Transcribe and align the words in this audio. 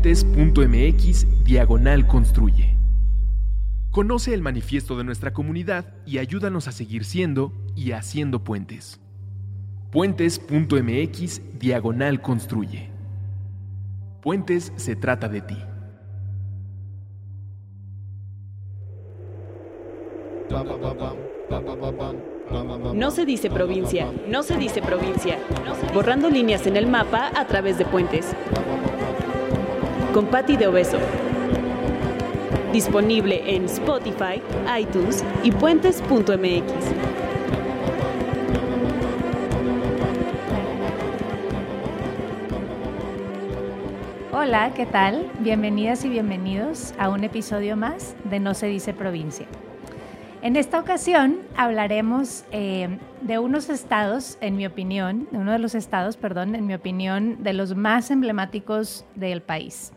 Puentes.mx 0.00 1.42
Diagonal 1.42 2.06
Construye. 2.06 2.76
Conoce 3.90 4.32
el 4.32 4.42
manifiesto 4.42 4.96
de 4.96 5.02
nuestra 5.02 5.32
comunidad 5.32 5.92
y 6.06 6.18
ayúdanos 6.18 6.68
a 6.68 6.72
seguir 6.72 7.04
siendo 7.04 7.52
y 7.74 7.90
haciendo 7.90 8.44
puentes. 8.44 9.00
Puentes.mx 9.90 11.58
Diagonal 11.58 12.20
Construye. 12.22 12.90
Puentes 14.22 14.72
se 14.76 14.94
trata 14.94 15.28
de 15.28 15.40
ti. 15.40 15.56
No 22.94 23.10
se 23.10 23.26
dice 23.26 23.50
provincia, 23.50 24.12
no 24.28 24.44
se 24.44 24.56
dice 24.56 24.80
provincia. 24.80 25.40
Borrando 25.92 26.30
líneas 26.30 26.68
en 26.68 26.76
el 26.76 26.86
mapa 26.86 27.32
a 27.34 27.48
través 27.48 27.78
de 27.78 27.84
puentes. 27.84 28.32
Con 30.12 30.26
Patti 30.26 30.56
de 30.56 30.66
Obeso. 30.66 30.98
Disponible 32.72 33.42
en 33.54 33.66
Spotify, 33.66 34.40
iTunes 34.78 35.22
y 35.42 35.52
puentes.mx. 35.52 36.72
Hola, 44.32 44.72
¿qué 44.74 44.86
tal? 44.86 45.30
Bienvenidas 45.40 46.04
y 46.06 46.08
bienvenidos 46.08 46.94
a 46.98 47.10
un 47.10 47.24
episodio 47.24 47.76
más 47.76 48.16
de 48.24 48.40
No 48.40 48.54
se 48.54 48.66
dice 48.66 48.94
provincia. 48.94 49.46
En 50.40 50.54
esta 50.54 50.78
ocasión 50.78 51.40
hablaremos 51.56 52.44
eh, 52.52 52.98
de 53.22 53.38
unos 53.40 53.68
estados, 53.68 54.38
en 54.40 54.56
mi 54.56 54.66
opinión, 54.66 55.26
de 55.32 55.38
uno 55.38 55.50
de 55.50 55.58
los 55.58 55.74
estados, 55.74 56.16
perdón, 56.16 56.54
en 56.54 56.66
mi 56.66 56.74
opinión, 56.74 57.42
de 57.42 57.52
los 57.52 57.74
más 57.74 58.12
emblemáticos 58.12 59.04
del 59.16 59.42
país, 59.42 59.92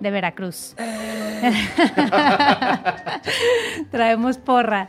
de 0.00 0.10
Veracruz. 0.10 0.74
Traemos 3.90 4.38
porra. 4.38 4.88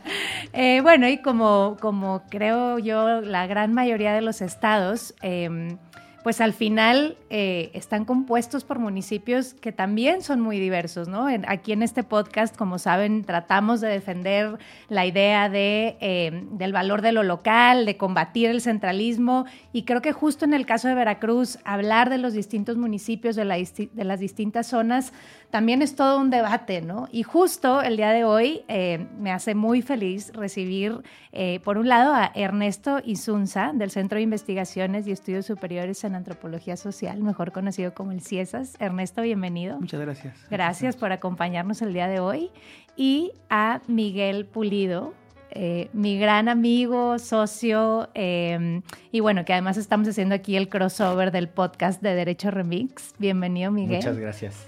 Eh, 0.52 0.80
bueno, 0.82 1.08
y 1.08 1.18
como, 1.18 1.76
como 1.80 2.24
creo 2.28 2.78
yo, 2.78 3.20
la 3.20 3.46
gran 3.46 3.72
mayoría 3.72 4.12
de 4.12 4.22
los 4.22 4.42
estados, 4.42 5.14
eh, 5.22 5.76
pues 6.22 6.40
al 6.40 6.52
final 6.52 7.16
eh, 7.30 7.70
están 7.74 8.04
compuestos 8.04 8.64
por 8.64 8.78
municipios 8.78 9.54
que 9.54 9.72
también 9.72 10.22
son 10.22 10.40
muy 10.40 10.58
diversos, 10.58 11.08
¿no? 11.08 11.26
aquí 11.46 11.72
en 11.72 11.82
este 11.82 12.02
podcast, 12.02 12.56
como 12.56 12.78
saben, 12.78 13.24
tratamos 13.24 13.80
de 13.80 13.88
defender 13.88 14.58
la 14.88 15.06
idea 15.06 15.48
de, 15.48 15.96
eh, 16.00 16.44
del 16.52 16.72
valor 16.72 17.02
de 17.02 17.12
lo 17.12 17.22
local, 17.22 17.86
de 17.86 17.96
combatir 17.96 18.50
el 18.50 18.60
centralismo, 18.60 19.46
y 19.72 19.82
creo 19.82 20.02
que 20.02 20.12
justo 20.12 20.44
en 20.44 20.54
el 20.54 20.66
caso 20.66 20.88
de 20.88 20.94
Veracruz, 20.94 21.58
hablar 21.64 22.10
de 22.10 22.18
los 22.18 22.32
distintos 22.32 22.76
municipios, 22.76 23.36
de 23.36 23.44
las 23.44 24.20
distintas 24.20 24.66
zonas, 24.66 25.12
también 25.52 25.82
es 25.82 25.94
todo 25.94 26.18
un 26.18 26.30
debate, 26.30 26.80
¿no? 26.80 27.08
Y 27.12 27.24
justo 27.24 27.82
el 27.82 27.98
día 27.98 28.10
de 28.12 28.24
hoy 28.24 28.64
eh, 28.68 29.06
me 29.18 29.30
hace 29.30 29.54
muy 29.54 29.82
feliz 29.82 30.32
recibir, 30.32 31.02
eh, 31.30 31.60
por 31.62 31.76
un 31.76 31.88
lado, 31.88 32.14
a 32.14 32.32
Ernesto 32.34 33.02
Isunza, 33.04 33.72
del 33.74 33.90
Centro 33.90 34.16
de 34.16 34.22
Investigaciones 34.22 35.06
y 35.06 35.12
Estudios 35.12 35.44
Superiores 35.44 36.04
en 36.04 36.14
Antropología 36.14 36.78
Social, 36.78 37.20
mejor 37.20 37.52
conocido 37.52 37.92
como 37.92 38.12
el 38.12 38.22
CIESAS. 38.22 38.76
Ernesto, 38.80 39.20
bienvenido. 39.20 39.78
Muchas 39.78 40.00
gracias. 40.00 40.38
Gracias 40.50 40.96
por 40.96 41.12
acompañarnos 41.12 41.82
el 41.82 41.92
día 41.92 42.08
de 42.08 42.18
hoy. 42.18 42.50
Y 42.96 43.32
a 43.50 43.82
Miguel 43.88 44.46
Pulido, 44.46 45.12
eh, 45.54 45.88
mi 45.92 46.18
gran 46.18 46.48
amigo, 46.48 47.18
socio, 47.18 48.08
em, 48.14 48.82
y 49.10 49.20
bueno, 49.20 49.44
que 49.44 49.52
además 49.52 49.76
estamos 49.76 50.08
haciendo 50.08 50.34
aquí 50.34 50.56
el 50.56 50.68
crossover 50.68 51.30
del 51.30 51.48
podcast 51.48 52.02
de 52.02 52.14
Derecho 52.14 52.50
Remix. 52.50 53.14
Bienvenido, 53.18 53.70
Miguel. 53.70 53.96
Muchas 53.96 54.18
gracias. 54.18 54.66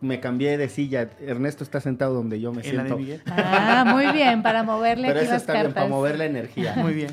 me 0.00 0.20
cambié 0.20 0.58
de 0.58 0.68
silla. 0.68 1.08
Ernesto 1.20 1.64
está 1.64 1.80
sentado 1.80 2.14
donde 2.14 2.40
yo 2.40 2.52
me 2.52 2.62
siento. 2.62 2.98
Ah, 3.30 3.84
muy 3.88 4.06
bien, 4.12 4.42
para 4.42 4.62
moverle 4.62 5.08
Pero 5.08 5.20
aquí 5.20 5.24
eso 5.24 5.34
las 5.34 5.42
está 5.42 5.52
cartas. 5.54 5.74
bien, 5.74 5.74
para 5.74 5.88
mover 5.88 6.18
la 6.18 6.26
energía. 6.26 6.74
Muy 6.76 6.94
bien. 6.94 7.10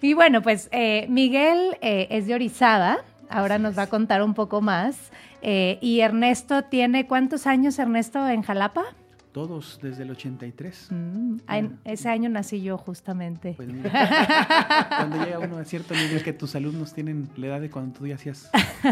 Y 0.00 0.14
bueno, 0.14 0.42
pues 0.42 0.68
eh, 0.72 1.06
Miguel 1.08 1.76
eh, 1.80 2.08
es 2.10 2.26
de 2.26 2.34
Orizaba. 2.34 2.98
Ahora 3.28 3.58
nos 3.58 3.76
va 3.76 3.82
a 3.82 3.86
contar 3.88 4.22
un 4.22 4.34
poco 4.34 4.60
más. 4.60 5.10
Eh, 5.42 5.78
y 5.80 6.00
Ernesto 6.00 6.62
tiene, 6.64 7.06
¿cuántos 7.06 7.46
años 7.46 7.78
Ernesto 7.78 8.28
en 8.28 8.42
Jalapa? 8.42 8.84
Todos 9.32 9.78
desde 9.82 10.02
el 10.02 10.10
83. 10.10 10.88
Mm, 10.90 11.36
en 11.48 11.78
ese 11.84 12.08
año 12.10 12.28
nací 12.28 12.60
yo 12.60 12.76
justamente. 12.76 13.54
Pues 13.56 13.68
mira, 13.68 13.90
cuando 14.96 15.24
llega 15.24 15.38
uno 15.38 15.56
a 15.56 15.64
cierto 15.64 15.94
nivel 15.94 16.22
que 16.22 16.34
tus 16.34 16.54
alumnos 16.54 16.92
tienen 16.92 17.30
la 17.36 17.46
edad 17.46 17.60
de 17.62 17.70
cuando 17.70 17.98
tú 17.98 18.06
ya 18.06 18.16
hacías 18.16 18.50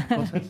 cosas. 0.08 0.42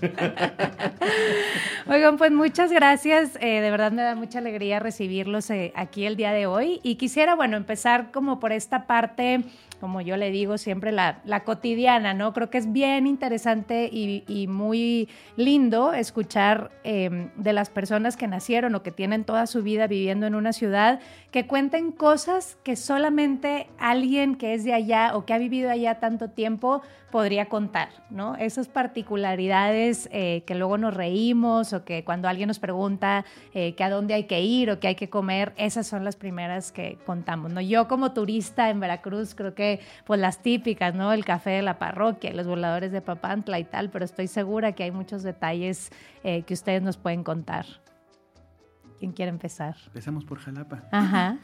Oigan, 1.88 2.18
pues 2.18 2.30
muchas 2.30 2.70
gracias. 2.70 3.36
Eh, 3.40 3.60
de 3.60 3.70
verdad 3.72 3.90
me 3.90 4.02
da 4.02 4.14
mucha 4.14 4.38
alegría 4.38 4.78
recibirlos 4.78 5.50
eh, 5.50 5.72
aquí 5.74 6.04
el 6.04 6.16
día 6.16 6.30
de 6.30 6.46
hoy. 6.46 6.78
Y 6.84 6.94
quisiera, 6.94 7.34
bueno, 7.34 7.56
empezar 7.56 8.12
como 8.12 8.38
por 8.38 8.52
esta 8.52 8.86
parte, 8.86 9.42
como 9.80 10.00
yo 10.00 10.16
le 10.16 10.30
digo 10.30 10.58
siempre, 10.58 10.92
la, 10.92 11.20
la 11.24 11.44
cotidiana, 11.44 12.12
¿no? 12.14 12.32
Creo 12.32 12.50
que 12.50 12.58
es 12.58 12.70
bien 12.70 13.06
interesante 13.06 13.88
y, 13.90 14.20
muy 14.48 15.08
lindo 15.36 15.92
escuchar 15.92 16.70
eh, 16.84 17.30
de 17.36 17.52
las 17.52 17.70
personas 17.70 18.16
que 18.16 18.26
nacieron 18.26 18.74
o 18.74 18.82
que 18.82 18.90
tienen 18.90 19.24
toda 19.24 19.46
su 19.46 19.62
vida 19.62 19.86
viviendo 19.86 20.26
en 20.26 20.34
una 20.34 20.52
ciudad, 20.52 21.00
que 21.30 21.46
cuenten 21.46 21.92
cosas 21.92 22.58
que 22.64 22.74
solamente 22.76 23.68
alguien 23.78 24.34
que 24.34 24.54
es 24.54 24.64
de 24.64 24.74
allá 24.74 25.12
o 25.14 25.24
que 25.24 25.32
ha 25.32 25.38
vivido 25.38 25.70
allá 25.70 26.00
tanto 26.00 26.30
tiempo 26.30 26.82
podría 27.10 27.46
contar, 27.46 27.88
¿no? 28.10 28.36
Esas 28.36 28.68
particularidades 28.68 30.08
eh, 30.12 30.42
que 30.46 30.54
luego 30.54 30.78
nos 30.78 30.94
reímos 30.94 31.72
o 31.72 31.84
que 31.84 32.04
cuando 32.04 32.28
alguien 32.28 32.48
nos 32.48 32.58
pregunta 32.58 33.24
eh, 33.52 33.74
que 33.74 33.84
a 33.84 33.90
dónde 33.90 34.14
hay 34.14 34.24
que 34.24 34.40
ir 34.40 34.70
o 34.70 34.80
qué 34.80 34.88
hay 34.88 34.94
que 34.94 35.10
comer, 35.10 35.52
esas 35.56 35.86
son 35.86 36.04
las 36.04 36.16
primeras 36.16 36.72
que 36.72 36.98
contamos, 37.06 37.52
¿no? 37.52 37.60
Yo 37.60 37.88
como 37.88 38.12
turista 38.12 38.70
en 38.70 38.80
Veracruz 38.80 39.34
creo 39.34 39.54
que 39.54 39.80
pues 40.04 40.20
las 40.20 40.42
típicas, 40.42 40.94
¿no? 40.94 41.12
El 41.12 41.24
café 41.24 41.50
de 41.50 41.62
la 41.62 41.78
parroquia, 41.78 42.32
los 42.32 42.46
voladores 42.46 42.92
de 42.92 43.00
Papantla 43.00 43.58
y 43.58 43.64
tal, 43.64 43.90
pero 43.90 44.04
estoy 44.04 44.26
segura 44.26 44.72
que 44.72 44.84
hay 44.84 44.90
muchos 44.90 45.22
detalles 45.22 45.90
eh, 46.24 46.42
que 46.42 46.54
ustedes 46.54 46.82
nos 46.82 46.96
pueden 46.96 47.24
contar. 47.24 47.66
¿Quién 49.00 49.12
quiere 49.12 49.30
empezar? 49.30 49.76
Empezamos 49.86 50.26
por 50.26 50.38
Jalapa. 50.38 50.84
Ajá. 50.92 51.38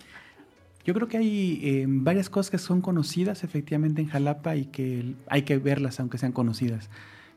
Yo 0.84 0.92
creo 0.92 1.08
que 1.08 1.16
hay 1.16 1.58
eh, 1.62 1.86
varias 1.88 2.28
cosas 2.28 2.50
que 2.50 2.58
son 2.58 2.82
conocidas 2.82 3.44
efectivamente 3.44 4.02
en 4.02 4.08
Jalapa 4.08 4.56
y 4.56 4.66
que 4.66 5.14
hay 5.26 5.42
que 5.42 5.56
verlas 5.56 5.98
aunque 5.98 6.18
sean 6.18 6.32
conocidas. 6.32 6.90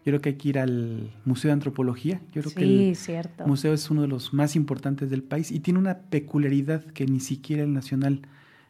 Yo 0.06 0.12
creo 0.12 0.22
que 0.22 0.30
hay 0.30 0.36
que 0.36 0.50
ir 0.50 0.60
al 0.60 1.10
Museo 1.24 1.50
de 1.50 1.54
Antropología. 1.54 2.22
Yo 2.34 2.42
creo 2.42 2.50
sí, 2.50 2.56
que 2.56 2.90
el 2.90 2.96
cierto. 2.98 3.48
museo 3.48 3.74
es 3.74 3.90
uno 3.90 4.02
de 4.02 4.10
los 4.10 4.34
más 4.34 4.58
importantes 4.58 5.10
del 5.10 5.24
país 5.24 5.52
y 5.52 5.62
tiene 5.62 5.80
una 5.80 6.00
peculiaridad 6.00 6.84
que 6.84 7.06
ni 7.06 7.22
siquiera 7.22 7.64
el 7.64 7.74
nacional 7.74 8.22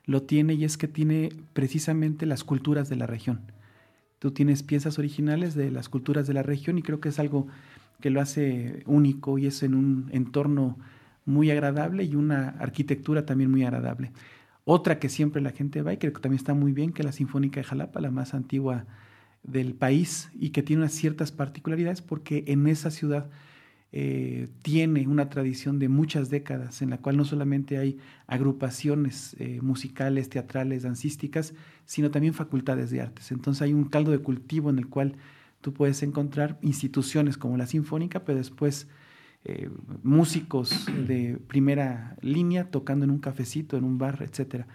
lo 0.06 0.22
tiene 0.22 0.54
y 0.54 0.66
es 0.66 0.78
que 0.78 0.88
tiene 0.88 1.30
precisamente 1.54 2.28
las 2.28 2.44
culturas 2.44 2.90
de 2.90 2.96
la 2.96 3.08
región. 3.08 3.42
Tú 4.20 4.32
tienes 4.32 4.62
piezas 4.62 5.00
originales 5.00 5.56
de 5.56 5.72
las 5.72 5.90
culturas 5.90 6.28
de 6.28 6.36
la 6.36 6.44
región 6.44 6.78
y 6.78 6.84
creo 6.84 7.00
que 7.00 7.10
es 7.10 7.18
algo 7.18 7.48
que 8.02 8.12
lo 8.12 8.22
hace 8.22 8.84
único 8.86 9.40
y 9.40 9.48
es 9.48 9.64
en 9.64 9.74
un 9.74 10.10
entorno 10.14 10.78
muy 11.30 11.52
agradable 11.52 12.04
y 12.04 12.16
una 12.16 12.50
arquitectura 12.60 13.26
también 13.26 13.52
muy 13.52 13.64
agradable. 13.64 14.12
Otra 14.66 15.00
que 15.00 15.10
siempre 15.10 15.42
la 15.42 15.52
gente 15.52 15.82
va 15.82 15.94
y 15.94 15.98
creo 15.98 16.14
que 16.14 16.22
también 16.22 16.40
está 16.40 16.54
muy 16.54 16.74
bien, 16.74 16.92
que 16.92 17.02
es 17.02 17.06
la 17.06 17.12
Sinfónica 17.12 17.60
de 17.60 17.64
Jalapa, 17.64 18.02
la 18.02 18.12
más 18.12 18.34
antigua 18.34 18.86
del 19.44 19.74
país 19.74 20.30
y 20.34 20.50
que 20.50 20.64
tiene 20.64 20.82
unas 20.84 20.94
ciertas 20.94 21.32
particularidades 21.32 22.02
porque 22.02 22.44
en 22.48 22.68
esa 22.68 22.92
ciudad 22.92 23.30
eh, 23.92 24.50
tiene 24.62 25.08
una 25.08 25.30
tradición 25.30 25.80
de 25.80 25.90
muchas 25.90 26.30
décadas 26.30 26.82
en 26.84 26.92
la 26.92 27.00
cual 27.00 27.18
no 27.18 27.26
solamente 27.26 27.78
hay 27.78 27.98
agrupaciones 28.28 29.36
eh, 29.40 29.60
musicales, 29.62 30.30
teatrales, 30.30 30.84
dancísticas, 30.84 31.54
sino 31.86 32.12
también 32.12 32.34
facultades 32.34 32.92
de 32.92 33.02
artes. 33.02 33.32
Entonces 33.32 33.64
hay 33.64 33.74
un 33.74 33.86
caldo 33.86 34.12
de 34.12 34.20
cultivo 34.20 34.70
en 34.70 34.78
el 34.78 34.88
cual 34.88 35.16
tú 35.62 35.74
puedes 35.74 36.04
encontrar 36.04 36.60
instituciones 36.62 37.38
como 37.38 37.58
la 37.58 37.66
Sinfónica, 37.66 38.24
pero 38.26 38.38
después 38.38 38.88
eh, 39.46 39.70
músicos 40.04 40.86
de 41.08 41.38
primera 41.48 42.16
línea 42.22 42.66
tocando 42.70 43.06
en 43.06 43.12
un 43.12 43.20
cafecito, 43.20 43.78
en 43.78 43.84
un 43.84 43.98
bar, 43.98 44.20
etcétera. 44.22 44.68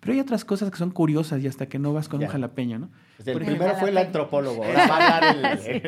Pero 0.00 0.14
hay 0.14 0.20
otras 0.20 0.44
cosas 0.46 0.70
que 0.70 0.78
son 0.78 0.90
curiosas 0.92 1.42
y 1.42 1.46
hasta 1.46 1.66
que 1.68 1.78
no 1.78 1.92
vas 1.92 2.08
con 2.08 2.20
Ya. 2.20 2.26
un 2.26 2.32
jalapeño, 2.32 2.78
¿no? 2.78 2.88
Pues 3.16 3.28
el 3.28 3.32
Por 3.34 3.42
primero 3.42 3.64
ejemplo, 3.64 3.80
fue 3.80 3.90
el 3.90 3.98
antropólogo, 3.98 4.64
ahora 4.64 4.86
va 4.86 4.96
a 4.96 5.16
hablar 5.18 5.36
el, 5.58 5.66
el 5.76 5.82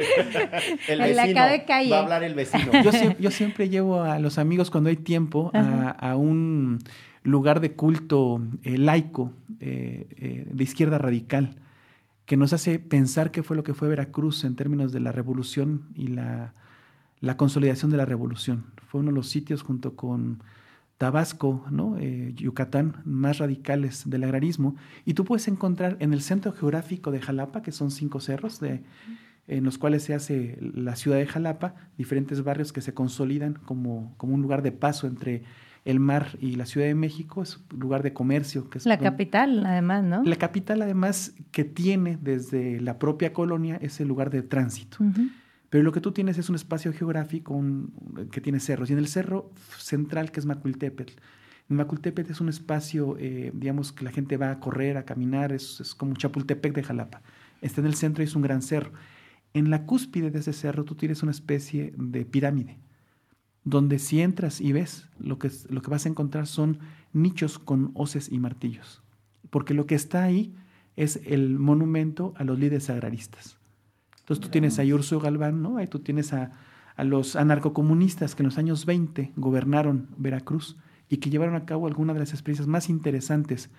El 0.89 0.99
de 0.99 1.05
vecino. 1.23 1.41
acá 1.41 1.51
de 1.51 1.65
calle. 1.65 1.91
Va 1.91 1.99
a 1.99 2.03
hablar 2.03 2.23
el 2.25 2.35
vecino. 2.35 2.73
Yo, 2.85 2.91
sie- 2.93 3.17
yo 3.19 3.31
siempre 3.31 3.69
llevo 3.71 4.03
a 4.03 4.19
los 4.19 4.37
amigos 4.39 4.71
cuando 4.71 4.91
hay 4.91 4.97
tiempo 4.97 5.51
a, 5.55 5.89
a 5.91 6.17
un 6.17 6.79
lugar 7.23 7.61
de 7.61 7.73
culto 7.73 8.43
eh, 8.65 8.77
laico 8.77 9.33
eh, 9.61 10.07
eh, 10.19 10.47
de 10.51 10.65
izquierda 10.65 10.99
radical 10.99 11.55
que 12.27 12.37
nos 12.37 12.53
hace 12.53 12.79
pensar 12.79 13.31
qué 13.31 13.43
fue 13.43 13.57
lo 13.57 13.63
que 13.63 13.75
fue 13.75 13.89
Veracruz 13.89 14.45
en 14.45 14.57
términos 14.57 14.93
de 14.93 15.01
la 15.01 15.13
revolución 15.13 15.83
y 15.95 16.09
la, 16.09 16.53
la 17.23 17.39
consolidación 17.39 17.91
de 17.91 17.97
la 17.97 18.05
revolución. 18.05 18.67
Fue 18.89 19.01
uno 19.01 19.11
de 19.11 19.15
los 19.15 19.31
sitios 19.31 19.63
junto 19.63 19.97
con 19.97 20.43
Tabasco, 20.99 21.65
¿no? 21.71 21.97
Eh, 21.99 22.35
Yucatán, 22.37 22.97
más 23.05 23.39
radicales 23.39 24.03
del 24.11 24.25
agrarismo. 24.25 24.77
Y 25.07 25.15
tú 25.15 25.25
puedes 25.25 25.49
encontrar 25.49 25.97
en 26.01 26.13
el 26.13 26.21
centro 26.21 26.53
geográfico 26.53 27.11
de 27.11 27.21
Jalapa, 27.21 27.63
que 27.63 27.73
son 27.73 27.91
cinco 27.91 28.21
cerros 28.21 28.61
de 28.61 28.83
en 29.49 29.65
los 29.65 29.77
cuales 29.77 30.05
se 30.05 30.15
hace 30.15 30.57
la 30.61 30.95
ciudad 30.95 31.17
de 31.17 31.27
Jalapa, 31.27 31.75
diferentes 31.99 32.45
barrios 32.45 32.73
que 32.73 32.81
se 32.81 32.95
consolidan 32.95 33.55
como, 33.55 34.15
como 34.17 34.35
un 34.35 34.43
lugar 34.43 34.63
de 34.63 34.71
paso 34.71 35.07
entre 35.07 35.43
el 35.85 35.99
mar 35.99 36.39
y 36.41 36.55
la 36.55 36.65
Ciudad 36.65 36.87
de 36.87 36.95
México, 36.95 37.43
es 37.43 37.59
un 37.73 37.81
lugar 37.81 38.05
de 38.05 38.13
comercio. 38.13 38.71
Que 38.71 38.79
es 38.79 38.87
la 38.87 38.99
capital, 38.99 39.67
además, 39.67 40.05
¿no? 40.05 40.23
La 40.23 40.37
capital, 40.37 40.81
además, 40.83 41.35
que 41.51 41.65
tiene 41.65 42.19
desde 42.21 42.81
la 42.81 43.01
propia 43.01 43.33
colonia 43.33 43.79
ese 43.83 44.05
lugar 44.05 44.31
de 44.31 44.43
tránsito. 44.43 44.99
Pero 45.73 45.85
lo 45.85 45.93
que 45.93 46.03
tú 46.03 46.13
tienes 46.13 46.37
es 46.37 46.51
un 46.51 46.55
espacio 46.55 46.93
geográfico 46.93 47.59
que 48.31 48.43
tiene 48.43 48.61
cerros. 48.61 48.91
Y 48.91 48.93
en 48.93 48.99
el 48.99 49.09
cerro 49.09 49.51
central, 49.79 50.31
que 50.31 50.39
es 50.39 50.45
Macultepetl, 50.45 51.15
Macultepetl 51.69 52.31
es 52.31 52.43
un 52.43 52.51
espacio, 52.51 53.17
eh, 53.19 53.53
digamos, 53.55 53.91
que 53.91 54.05
la 54.05 54.11
gente 54.11 54.37
va 54.37 54.51
a 54.51 54.61
correr, 54.61 54.99
a 54.99 55.07
caminar, 55.07 55.51
es, 55.51 55.81
es 55.81 55.95
como 55.95 56.13
Chapultepec 56.13 56.75
de 56.75 56.83
Jalapa. 56.83 57.23
Está 57.63 57.81
en 57.81 57.87
el 57.87 57.95
centro 57.95 58.23
y 58.23 58.27
es 58.27 58.37
un 58.37 58.43
gran 58.43 58.61
cerro. 58.61 58.93
En 59.55 59.71
la 59.71 59.87
cúspide 59.87 60.31
de 60.31 60.41
ese 60.41 60.53
cerro 60.53 60.85
tú 60.85 60.95
tienes 60.95 61.23
una 61.23 61.33
especie 61.33 61.95
de 61.97 62.27
pirámide, 62.27 62.79
donde 63.65 63.99
si 63.99 64.21
entras 64.21 64.61
y 64.61 64.73
ves, 64.73 65.09
lo 65.19 65.39
que, 65.39 65.51
lo 65.71 65.81
que 65.81 65.91
vas 65.91 66.05
a 66.05 66.11
encontrar 66.11 66.47
son 66.47 66.81
nichos 67.15 67.59
con 67.59 67.93
hoces 67.95 68.31
y 68.31 68.39
martillos. 68.39 69.03
Porque 69.49 69.73
lo 69.73 69.87
que 69.87 69.95
está 69.95 70.23
ahí 70.23 70.55
es 70.97 71.19
el 71.25 71.59
monumento 71.59 72.35
a 72.37 72.45
los 72.45 72.59
líderes 72.59 72.91
agraristas. 72.91 73.57
Entonces 74.23 74.41
tú 74.41 74.49
tienes 74.49 74.79
a 74.79 74.83
Urso 74.83 75.21
Galván, 75.21 75.63
¿no? 75.63 75.77
Ahí 75.77 75.87
tú 75.87 75.99
tienes 75.99 76.33
a, 76.33 76.53
a 76.97 77.05
los 77.05 77.37
anarcocomunistas 77.37 78.35
que 78.35 78.43
en 78.43 78.49
los 78.49 78.59
años 78.59 78.87
20 78.87 79.33
gobernaron 79.37 80.09
Veracruz 80.17 80.77
y 81.09 81.19
que 81.19 81.31
llevaron 81.31 81.55
a 81.55 81.67
cabo 81.67 81.87
algunas 81.87 82.15
de 82.15 82.21
las 82.21 82.33
experiencias 82.33 82.69
más 82.69 82.89
interesantes, 82.89 83.71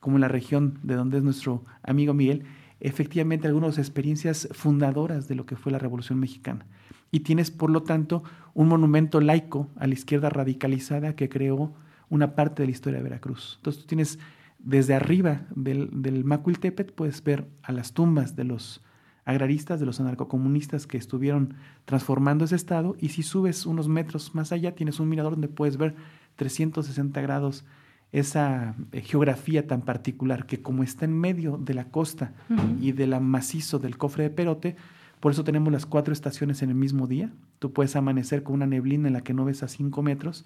como 0.00 0.16
en 0.16 0.22
la 0.22 0.28
región 0.28 0.78
de 0.82 0.96
donde 0.96 1.18
es 1.18 1.22
nuestro 1.22 1.64
amigo 1.82 2.12
Miguel, 2.12 2.44
efectivamente 2.80 3.46
algunas 3.46 3.78
experiencias 3.78 4.48
fundadoras 4.52 5.28
de 5.28 5.34
lo 5.34 5.46
que 5.46 5.56
fue 5.56 5.72
la 5.72 5.78
Revolución 5.78 6.18
Mexicana. 6.20 6.66
Y 7.10 7.20
tienes, 7.20 7.50
por 7.50 7.70
lo 7.70 7.84
tanto, 7.84 8.22
un 8.52 8.68
monumento 8.68 9.20
laico 9.20 9.70
a 9.76 9.86
la 9.86 9.94
izquierda 9.94 10.28
radicalizada 10.28 11.16
que 11.16 11.28
creó 11.28 11.72
una 12.10 12.34
parte 12.34 12.62
de 12.62 12.66
la 12.66 12.72
historia 12.72 12.98
de 12.98 13.04
Veracruz. 13.04 13.54
Entonces 13.58 13.82
tú 13.82 13.86
tienes 13.86 14.18
desde 14.58 14.94
arriba 14.94 15.46
del, 15.54 16.02
del 16.02 16.24
Macuiltepet, 16.24 16.92
puedes 16.94 17.22
ver 17.22 17.48
a 17.62 17.72
las 17.72 17.92
tumbas 17.92 18.36
de 18.36 18.44
los 18.44 18.82
agraristas, 19.24 19.80
de 19.80 19.86
los 19.86 20.00
anarcocomunistas 20.00 20.86
que 20.86 20.98
estuvieron 20.98 21.54
transformando 21.84 22.44
ese 22.44 22.56
estado, 22.56 22.96
y 23.00 23.10
si 23.10 23.22
subes 23.22 23.66
unos 23.66 23.88
metros 23.88 24.34
más 24.34 24.52
allá, 24.52 24.74
tienes 24.74 25.00
un 25.00 25.08
mirador 25.08 25.32
donde 25.32 25.48
puedes 25.48 25.76
ver 25.76 25.94
360 26.36 27.20
grados 27.20 27.64
esa 28.12 28.76
eh, 28.92 29.00
geografía 29.00 29.66
tan 29.66 29.82
particular 29.82 30.46
que 30.46 30.62
como 30.62 30.84
está 30.84 31.04
en 31.04 31.18
medio 31.18 31.58
de 31.58 31.74
la 31.74 31.86
costa 31.86 32.32
y 32.80 32.92
de 32.92 33.08
la 33.08 33.18
macizo 33.18 33.80
del 33.80 33.98
cofre 33.98 34.22
de 34.22 34.30
Perote, 34.30 34.76
por 35.18 35.32
eso 35.32 35.42
tenemos 35.42 35.72
las 35.72 35.86
cuatro 35.86 36.12
estaciones 36.12 36.62
en 36.62 36.68
el 36.68 36.74
mismo 36.74 37.06
día. 37.06 37.32
Tú 37.58 37.72
puedes 37.72 37.96
amanecer 37.96 38.42
con 38.42 38.56
una 38.56 38.66
neblina 38.66 39.08
en 39.08 39.14
la 39.14 39.22
que 39.22 39.32
no 39.32 39.46
ves 39.46 39.62
a 39.62 39.68
cinco 39.68 40.02
metros, 40.02 40.44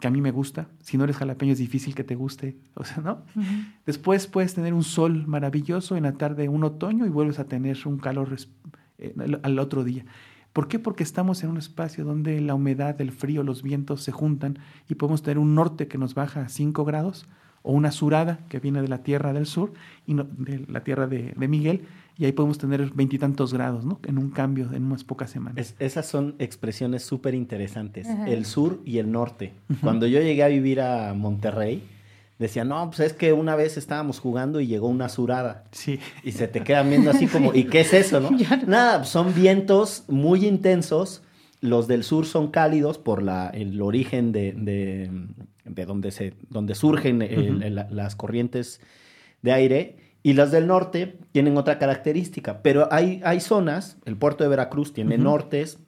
que 0.00 0.06
a 0.06 0.10
mí 0.10 0.20
me 0.20 0.30
gusta. 0.30 0.68
Si 0.80 0.96
no 0.96 1.04
eres 1.04 1.16
jalapeño 1.16 1.52
es 1.52 1.58
difícil 1.58 1.94
que 1.94 2.04
te 2.04 2.14
guste, 2.14 2.56
o 2.74 2.84
sea, 2.84 3.02
¿no? 3.02 3.22
Después 3.86 4.26
puedes 4.26 4.54
tener 4.54 4.74
un 4.74 4.84
sol 4.84 5.26
maravilloso 5.26 5.96
en 5.96 6.04
la 6.04 6.12
tarde, 6.12 6.48
un 6.48 6.64
otoño, 6.64 7.06
y 7.06 7.10
vuelves 7.10 7.38
a 7.38 7.44
tener 7.44 7.78
un 7.86 7.98
calor 7.98 8.36
eh, 8.98 9.14
al 9.42 9.58
otro 9.58 9.84
día. 9.84 10.04
¿Por 10.52 10.66
qué? 10.66 10.78
Porque 10.78 11.02
estamos 11.02 11.44
en 11.44 11.50
un 11.50 11.58
espacio 11.58 12.04
donde 12.04 12.40
la 12.40 12.54
humedad, 12.54 13.00
el 13.00 13.12
frío, 13.12 13.42
los 13.42 13.62
vientos 13.62 14.02
se 14.02 14.12
juntan 14.12 14.58
y 14.88 14.94
podemos 14.94 15.22
tener 15.22 15.38
un 15.38 15.54
norte 15.54 15.86
que 15.86 15.98
nos 15.98 16.14
baja 16.14 16.42
a 16.42 16.48
5 16.48 16.84
grados 16.84 17.28
o 17.62 17.72
una 17.72 17.92
surada 17.92 18.40
que 18.48 18.60
viene 18.60 18.82
de 18.82 18.88
la 18.88 19.02
tierra 19.02 19.32
del 19.32 19.46
sur 19.46 19.72
y 20.06 20.14
de 20.14 20.64
la 20.68 20.82
tierra 20.82 21.06
de, 21.06 21.34
Miguel 21.36 21.82
y 22.18 22.24
ahí 22.24 22.32
podemos 22.32 22.58
tener 22.58 22.90
veintitantos 22.94 23.54
grados, 23.54 23.84
¿no? 23.84 24.00
En 24.04 24.18
un 24.18 24.30
cambio, 24.30 24.72
en 24.72 24.84
unas 24.84 25.04
pocas 25.04 25.30
semanas. 25.30 25.76
esas 25.78 26.04
son 26.06 26.34
expresiones 26.40 27.04
súper 27.04 27.34
interesantes, 27.34 28.08
el 28.26 28.44
sur 28.44 28.80
y 28.84 28.98
el 28.98 29.12
norte. 29.12 29.52
Cuando 29.80 30.06
yo 30.08 30.20
llegué 30.20 30.42
a 30.42 30.48
vivir 30.48 30.80
a 30.80 31.14
Monterrey, 31.14 31.84
decían, 32.40 32.68
no, 32.68 32.88
pues 32.88 33.00
es 33.00 33.12
que 33.12 33.32
una 33.32 33.54
vez 33.54 33.76
estábamos 33.76 34.18
jugando 34.18 34.60
y 34.60 34.66
llegó 34.66 34.88
una 34.88 35.08
surada. 35.08 35.64
Sí. 35.70 36.00
Y 36.24 36.32
se 36.32 36.48
te 36.48 36.62
quedan 36.62 36.90
viendo 36.90 37.10
así 37.10 37.28
como, 37.28 37.54
¿y 37.54 37.64
qué 37.64 37.80
es 37.80 37.94
eso, 37.94 38.20
no? 38.20 38.30
Nada, 38.66 39.04
son 39.04 39.32
vientos 39.32 40.04
muy 40.08 40.44
intensos. 40.44 41.22
Los 41.60 41.86
del 41.86 42.02
sur 42.02 42.26
son 42.26 42.50
cálidos 42.50 42.98
por 42.98 43.22
la, 43.22 43.48
el 43.48 43.80
origen 43.80 44.32
de, 44.32 44.52
de, 44.52 45.86
donde, 45.86 46.10
se, 46.10 46.34
donde 46.50 46.74
surgen 46.74 47.20
las 47.94 48.16
corrientes 48.16 48.80
de 49.42 49.52
aire. 49.52 49.96
Y 50.28 50.34
las 50.34 50.50
del 50.50 50.66
norte 50.66 51.18
tienen 51.32 51.56
otra 51.56 51.78
característica. 51.78 52.60
Pero 52.60 52.86
hay, 52.92 53.22
hay 53.24 53.40
zonas, 53.40 53.96
el 54.04 54.18
puerto 54.18 54.44
de 54.44 54.50
Veracruz 54.50 54.92
tiene 54.92 55.16
nortes, 55.16 55.78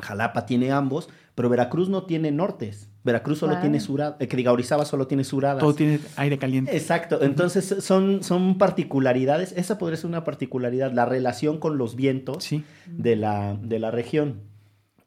Jalapa 0.00 0.46
tiene 0.46 0.72
ambos, 0.72 1.10
pero 1.34 1.50
Veracruz 1.50 1.90
no 1.90 2.04
tiene 2.04 2.30
nortes. 2.32 2.88
Veracruz 3.02 3.40
solo 3.40 3.58
tiene 3.60 3.80
surada, 3.80 4.16
eh, 4.20 4.26
que 4.26 4.38
diga 4.38 4.52
Orizaba 4.52 4.86
solo 4.86 5.06
tiene 5.06 5.22
suradas. 5.22 5.60
Todo 5.60 5.74
tiene 5.74 6.00
aire 6.16 6.38
caliente. 6.38 6.74
Exacto, 6.74 7.22
entonces 7.22 7.84
son, 7.84 8.22
son 8.22 8.56
particularidades, 8.56 9.52
esa 9.52 9.76
podría 9.76 9.98
ser 9.98 10.06
una 10.06 10.24
particularidad, 10.24 10.90
la 10.90 11.04
relación 11.04 11.58
con 11.58 11.76
los 11.76 11.94
vientos 11.94 12.48
de, 12.86 13.16
la, 13.16 13.58
de 13.60 13.78
la 13.80 13.90
región. 13.90 14.40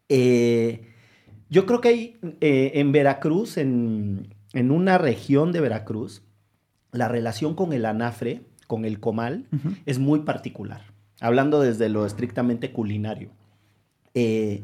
Eh, 0.08 0.86
yo 1.50 1.66
creo 1.66 1.82
que 1.82 1.88
hay 1.88 2.18
eh, 2.42 2.74
en 2.76 2.92
Veracruz, 2.92 3.58
en, 3.58 4.30
una 4.54 5.00
región 5.00 5.52
de 5.52 5.62
Veracruz, 5.62 6.22
la 6.92 7.08
relación 7.08 7.56
con 7.56 7.74
el 7.74 7.86
anafre, 7.86 8.44
con 8.68 8.86
el 8.86 9.00
comal, 9.00 9.48
es 9.86 9.98
muy 9.98 10.20
particular, 10.20 10.82
hablando 11.20 11.62
desde 11.62 11.90
lo 11.90 12.06
estrictamente 12.06 12.72
culinario. 12.72 13.30
Eh, 14.14 14.64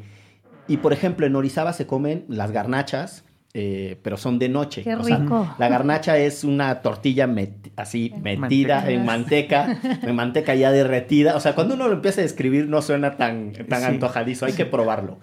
y 0.68 0.78
por 0.78 0.92
ejemplo, 0.92 1.26
en 1.26 1.36
Orizaba 1.36 1.72
se 1.72 1.86
comen 1.86 2.24
las 2.28 2.52
garnachas, 2.52 3.24
eh, 3.56 4.00
pero 4.02 4.16
son 4.16 4.38
de 4.38 4.48
noche. 4.48 4.82
Qué 4.82 4.96
rico. 4.96 5.54
la 5.58 5.68
garnacha 5.68 6.18
es 6.18 6.42
una 6.42 6.82
tortilla 6.82 7.28
así 7.76 8.12
metida 8.20 8.90
en 8.90 9.04
manteca, 9.04 9.78
en 10.02 10.16
manteca 10.16 10.54
ya 10.54 10.72
derretida. 10.72 11.36
O 11.36 11.40
sea, 11.40 11.54
cuando 11.54 11.74
uno 11.74 11.86
lo 11.86 11.94
empieza 11.94 12.20
a 12.20 12.24
describir 12.24 12.68
no 12.68 12.82
suena 12.82 13.16
tan, 13.16 13.52
tan 13.68 13.84
antojadizo, 13.84 14.46
hay 14.46 14.54
que 14.54 14.66
probarlo. 14.66 15.18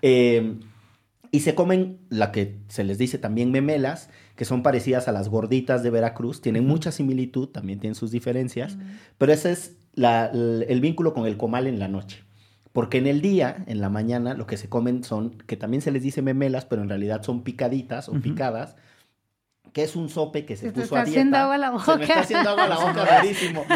Eh, 0.00 0.54
y 1.30 1.40
se 1.40 1.54
comen 1.54 1.98
la 2.10 2.32
que 2.32 2.56
se 2.68 2.84
les 2.84 2.96
dice 2.96 3.18
también 3.18 3.50
memelas, 3.50 4.08
que 4.36 4.44
son 4.44 4.62
parecidas 4.62 5.08
a 5.08 5.12
las 5.12 5.28
gorditas 5.28 5.82
de 5.82 5.90
Veracruz, 5.90 6.40
tienen 6.40 6.66
mucha 6.66 6.92
similitud, 6.92 7.48
también 7.48 7.78
tienen 7.78 7.94
sus 7.94 8.10
diferencias, 8.10 8.76
pero 9.18 9.32
ese 9.32 9.52
es 9.52 9.76
el 9.96 10.80
vínculo 10.80 11.14
con 11.14 11.26
el 11.26 11.36
comal 11.36 11.66
en 11.66 11.78
la 11.78 11.88
noche. 11.88 12.24
Porque 12.72 12.98
en 12.98 13.06
el 13.06 13.20
día, 13.20 13.62
en 13.68 13.80
la 13.80 13.88
mañana, 13.88 14.34
lo 14.34 14.48
que 14.48 14.56
se 14.56 14.68
comen 14.68 15.04
son, 15.04 15.38
que 15.46 15.56
también 15.56 15.80
se 15.80 15.92
les 15.92 16.02
dice 16.02 16.22
memelas, 16.22 16.64
pero 16.64 16.82
en 16.82 16.88
realidad 16.88 17.22
son 17.22 17.44
picaditas 17.44 18.08
o 18.08 18.14
picadas, 18.14 18.74
que 19.72 19.84
es 19.84 19.94
un 19.94 20.08
sope 20.08 20.44
que 20.44 20.56
se, 20.56 20.72
puso 20.72 20.96
a 20.96 21.04
dieta. 21.04 21.20
haciendo 21.20 21.36
agua 21.36 21.54
a 21.54 21.58
la 21.58 21.70
boca. 21.70 21.84
Se 21.84 21.96
me 21.96 22.04
está 22.04 22.20
haciendo 22.20 22.50
agua 22.50 22.64
a 22.64 22.68
la 22.68 22.78
boca, 22.78 23.04
rarísimo. 23.04 23.64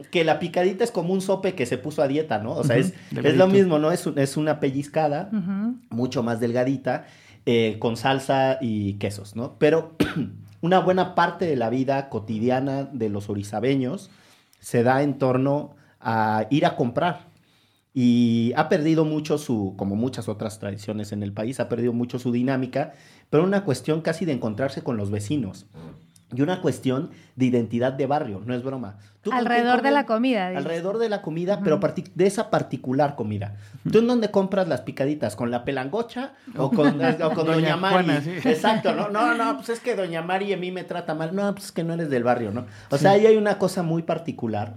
que 0.10 0.24
la 0.24 0.38
picadita 0.38 0.84
es 0.84 0.90
como 0.90 1.12
un 1.12 1.20
sope 1.20 1.54
que 1.54 1.66
se 1.66 1.78
puso 1.78 2.02
a 2.02 2.08
dieta, 2.08 2.38
¿no? 2.38 2.52
O 2.52 2.64
sea, 2.64 2.76
es, 2.76 2.94
es, 3.10 3.36
lo 3.36 3.46
mismo, 3.46 3.78
¿no? 3.78 3.92
Es, 3.92 4.06
es 4.16 4.36
una 4.36 4.60
pellizcada, 4.60 5.30
mucho 5.88 6.22
más 6.22 6.40
delgadita, 6.40 7.06
eh, 7.46 7.76
con 7.78 7.96
salsa 7.96 8.58
y 8.60 8.94
quesos, 8.94 9.36
¿no? 9.36 9.56
Pero 9.58 9.96
una 10.60 10.80
buena 10.80 11.14
parte 11.14 11.46
de 11.46 11.56
la 11.56 11.70
vida 11.70 12.08
cotidiana 12.08 12.84
de 12.84 13.08
los 13.08 13.30
orizabeños 13.30 14.10
se 14.60 14.82
da 14.82 15.02
en 15.02 15.18
torno 15.18 15.74
a 16.00 16.46
ir 16.50 16.66
a 16.66 16.76
comprar. 16.76 17.30
Y 17.92 18.52
ha 18.56 18.68
perdido 18.68 19.04
mucho 19.04 19.36
su, 19.36 19.74
como 19.76 19.96
muchas 19.96 20.28
otras 20.28 20.60
tradiciones 20.60 21.12
en 21.12 21.22
el 21.22 21.32
país, 21.32 21.58
ha 21.58 21.68
perdido 21.68 21.92
mucho 21.92 22.18
su 22.18 22.30
dinámica, 22.30 22.92
pero 23.30 23.42
una 23.42 23.64
cuestión 23.64 24.00
casi 24.00 24.24
de 24.24 24.32
encontrarse 24.32 24.82
con 24.82 24.96
los 24.96 25.10
vecinos. 25.10 25.66
Y 26.32 26.42
una 26.42 26.60
cuestión 26.60 27.10
de 27.36 27.46
identidad 27.46 27.92
de 27.92 28.06
barrio, 28.06 28.40
no 28.44 28.54
es 28.54 28.62
broma. 28.62 28.98
alrededor 29.32 29.82
de 29.82 29.90
la 29.90 30.06
comida. 30.06 30.48
Alrededor 30.48 30.98
de 30.98 31.08
la 31.08 31.22
comida, 31.22 31.60
pero 31.64 31.80
de 32.14 32.26
esa 32.26 32.50
particular 32.50 33.16
comida. 33.16 33.56
¿Tú 33.90 33.98
en 33.98 34.06
dónde 34.06 34.30
compras 34.30 34.68
las 34.68 34.82
picaditas? 34.82 35.34
¿Con 35.34 35.50
la 35.50 35.64
pelangocha 35.64 36.34
o 36.56 36.70
con, 36.70 36.98
Doña, 37.46 37.76
Mari? 37.76 38.10
Exacto, 38.44 38.94
¿no? 38.94 39.08
No, 39.08 39.34
no, 39.34 39.56
pues 39.56 39.70
es 39.70 39.80
que 39.80 39.96
Doña 39.96 40.22
Mari 40.22 40.52
a 40.52 40.56
mí 40.56 40.70
me 40.70 40.84
trata 40.84 41.14
mal. 41.14 41.34
No, 41.34 41.52
pues 41.52 41.66
es 41.66 41.72
que 41.72 41.82
no 41.82 41.94
eres 41.94 42.10
del 42.10 42.22
barrio, 42.22 42.52
¿no? 42.52 42.66
O 42.90 42.98
sea, 42.98 43.12
ahí 43.12 43.26
hay 43.26 43.36
una 43.36 43.58
cosa 43.58 43.82
muy 43.82 44.02
particular 44.02 44.76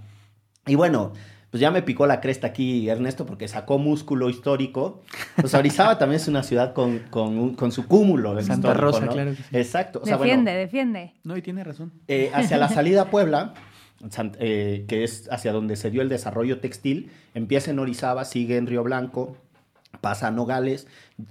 y 0.65 0.75
bueno, 0.75 1.11
pues 1.53 1.61
ya 1.61 1.69
me 1.69 1.83
picó 1.83 2.07
la 2.07 2.19
cresta 2.19 2.47
aquí 2.47 2.89
Ernesto 2.89 3.27
porque 3.27 3.47
sacó 3.47 3.77
músculo 3.77 4.27
histórico. 4.27 5.03
Pues 5.35 5.53
Orizaba 5.53 5.99
también 5.99 6.19
es 6.19 6.27
una 6.27 6.41
ciudad 6.41 6.73
con, 6.73 6.97
con, 7.11 7.71
su 7.71 7.85
cúmulo 7.85 8.33
de 8.33 8.41
Santa 8.41 8.73
Rosa, 8.73 9.05
claro. 9.05 9.35
Exacto. 9.51 9.99
defiende, 10.03 10.51
defiende. 10.51 11.13
No, 11.23 11.37
y 11.37 11.43
tiene 11.43 11.63
razón. 11.63 11.93
Eh, 12.07 12.31
hacia 12.33 12.57
la 12.57 12.69
salida 12.69 13.03
a 13.03 13.05
Puebla, 13.11 13.53
eh, 14.39 14.85
que 14.87 15.03
es 15.03 15.29
hacia 15.31 15.51
donde 15.51 15.75
se 15.75 15.91
dio 15.91 16.01
el 16.01 16.09
desarrollo 16.09 16.59
textil, 16.59 17.11
empieza 17.35 17.69
en 17.69 17.77
Orizaba, 17.77 18.25
sigue 18.25 18.57
en 18.57 18.65
Río 18.65 18.81
Blanco, 18.81 19.37
pasa 20.01 20.29
a 20.29 20.31
Nogales, 20.31 20.87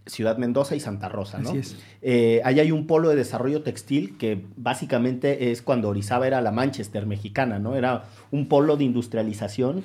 Ciudad 0.07 0.38
Mendoza 0.38 0.76
y 0.76 0.81
Santa 0.81 1.09
Rosa, 1.09 1.41
¿no? 1.41 1.49
Así 1.49 1.59
es. 1.59 1.76
Eh, 2.00 2.41
ahí 2.45 2.61
hay 2.61 2.71
un 2.71 2.87
polo 2.87 3.09
de 3.09 3.17
desarrollo 3.17 3.64
textil 3.64 4.17
que 4.19 4.47
básicamente 4.55 5.50
es 5.50 5.62
cuando 5.62 5.88
Orizaba 5.88 6.29
era 6.29 6.41
la 6.41 6.52
Manchester 6.52 7.07
mexicana, 7.07 7.59
¿no? 7.59 7.75
Era 7.75 8.05
un 8.31 8.47
polo 8.47 8.76
de 8.76 8.85
industrialización. 8.85 9.83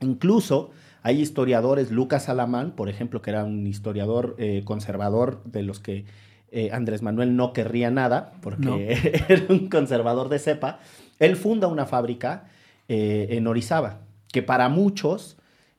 Incluso 0.00 0.70
hay 1.02 1.20
historiadores, 1.20 1.90
Lucas 1.90 2.28
Alamán, 2.28 2.72
por 2.72 2.88
ejemplo, 2.88 3.22
que 3.22 3.30
era 3.30 3.44
un 3.44 3.66
historiador 3.66 4.34
eh, 4.38 4.62
conservador 4.64 5.42
de 5.44 5.62
los 5.62 5.80
que 5.80 6.04
eh, 6.50 6.70
Andrés 6.72 7.02
Manuel 7.02 7.36
no 7.36 7.52
querría 7.52 7.90
nada, 7.90 8.32
porque 8.40 9.24
era 9.28 9.44
un 9.48 9.68
conservador 9.68 10.28
de 10.28 10.38
cepa. 10.38 10.80
Él 11.18 11.36
funda 11.36 11.66
una 11.66 11.86
fábrica 11.86 12.48
en 12.88 13.48
Orizaba, 13.48 14.02
que 14.30 14.42
para 14.42 14.68
muchos 14.68 15.36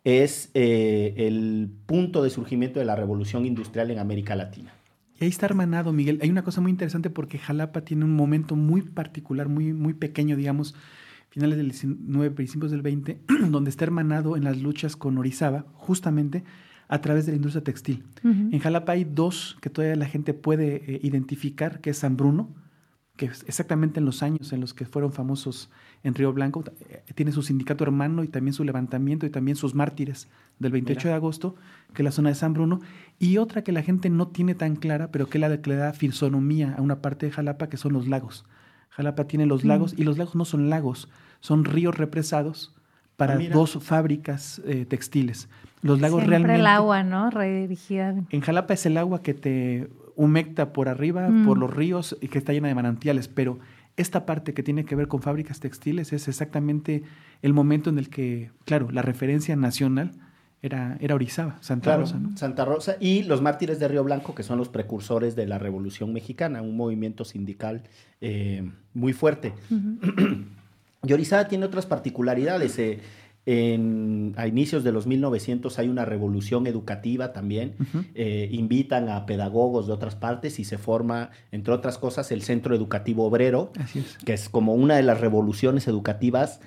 es 0.07 0.51
eh, 0.53 1.13
el 1.17 1.69
punto 1.85 2.23
de 2.23 2.29
surgimiento 2.29 2.79
de 2.79 2.85
la 2.85 2.95
revolución 2.95 3.45
industrial 3.45 3.91
en 3.91 3.99
América 3.99 4.37
Latina. 4.37 4.71
Y 5.19 5.25
ahí 5.25 5.29
está 5.29 5.47
hermanado, 5.47 5.91
Miguel. 5.91 6.19
Hay 6.21 6.29
una 6.29 6.43
cosa 6.43 6.61
muy 6.61 6.71
interesante 6.71 7.09
porque 7.09 7.37
Jalapa 7.37 7.81
tiene 7.81 8.05
un 8.05 8.15
momento 8.15 8.55
muy 8.55 8.83
particular, 8.83 9.49
muy, 9.49 9.73
muy 9.73 9.93
pequeño, 9.93 10.37
digamos, 10.37 10.75
finales 11.37 11.57
del 11.57 11.69
19, 11.69 12.31
principios 12.31 12.71
del 12.71 12.81
20, 12.81 13.21
donde 13.51 13.69
está 13.69 13.85
hermanado 13.85 14.37
en 14.37 14.43
las 14.43 14.57
luchas 14.57 14.95
con 14.95 15.19
Orizaba, 15.19 15.65
justamente 15.75 16.43
a 16.87 16.99
través 16.99 17.27
de 17.27 17.33
la 17.33 17.35
industria 17.35 17.63
textil. 17.63 18.03
En 18.23 18.57
Jalapa 18.57 18.93
hay 18.93 19.03
dos 19.03 19.55
que 19.61 19.69
todavía 19.69 19.95
la 19.97 20.07
gente 20.07 20.33
puede 20.33 20.77
eh, 20.77 20.99
identificar, 21.03 21.79
que 21.79 21.91
es 21.91 21.99
San 21.99 22.17
Bruno, 22.17 22.55
que 23.17 23.25
exactamente 23.25 23.99
en 23.99 24.07
los 24.07 24.23
años 24.23 24.51
en 24.51 24.61
los 24.61 24.73
que 24.73 24.85
fueron 24.85 25.13
famosos 25.13 25.69
en 26.01 26.15
Río 26.15 26.33
Blanco, 26.33 26.63
eh, 26.89 27.03
tiene 27.13 27.31
su 27.31 27.43
sindicato 27.43 27.83
hermano 27.83 28.23
y 28.23 28.29
también 28.29 28.53
su 28.55 28.63
levantamiento 28.63 29.27
y 29.27 29.29
también 29.29 29.57
sus 29.57 29.75
mártires 29.75 30.29
del 30.57 30.71
28 30.71 31.09
de 31.09 31.13
agosto, 31.13 31.55
que 31.93 32.01
es 32.01 32.03
la 32.03 32.11
zona 32.11 32.29
de 32.29 32.35
San 32.35 32.53
Bruno, 32.53 32.79
y 33.19 33.37
otra 33.37 33.63
que 33.63 33.71
la 33.71 33.83
gente 33.83 34.09
no 34.09 34.29
tiene 34.29 34.55
tan 34.55 34.75
clara, 34.75 35.11
pero 35.11 35.27
que 35.27 35.37
es 35.37 35.41
la 35.41 35.61
que 35.61 35.69
le 35.69 35.75
da 35.75 35.93
fisonomía 35.93 36.73
a 36.75 36.81
una 36.81 36.99
parte 36.99 37.27
de 37.27 37.31
Jalapa, 37.31 37.69
que 37.69 37.77
son 37.77 37.93
los 37.93 38.07
lagos. 38.07 38.43
Jalapa 38.89 39.25
tiene 39.27 39.45
los 39.45 39.63
mm. 39.63 39.67
lagos 39.67 39.93
y 39.95 40.03
los 40.03 40.17
lagos 40.17 40.35
no 40.35 40.45
son 40.45 40.71
lagos, 40.71 41.09
son 41.39 41.65
ríos 41.65 41.97
represados 41.97 42.73
para 43.15 43.33
ah, 43.33 43.39
dos 43.51 43.79
fábricas 43.81 44.61
eh, 44.65 44.85
textiles. 44.85 45.49
Los 45.81 45.99
lagos 45.99 46.19
Siempre 46.19 46.37
realmente... 46.37 46.59
el 46.59 46.67
agua, 46.67 47.03
¿no? 47.03 47.29
Redirigida. 47.29 48.15
En 48.29 48.41
Jalapa 48.41 48.73
es 48.73 48.85
el 48.85 48.97
agua 48.97 49.21
que 49.21 49.33
te 49.33 49.89
humecta 50.15 50.73
por 50.73 50.89
arriba, 50.89 51.27
por 51.45 51.57
mm. 51.57 51.59
los 51.59 51.73
ríos 51.73 52.17
y 52.21 52.27
que 52.27 52.39
está 52.39 52.53
llena 52.53 52.67
de 52.67 52.75
manantiales, 52.75 53.27
pero 53.27 53.59
esta 53.97 54.25
parte 54.25 54.53
que 54.53 54.63
tiene 54.63 54.85
que 54.85 54.95
ver 54.95 55.07
con 55.07 55.21
fábricas 55.21 55.59
textiles 55.59 56.13
es 56.13 56.27
exactamente 56.27 57.03
el 57.41 57.53
momento 57.53 57.89
en 57.89 57.97
el 57.97 58.09
que, 58.09 58.51
claro, 58.65 58.89
la 58.91 59.01
referencia 59.01 59.55
nacional 59.55 60.11
era, 60.61 60.97
era 60.99 61.15
Orizaba, 61.15 61.57
Santa 61.61 61.97
Rosa. 61.97 62.19
Santa 62.35 62.65
Rosa 62.65 62.95
y 62.99 63.23
los 63.23 63.41
mártires 63.41 63.79
de 63.79 63.87
Río 63.87 64.03
Blanco, 64.03 64.33
que 64.33 64.43
son 64.43 64.57
los 64.57 64.69
precursores 64.69 65.35
de 65.35 65.45
la 65.45 65.59
Revolución 65.59 66.13
Mexicana, 66.13 66.61
un 66.61 66.75
movimiento 66.75 67.25
sindical 67.25 67.83
eh, 68.21 68.71
muy 68.93 69.13
fuerte. 69.13 69.53
Orizaba 71.01 71.47
tiene 71.47 71.65
otras 71.65 71.85
particularidades. 71.85 72.77
Eh, 73.49 73.79
a 74.35 74.45
inicios 74.45 74.83
de 74.83 74.91
los 74.91 75.07
1900 75.07 75.79
hay 75.79 75.87
una 75.87 76.03
revolución 76.03 76.67
educativa 76.67 77.31
también. 77.31 77.75
Eh, 78.13 78.49
invitan 78.51 79.07
a 79.07 79.25
pedagogos 79.25 79.87
de 79.87 79.93
otras 79.93 80.15
partes 80.15 80.59
y 80.59 80.65
se 80.65 80.77
forma, 80.77 81.29
entre 81.53 81.73
otras 81.73 81.97
cosas, 81.97 82.29
el 82.33 82.41
Centro 82.41 82.75
Educativo 82.75 83.25
Obrero, 83.25 83.71
que 84.25 84.33
es 84.33 84.49
como 84.49 84.73
una 84.73 84.97
de 84.97 85.03
las 85.03 85.21
revoluciones 85.21 85.87
educativas. 85.87 86.59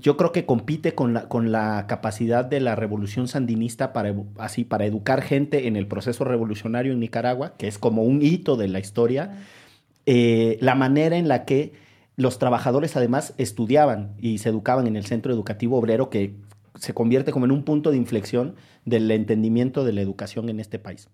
Yo 0.00 0.18
creo 0.18 0.32
que 0.32 0.44
compite 0.44 0.94
con 0.94 1.14
la, 1.14 1.28
con 1.28 1.50
la 1.50 1.86
capacidad 1.88 2.44
de 2.44 2.60
la 2.60 2.74
revolución 2.74 3.26
sandinista 3.26 3.94
para, 3.94 4.14
así, 4.36 4.64
para 4.64 4.84
educar 4.84 5.22
gente 5.22 5.66
en 5.66 5.76
el 5.76 5.86
proceso 5.86 6.24
revolucionario 6.24 6.92
en 6.92 7.00
Nicaragua, 7.00 7.54
que 7.56 7.68
es 7.68 7.78
como 7.78 8.02
un 8.02 8.20
hito 8.20 8.56
de 8.58 8.68
la 8.68 8.80
historia. 8.80 9.38
Eh, 10.04 10.58
la 10.60 10.74
manera 10.74 11.16
en 11.16 11.26
la 11.26 11.46
que 11.46 11.87
los 12.18 12.40
trabajadores 12.40 12.96
además 12.96 13.32
estudiaban 13.38 14.16
y 14.18 14.38
se 14.38 14.48
educaban 14.48 14.88
en 14.88 14.96
el 14.96 15.06
centro 15.06 15.32
educativo 15.32 15.78
obrero 15.78 16.10
que 16.10 16.34
se 16.74 16.92
convierte 16.92 17.30
como 17.30 17.44
en 17.44 17.52
un 17.52 17.62
punto 17.62 17.92
de 17.92 17.96
inflexión 17.96 18.56
del 18.84 19.08
entendimiento 19.12 19.84
de 19.84 19.92
la 19.92 20.00
educación 20.00 20.48
en 20.48 20.58
este 20.58 20.80
país. 20.80 21.08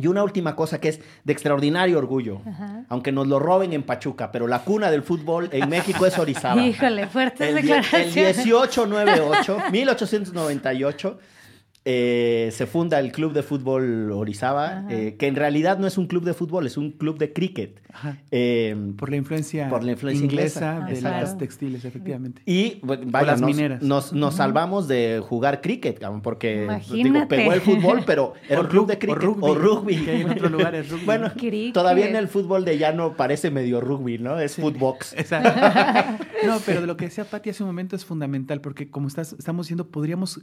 Y 0.00 0.06
una 0.06 0.22
última 0.22 0.54
cosa 0.54 0.80
que 0.80 0.90
es 0.90 1.00
de 1.24 1.32
extraordinario 1.32 1.98
orgullo, 1.98 2.42
aunque 2.88 3.10
nos 3.10 3.26
lo 3.26 3.40
roben 3.40 3.72
en 3.72 3.82
Pachuca, 3.82 4.30
pero 4.30 4.46
la 4.46 4.60
cuna 4.60 4.88
del 4.88 5.02
fútbol 5.02 5.48
en 5.50 5.68
México 5.68 6.06
es 6.06 6.16
Orizaba. 6.16 6.62
Híjole, 6.66 7.08
fuertes 7.08 7.48
el, 7.48 7.56
declaraciones. 7.56 8.16
El 8.38 8.44
1898, 8.44 9.58
1898 9.72 11.18
eh, 11.88 12.50
se 12.50 12.66
funda 12.66 12.98
el 12.98 13.12
Club 13.12 13.32
de 13.32 13.44
Fútbol 13.44 14.10
Orizaba, 14.10 14.86
eh, 14.90 15.14
que 15.16 15.28
en 15.28 15.36
realidad 15.36 15.78
no 15.78 15.86
es 15.86 15.96
un 15.96 16.08
club 16.08 16.24
de 16.24 16.34
fútbol, 16.34 16.66
es 16.66 16.76
un 16.76 16.90
club 16.90 17.16
de 17.16 17.32
cricket. 17.32 17.80
Eh, 18.32 18.76
por 18.98 19.08
la 19.08 19.16
influencia, 19.16 19.68
por 19.68 19.84
la 19.84 19.92
influencia 19.92 20.24
inglesa, 20.24 20.80
de 20.80 21.00
las 21.00 21.38
textiles, 21.38 21.84
efectivamente. 21.84 22.42
Y 22.44 22.80
vaya, 22.82 23.26
las 23.26 23.40
nos, 23.40 23.48
mineras. 23.48 23.82
Nos, 23.82 24.34
salvamos 24.34 24.88
de 24.88 25.22
jugar 25.24 25.60
cricket, 25.60 26.04
porque 26.24 26.68
digo, 26.90 27.28
pegó 27.28 27.52
el 27.52 27.60
fútbol, 27.60 28.02
pero 28.04 28.32
era 28.48 28.62
un 28.62 28.66
club 28.66 28.88
de 28.88 28.98
cricket. 28.98 29.22
O 29.40 29.54
rugby. 29.54 29.96
Que 30.04 30.22
en 30.22 30.30
otros 30.30 30.50
lugares 30.50 30.90
rugby. 30.90 31.02
Bueno, 31.06 31.30
todavía 31.72 32.08
en 32.08 32.16
el 32.16 32.26
fútbol 32.26 32.64
de 32.64 32.78
llano 32.78 33.16
parece 33.16 33.52
medio 33.52 33.80
rugby, 33.80 34.18
¿no? 34.18 34.40
Es 34.40 34.56
footbox. 34.56 35.14
no, 36.44 36.58
pero 36.66 36.80
de 36.80 36.88
lo 36.88 36.96
que 36.96 37.04
decía 37.04 37.24
Patti 37.24 37.50
hace 37.50 37.62
un 37.62 37.68
momento 37.68 37.94
es 37.94 38.04
fundamental, 38.04 38.60
porque 38.60 38.90
como 38.90 39.06
estás, 39.06 39.34
estamos 39.34 39.66
diciendo, 39.66 39.86
podríamos 39.86 40.40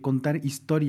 contar 0.00 0.36
historias 0.36 0.83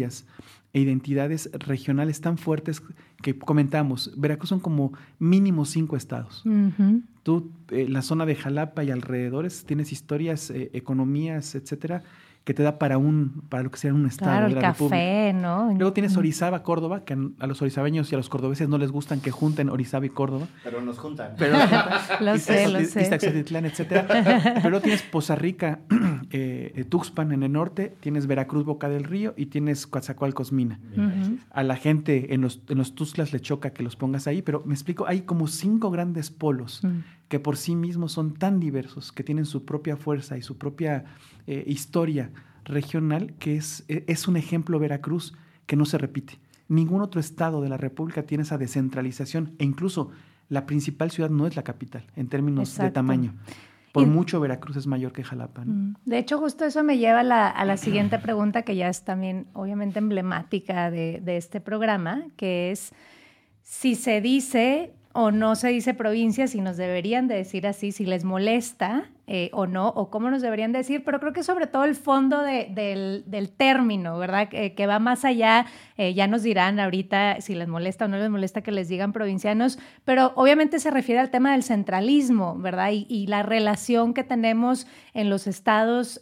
e 0.74 0.80
identidades 0.82 1.50
regionales 1.54 2.20
tan 2.20 2.38
fuertes 2.38 2.84
que 3.22 3.38
comentamos. 3.38 4.12
Veracruz 4.18 4.50
son 4.50 4.60
como 4.60 4.92
mínimo 5.20 5.64
cinco 5.64 5.96
estados. 5.96 6.44
Tú, 7.24 7.50
la 7.70 8.02
zona 8.02 8.26
de 8.26 8.36
Jalapa 8.36 8.84
y 8.84 8.92
alrededores, 8.92 9.64
tienes 9.66 9.92
historias, 9.92 10.50
eh, 10.52 10.70
economías, 10.74 11.56
etcétera, 11.56 12.04
que 12.46 12.54
te 12.54 12.62
da 12.62 12.78
para 12.78 13.00
un 13.00 13.42
para 13.50 13.64
lo 13.64 13.72
que 13.72 13.78
sea 13.78 13.92
un 13.92 14.06
estado 14.06 14.32
claro, 14.32 14.48
de 14.50 14.54
la 14.54 14.60
el 14.60 14.66
café, 14.66 15.34
¿no? 15.34 15.74
Luego 15.74 15.94
tienes 15.94 16.16
Orizaba, 16.16 16.62
Córdoba, 16.62 17.04
que 17.04 17.18
a 17.40 17.48
los 17.48 17.62
orizabeños 17.64 18.12
y 18.12 18.16
a 18.16 18.18
los 18.18 18.30
cordobeses 18.30 18.70
no 18.70 18.78
les 18.78 18.92
gustan 18.92 19.20
que 19.20 19.32
junten 19.32 19.70
Orizaba 19.70 20.06
y 20.06 20.10
Córdoba. 20.10 20.48
Pero 20.64 20.80
nos 20.82 21.00
juntan. 21.00 21.34
Pero 21.40 21.58
lo 22.20 22.38
sé, 22.38 22.68
lo 22.68 22.80
sé. 22.82 23.08
etcétera. 23.08 24.06
Pero 24.08 24.70
luego 24.70 24.82
tienes 24.82 25.02
Poza 25.02 25.36
Rica, 25.36 25.80
eh, 26.32 26.86
Tuxpan 26.90 27.32
en 27.32 27.44
el 27.44 27.52
norte, 27.52 27.96
tienes 28.00 28.28
Veracruz, 28.28 28.66
Boca 28.66 28.90
del 28.90 29.04
Río 29.04 29.34
y 29.38 29.48
tienes 29.48 29.88
Coatzacoalcos, 29.88 30.52
Mina. 30.52 30.80
A 31.50 31.64
la 31.64 31.76
gente 31.76 32.34
en 32.34 32.42
los, 32.42 32.62
en 32.70 32.78
los 32.78 32.96
Tuzlas 32.96 33.34
le 33.34 33.40
choca 33.40 33.72
que 33.72 33.84
los 33.84 33.96
pongas 33.96 34.28
ahí, 34.28 34.42
pero 34.42 34.64
me 34.66 34.74
explico, 34.74 35.08
hay 35.08 35.22
como 35.22 35.48
cinco 35.48 35.92
grandes 35.92 36.32
polos 36.32 36.84
mm. 36.84 37.28
que 37.28 37.40
por 37.40 37.58
sí 37.58 37.76
mismos 37.76 38.12
son 38.12 38.34
tan 38.34 38.60
diversos, 38.60 39.12
que 39.12 39.24
tienen 39.24 39.46
su 39.46 39.66
propia 39.66 39.98
fuerza 39.98 40.38
y 40.38 40.42
su 40.42 40.58
propia 40.58 41.06
eh, 41.48 41.64
historia 41.68 42.32
regional 42.66 43.34
que 43.40 43.56
es, 43.56 43.86
e, 43.88 44.04
es 44.08 44.28
un 44.28 44.38
ejemplo 44.38 44.80
Veracruz 44.80 45.34
que 45.66 45.76
no 45.76 45.86
se 45.86 45.98
repite. 45.98 46.40
Ningún 46.68 47.02
otro 47.02 47.20
estado 47.20 47.62
de 47.62 47.70
la 47.70 47.78
República 47.78 48.24
tiene 48.24 48.44
esa 48.44 48.58
descentralización 48.58 49.54
e 49.60 49.66
incluso 49.66 50.12
la 50.50 50.66
principal 50.66 51.12
ciudad 51.12 51.30
no 51.30 51.48
es 51.48 51.56
la 51.56 51.64
capital 51.64 52.06
en 52.16 52.28
términos 52.28 52.78
de 52.78 52.92
tamaño. 52.92 53.34
Por 53.96 54.08
mucho 54.08 54.40
Veracruz 54.40 54.78
es 54.78 54.88
mayor 54.88 55.12
que 55.12 55.24
Jalapa. 55.24 55.64
Mm. 55.66 55.96
De 56.06 56.18
hecho, 56.18 56.38
justo 56.38 56.66
eso 56.66 56.84
me 56.84 56.98
lleva 56.98 57.22
a 57.22 57.24
la, 57.24 57.48
a 57.50 57.66
la, 57.66 57.78
siguiente 57.78 58.20
pregunta 58.20 58.64
que 58.64 58.76
ya 58.76 58.90
es 58.90 59.04
también 59.04 59.48
obviamente 59.54 60.00
emblemática 60.00 60.92
de, 60.92 61.22
de 61.24 61.38
este 61.38 61.62
programa, 61.62 62.26
que 62.36 62.72
es 62.72 62.94
si 63.64 63.96
se 63.96 64.22
dice 64.22 64.94
o 65.14 65.32
no 65.32 65.56
se 65.56 65.70
dice 65.70 65.94
provincia, 65.94 66.48
si 66.48 66.62
nos 66.62 66.78
deberían 66.78 67.28
de 67.28 67.36
decir 67.36 67.66
así, 67.66 67.92
si 67.92 68.06
les 68.06 68.24
molesta 68.24 69.10
eh, 69.28 69.50
o 69.54 69.66
no, 69.66 69.90
o 69.90 70.10
cómo 70.10 70.30
nos 70.30 70.42
deberían 70.42 70.72
decir, 70.72 71.04
pero 71.04 71.20
creo 71.20 71.34
que 71.34 71.44
sobre 71.44 71.68
todo 71.68 71.84
el 71.84 71.96
fondo 71.96 72.42
del, 72.42 73.24
término, 73.58 74.18
¿verdad? 74.18 74.50
que 74.50 74.88
va 74.88 75.00
más 75.00 75.26
allá, 75.26 75.66
eh, 75.98 76.14
ya 76.14 76.28
nos 76.28 76.44
dirán 76.44 76.80
ahorita 76.80 77.42
si 77.42 77.56
les 77.56 77.68
molesta 77.68 78.06
o 78.06 78.08
no 78.08 78.18
les 78.18 78.30
molesta 78.30 78.62
que 78.62 78.72
les 78.72 78.90
digan 78.90 79.14
provincianos, 79.14 79.80
pero 80.04 80.34
obviamente 80.36 80.80
se 80.80 80.92
refiere 80.92 81.22
al 81.22 81.32
tema 81.32 81.54
del 81.54 81.64
centralismo, 81.64 82.58
¿verdad? 82.58 82.92
Y, 82.92 83.26
la 83.26 83.42
relación 83.42 84.14
que 84.14 84.24
tenemos 84.24 84.86
en 85.14 85.32
los 85.32 85.48
estados. 85.48 86.22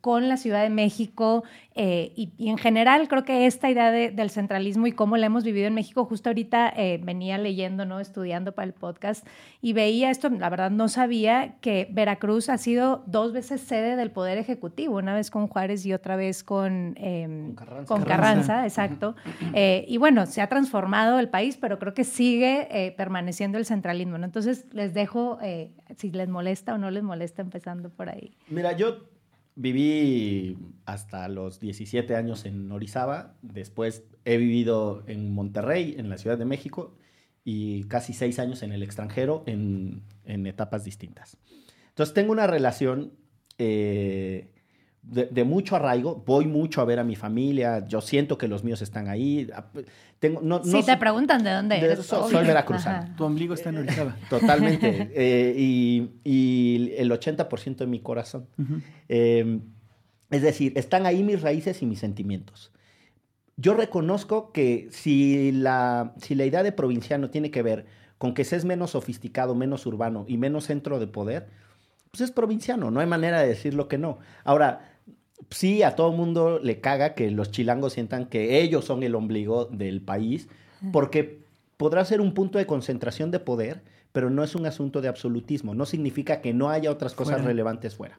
Con 0.00 0.28
la 0.28 0.36
Ciudad 0.36 0.62
de 0.62 0.70
México 0.70 1.44
eh, 1.80 2.12
y, 2.16 2.48
en 2.48 2.58
general 2.58 3.06
creo 3.06 3.24
que 3.24 3.46
esta 3.46 3.70
idea 3.70 3.92
del 3.92 4.30
centralismo 4.30 4.88
y 4.88 4.92
cómo 4.92 5.16
la 5.16 5.26
hemos 5.26 5.44
vivido 5.44 5.68
en 5.68 5.74
México, 5.74 6.04
justo 6.06 6.28
ahorita 6.28 6.72
eh, 6.76 6.98
venía 7.00 7.38
leyendo, 7.38 7.84
¿no? 7.84 8.00
estudiando 8.00 8.50
para 8.50 8.66
el 8.66 8.72
podcast 8.72 9.24
y 9.62 9.74
veía 9.74 10.10
esto, 10.10 10.28
la 10.28 10.50
verdad 10.50 10.72
no 10.72 10.88
sabía 10.88 11.54
que 11.60 11.86
Veracruz 11.92 12.48
ha 12.48 12.58
sido 12.58 13.04
dos 13.06 13.32
veces 13.32 13.60
sede 13.60 13.94
del 13.94 14.10
Poder 14.10 14.38
Ejecutivo, 14.38 14.96
una 14.96 15.14
vez 15.14 15.30
con 15.30 15.46
Juárez 15.46 15.86
y 15.86 15.92
otra 15.92 16.16
vez 16.16 16.42
con, 16.42 16.96
em, 16.96 17.54
con, 17.86 18.02
Carranza. 18.02 18.64
exacto. 18.64 19.14
Eh, 19.54 19.84
y 19.86 19.98
bueno, 19.98 20.26
se 20.26 20.40
ha 20.40 20.48
transformado 20.48 21.20
el 21.20 21.28
país, 21.28 21.56
pero 21.60 21.78
creo 21.78 21.94
que 21.94 22.02
sigue 22.02 22.92
permaneciendo 22.96 23.56
el 23.56 23.64
centralismo. 23.64 24.18
¿no? 24.18 24.24
Entonces 24.24 24.66
les 24.72 24.94
dejo 24.94 25.38
si 25.96 26.10
les 26.10 26.28
molesta 26.28 26.74
o 26.74 26.78
no 26.78 26.90
les 26.90 27.04
molesta 27.04 27.40
empezando 27.40 27.88
por 27.88 28.08
ahí. 28.08 28.32
Mira, 28.48 28.72
yo 28.72 28.96
viví 29.58 30.56
hasta 30.84 31.28
los 31.28 31.58
17 31.58 32.14
años 32.14 32.44
en 32.44 32.70
Orizaba, 32.70 33.34
después 33.42 34.04
he 34.24 34.36
vivido 34.36 35.02
en 35.08 35.32
Monterrey, 35.32 35.96
en 35.98 36.08
la 36.08 36.16
Ciudad 36.16 36.38
de 36.38 36.44
México, 36.44 36.94
y 37.44 37.84
casi 37.84 38.12
seis 38.12 38.38
años 38.38 38.62
en 38.62 38.72
el 38.72 38.84
extranjero 38.84 39.42
en, 39.46 40.04
en 40.24 40.46
etapas 40.46 40.84
distintas. 40.84 41.38
Entonces 41.88 42.14
tengo 42.14 42.30
una 42.30 42.46
relación 42.46 43.14
eh, 43.58 44.52
de, 45.08 45.44
mucho 45.44 45.74
arraigo, 45.74 46.22
voy 46.26 46.46
mucho 46.46 46.80
a 46.80 46.84
ver 46.84 46.98
a 46.98 47.04
mi 47.04 47.16
familia, 47.16 47.86
yo 47.86 48.00
siento 48.00 48.36
que 48.36 48.46
los 48.46 48.62
míos 48.62 48.82
están 48.82 49.08
ahí. 49.08 49.48
Tengo, 50.18 50.40
no, 50.42 50.62
si 50.62 50.82
te 50.82 50.96
preguntan 50.96 51.42
de 51.42 51.50
dónde 51.50 51.78
eres. 51.78 52.04
soy, 52.04 52.34
veracruzano. 52.34 53.16
Tu 53.16 53.24
ombligo 53.24 53.54
está 53.54 53.70
en 53.70 53.78
Orizaba. 53.78 54.16
Totalmente. 54.30 55.10
Eh, 55.14 55.54
y, 55.56 56.10
y, 56.24 56.94
el 56.96 57.10
80% 57.10 57.76
de 57.76 57.86
mi 57.86 58.00
corazón. 58.00 58.48
Eh, 59.08 59.60
es 60.30 60.42
decir, 60.42 60.74
están 60.76 61.06
ahí 61.06 61.22
mis 61.22 61.40
raíces 61.40 61.80
y 61.82 61.86
mis 61.86 62.00
sentimientos. 62.00 62.72
Yo 63.56 63.74
reconozco 63.74 64.52
que 64.52 64.88
si 64.90 65.52
la, 65.52 66.12
si 66.18 66.34
la 66.34 66.44
idea 66.44 66.62
de 66.62 66.72
provinciano 66.72 67.30
tiene 67.30 67.50
que 67.50 67.62
ver 67.62 67.86
con 68.18 68.34
que 68.34 68.44
se 68.44 68.56
es 68.56 68.64
menos 68.64 68.90
sofisticado, 68.90 69.54
menos 69.54 69.86
urbano 69.86 70.24
y 70.28 70.36
menos 70.36 70.64
centro 70.66 71.00
de 71.00 71.06
poder, 71.06 71.48
pues 72.10 72.20
es 72.22 72.30
provinciano, 72.30 72.90
no 72.90 73.00
hay 73.00 73.06
manera 73.06 73.40
de 73.40 73.48
decirlo 73.48 73.88
que 73.88 73.98
no. 73.98 74.18
Ahora, 74.44 74.97
sí, 75.50 75.82
a 75.82 75.96
todo 75.96 76.12
mundo 76.12 76.58
le 76.62 76.80
caga 76.80 77.14
que 77.14 77.30
los 77.30 77.50
chilangos 77.50 77.94
sientan 77.94 78.26
que 78.26 78.60
ellos 78.60 78.84
son 78.84 79.02
el 79.02 79.14
ombligo 79.14 79.66
del 79.66 80.00
país, 80.00 80.48
porque 80.92 81.40
podrá 81.76 82.04
ser 82.04 82.20
un 82.20 82.34
punto 82.34 82.58
de 82.58 82.66
concentración 82.66 83.30
de 83.30 83.40
poder, 83.40 83.82
pero 84.12 84.30
no 84.30 84.42
es 84.42 84.54
un 84.54 84.66
asunto 84.66 85.00
de 85.00 85.08
absolutismo, 85.08 85.74
no 85.74 85.86
significa 85.86 86.40
que 86.40 86.52
no 86.52 86.70
haya 86.70 86.90
otras 86.90 87.14
cosas 87.14 87.44
relevantes 87.44 87.94
fuera. 87.94 88.18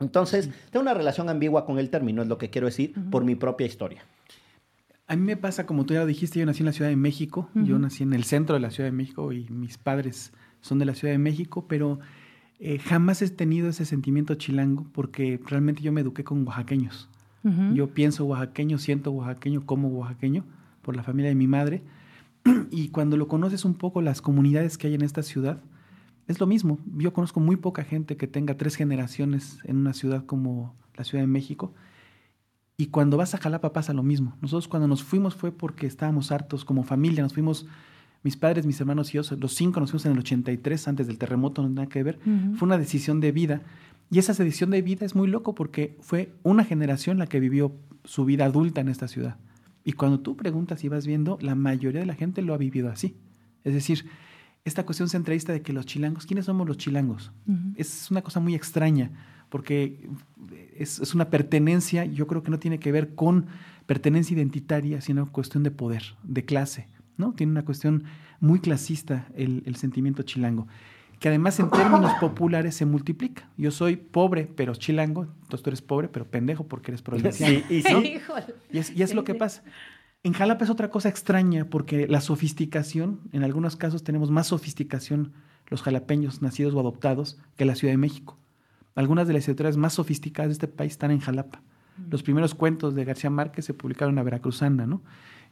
Entonces, 0.00 0.50
tengo 0.70 0.82
una 0.82 0.94
relación 0.94 1.28
ambigua 1.28 1.64
con 1.64 1.78
el 1.78 1.90
término, 1.90 2.22
es 2.22 2.28
lo 2.28 2.38
que 2.38 2.50
quiero 2.50 2.66
decir, 2.66 2.94
por 3.10 3.24
mi 3.24 3.34
propia 3.34 3.66
historia. 3.66 4.04
A 5.06 5.16
mí 5.16 5.22
me 5.22 5.36
pasa, 5.36 5.64
como 5.64 5.86
tú 5.86 5.94
ya 5.94 6.00
lo 6.00 6.06
dijiste, 6.06 6.38
yo 6.38 6.46
nací 6.46 6.60
en 6.60 6.66
la 6.66 6.72
Ciudad 6.72 6.90
de 6.90 6.96
México, 6.96 7.48
yo 7.54 7.78
nací 7.78 8.02
en 8.02 8.12
el 8.12 8.24
centro 8.24 8.54
de 8.54 8.60
la 8.60 8.70
Ciudad 8.70 8.88
de 8.88 8.96
México 8.96 9.32
y 9.32 9.48
mis 9.48 9.78
padres 9.78 10.32
son 10.60 10.78
de 10.78 10.84
la 10.84 10.94
Ciudad 10.94 11.14
de 11.14 11.18
México, 11.18 11.66
pero 11.66 11.98
eh, 12.60 12.78
jamás 12.78 13.22
he 13.22 13.28
tenido 13.30 13.68
ese 13.68 13.84
sentimiento 13.84 14.34
chilango 14.34 14.86
porque 14.92 15.40
realmente 15.46 15.82
yo 15.82 15.92
me 15.92 16.00
eduqué 16.00 16.24
con 16.24 16.46
oaxaqueños. 16.46 17.08
Yo 17.72 17.94
pienso 17.94 18.26
oaxaqueño, 18.26 18.76
siento 18.76 19.10
oaxaqueño, 19.10 19.64
como 19.64 19.88
oaxaqueño 19.88 20.44
por 20.82 20.96
la 20.96 21.02
familia 21.02 21.30
de 21.30 21.34
mi 21.34 21.46
madre. 21.46 21.82
y 22.70 22.88
cuando 22.88 23.16
lo 23.16 23.26
conoces 23.26 23.64
un 23.64 23.72
poco, 23.72 24.02
las 24.02 24.20
comunidades 24.20 24.76
que 24.76 24.88
hay 24.88 24.94
en 24.94 25.02
esta 25.02 25.22
ciudad, 25.22 25.58
es 26.26 26.40
lo 26.40 26.46
mismo. 26.46 26.78
Yo 26.96 27.14
conozco 27.14 27.40
muy 27.40 27.56
poca 27.56 27.84
gente 27.84 28.18
que 28.18 28.26
tenga 28.26 28.58
tres 28.58 28.76
generaciones 28.76 29.58
en 29.64 29.78
una 29.78 29.94
ciudad 29.94 30.26
como 30.26 30.74
la 30.94 31.04
Ciudad 31.04 31.22
de 31.22 31.28
México. 31.28 31.72
Y 32.76 32.88
cuando 32.88 33.16
vas 33.16 33.34
a 33.34 33.38
Jalapa 33.38 33.72
pasa 33.72 33.94
lo 33.94 34.02
mismo. 34.02 34.36
Nosotros 34.42 34.68
cuando 34.68 34.86
nos 34.86 35.02
fuimos 35.02 35.34
fue 35.34 35.50
porque 35.50 35.86
estábamos 35.86 36.30
hartos 36.30 36.64
como 36.64 36.84
familia, 36.84 37.22
nos 37.22 37.32
fuimos 37.32 37.66
mis 38.22 38.36
padres, 38.36 38.66
mis 38.66 38.80
hermanos 38.80 39.14
y 39.14 39.20
yo, 39.20 39.22
los 39.38 39.54
cinco 39.54 39.80
nos 39.80 39.90
fuimos 39.90 40.06
en 40.06 40.12
el 40.12 40.18
83, 40.18 40.88
antes 40.88 41.06
del 41.06 41.18
terremoto, 41.18 41.62
no 41.62 41.68
nada 41.68 41.88
que 41.88 42.02
ver. 42.02 42.18
Fue 42.56 42.66
una 42.66 42.78
decisión 42.78 43.20
de 43.20 43.32
vida. 43.32 43.62
Y 44.10 44.18
esa 44.18 44.32
decisión 44.32 44.70
de 44.70 44.82
vida 44.82 45.04
es 45.04 45.14
muy 45.14 45.28
loco 45.28 45.54
porque 45.54 45.96
fue 46.00 46.32
una 46.42 46.64
generación 46.64 47.18
la 47.18 47.26
que 47.26 47.40
vivió 47.40 47.74
su 48.04 48.24
vida 48.24 48.46
adulta 48.46 48.80
en 48.80 48.88
esta 48.88 49.06
ciudad. 49.06 49.36
Y 49.84 49.92
cuando 49.92 50.20
tú 50.20 50.36
preguntas 50.36 50.82
y 50.84 50.88
vas 50.88 51.06
viendo, 51.06 51.38
la 51.40 51.54
mayoría 51.54 52.00
de 52.00 52.06
la 52.06 52.14
gente 52.14 52.42
lo 52.42 52.54
ha 52.54 52.58
vivido 52.58 52.90
así. 52.90 53.16
Es 53.64 53.74
decir, 53.74 54.06
esta 54.64 54.84
cuestión 54.84 55.08
centralista 55.08 55.52
de 55.52 55.62
que 55.62 55.72
los 55.72 55.86
chilangos, 55.86 56.26
¿quiénes 56.26 56.46
somos 56.46 56.66
los 56.66 56.76
chilangos? 56.76 57.32
Es 57.76 58.10
una 58.10 58.22
cosa 58.22 58.40
muy 58.40 58.54
extraña 58.54 59.10
porque 59.48 60.08
es, 60.76 60.98
es, 60.98 61.14
una 61.14 61.30
pertenencia, 61.30 62.04
yo 62.04 62.26
creo 62.26 62.42
que 62.42 62.50
no 62.50 62.58
tiene 62.58 62.78
que 62.78 62.92
ver 62.92 63.14
con 63.14 63.46
pertenencia 63.86 64.34
identitaria, 64.34 65.00
sino 65.00 65.30
cuestión 65.32 65.62
de 65.62 65.70
poder, 65.70 66.02
de 66.22 66.44
clase. 66.44 66.86
¿No? 67.18 67.34
Tiene 67.34 67.52
una 67.52 67.64
cuestión 67.64 68.04
muy 68.40 68.60
clasista 68.60 69.28
el, 69.36 69.76
sentimiento 69.76 70.22
chilango, 70.22 70.66
que 71.20 71.28
además 71.28 71.60
en 71.60 71.70
términos 71.70 72.12
populares 72.20 72.74
se 72.74 72.86
multiplica. 72.86 73.50
Yo 73.58 73.70
soy 73.70 73.96
pobre, 73.96 74.46
pero 74.46 74.74
chilango, 74.74 75.24
entonces 75.24 75.62
tú 75.62 75.70
eres 75.70 75.82
pobre, 75.82 76.08
pero 76.08 76.24
pendejo 76.26 76.66
porque 76.66 76.92
eres 76.92 77.02
provinciano. 77.02 77.58
y, 77.68 77.82
y, 78.70 78.78
es, 78.78 78.90
y 78.90 79.02
es 79.02 79.14
lo 79.14 79.24
que 79.24 79.34
pasa. 79.34 79.62
En 80.22 80.32
Jalapa 80.32 80.64
es 80.64 80.70
otra 80.70 80.90
cosa 80.90 81.08
extraña 81.08 81.66
porque 81.66 82.08
la 82.08 82.20
sofisticación, 82.20 83.20
en 83.32 83.44
algunos 83.44 83.76
casos 83.76 84.02
tenemos 84.02 84.30
más 84.30 84.48
sofisticación 84.48 85.32
los 85.68 85.82
jalapeños 85.82 86.42
nacidos 86.42 86.74
o 86.74 86.80
adoptados 86.80 87.38
que 87.56 87.64
la 87.64 87.74
Ciudad 87.74 87.92
de 87.92 87.98
México. 87.98 88.38
Algunas 88.94 89.28
de 89.28 89.34
las 89.34 89.46
editoriales 89.46 89.76
más 89.76 89.94
sofisticadas 89.94 90.48
de 90.48 90.52
este 90.54 90.68
país 90.68 90.92
están 90.92 91.10
en 91.10 91.20
Jalapa. 91.20 91.62
Mm. 91.96 92.10
Los 92.10 92.22
primeros 92.22 92.54
cuentos 92.54 92.94
de 92.94 93.04
García 93.04 93.30
Márquez 93.30 93.64
se 93.64 93.74
publicaron 93.74 94.12
en 94.12 94.16
la 94.16 94.22
Veracruzana, 94.22 94.86
¿no? 94.86 95.02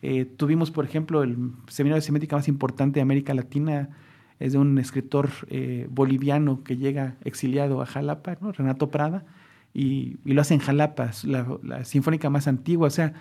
Eh, 0.03 0.25
tuvimos, 0.25 0.71
por 0.71 0.85
ejemplo, 0.85 1.23
el 1.23 1.53
seminario 1.69 2.01
de 2.01 2.07
semiótica 2.07 2.37
más 2.37 2.49
importante 2.49 2.99
de 2.99 3.03
América 3.03 3.35
Latina, 3.35 3.91
es 4.39 4.53
de 4.53 4.59
un 4.59 4.79
escritor 4.79 5.31
eh, 5.49 5.87
boliviano 5.91 6.63
que 6.63 6.77
llega 6.77 7.17
exiliado 7.25 7.81
a 7.81 7.87
Jalapa, 7.87 8.35
Renato 8.35 8.91
Prada, 8.91 9.25
y, 9.73 10.19
lo 10.25 10.41
hace 10.41 10.55
en 10.55 10.61
Jalapa, 10.61 11.11
la, 11.25 11.85
sinfónica 11.85 12.31
más 12.31 12.47
antigua. 12.49 12.89
O 12.89 12.91
sea, 12.91 13.15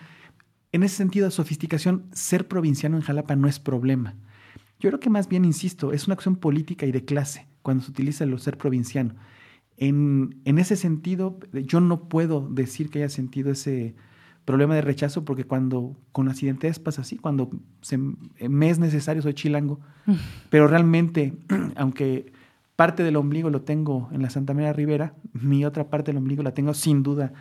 en 0.72 0.84
ese 0.84 0.96
sentido 0.96 1.26
de 1.26 1.32
sofisticación, 1.32 2.06
ser 2.12 2.48
provinciano 2.48 2.98
en 2.98 3.04
Jalapa 3.04 3.36
no 3.36 3.48
es 3.48 3.60
problema. 3.60 4.16
Yo 4.80 4.90
creo 4.90 5.00
que 5.00 5.10
más 5.10 5.30
bien, 5.30 5.46
insisto, 5.46 5.94
es 5.94 6.08
una 6.08 6.16
acción 6.16 6.36
política 6.36 6.86
y 6.86 6.92
de 6.92 7.06
clase 7.06 7.48
cuando 7.62 7.84
se 7.84 7.92
utiliza 7.92 8.26
el 8.26 8.38
ser 8.40 8.58
provinciano. 8.58 9.16
En, 9.78 10.42
en 10.46 10.58
ese 10.60 10.76
sentido, 10.76 11.40
yo 11.54 11.80
no 11.80 12.08
puedo 12.08 12.48
decir 12.50 12.90
que 12.90 13.00
haya 13.00 13.10
sentido 13.10 13.52
ese, 13.52 13.96
problema 14.46 14.76
de 14.76 14.82
rechazo 14.82 15.26
porque 15.26 15.44
cuando 15.44 15.96
con 16.12 16.30
accidentes 16.30 16.80
pasa 16.80 17.02
así, 17.02 17.18
cuando 17.18 17.50
se, 17.82 17.98
me 17.98 18.70
es 18.70 18.80
necesario 18.80 19.22
soy 19.22 19.34
chilango, 19.34 19.80
pero 20.50 20.68
realmente, 20.68 21.34
aunque 21.76 22.32
parte 22.76 23.04
del 23.04 23.16
ombligo 23.16 23.50
lo 23.50 23.62
tengo 23.62 24.10
en 24.12 24.22
la 24.22 24.30
Santa 24.30 24.54
María 24.54 24.74
Rivera, 24.74 25.14
mi 25.34 25.66
otra 25.66 25.90
parte 25.90 26.12
del 26.12 26.18
ombligo 26.18 26.44
la 26.44 26.54
tengo 26.54 26.74
sin 26.74 27.04
duda, 27.04 27.34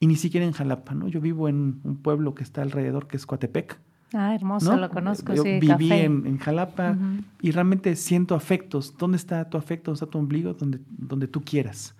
y 0.00 0.06
ni 0.06 0.16
siquiera 0.16 0.46
en 0.46 0.52
Jalapa, 0.52 0.94
¿no? 0.94 1.08
Yo 1.08 1.20
vivo 1.20 1.48
en 1.48 1.80
un 1.82 1.96
pueblo 1.96 2.34
que 2.34 2.44
está 2.44 2.62
alrededor, 2.62 3.08
que 3.08 3.16
es 3.16 3.26
Coatepec. 3.26 3.80
Ah, 4.14 4.34
hermoso, 4.34 4.76
lo 4.76 4.88
conozco, 4.88 5.34
Yo 5.34 5.42
viví 5.42 5.92
en, 5.92 6.38
Jalapa 6.38 6.96
y 7.42 7.50
realmente 7.50 7.94
siento 7.96 8.34
afectos. 8.34 8.94
¿Dónde 8.96 9.16
está 9.18 9.50
tu 9.50 9.58
afecto? 9.58 9.90
¿Dónde 9.90 9.96
está 9.96 10.06
tu 10.06 10.18
ombligo? 10.18 10.54
Donde, 10.54 10.80
donde 10.88 11.28
tú 11.28 11.42
quieras. 11.42 11.94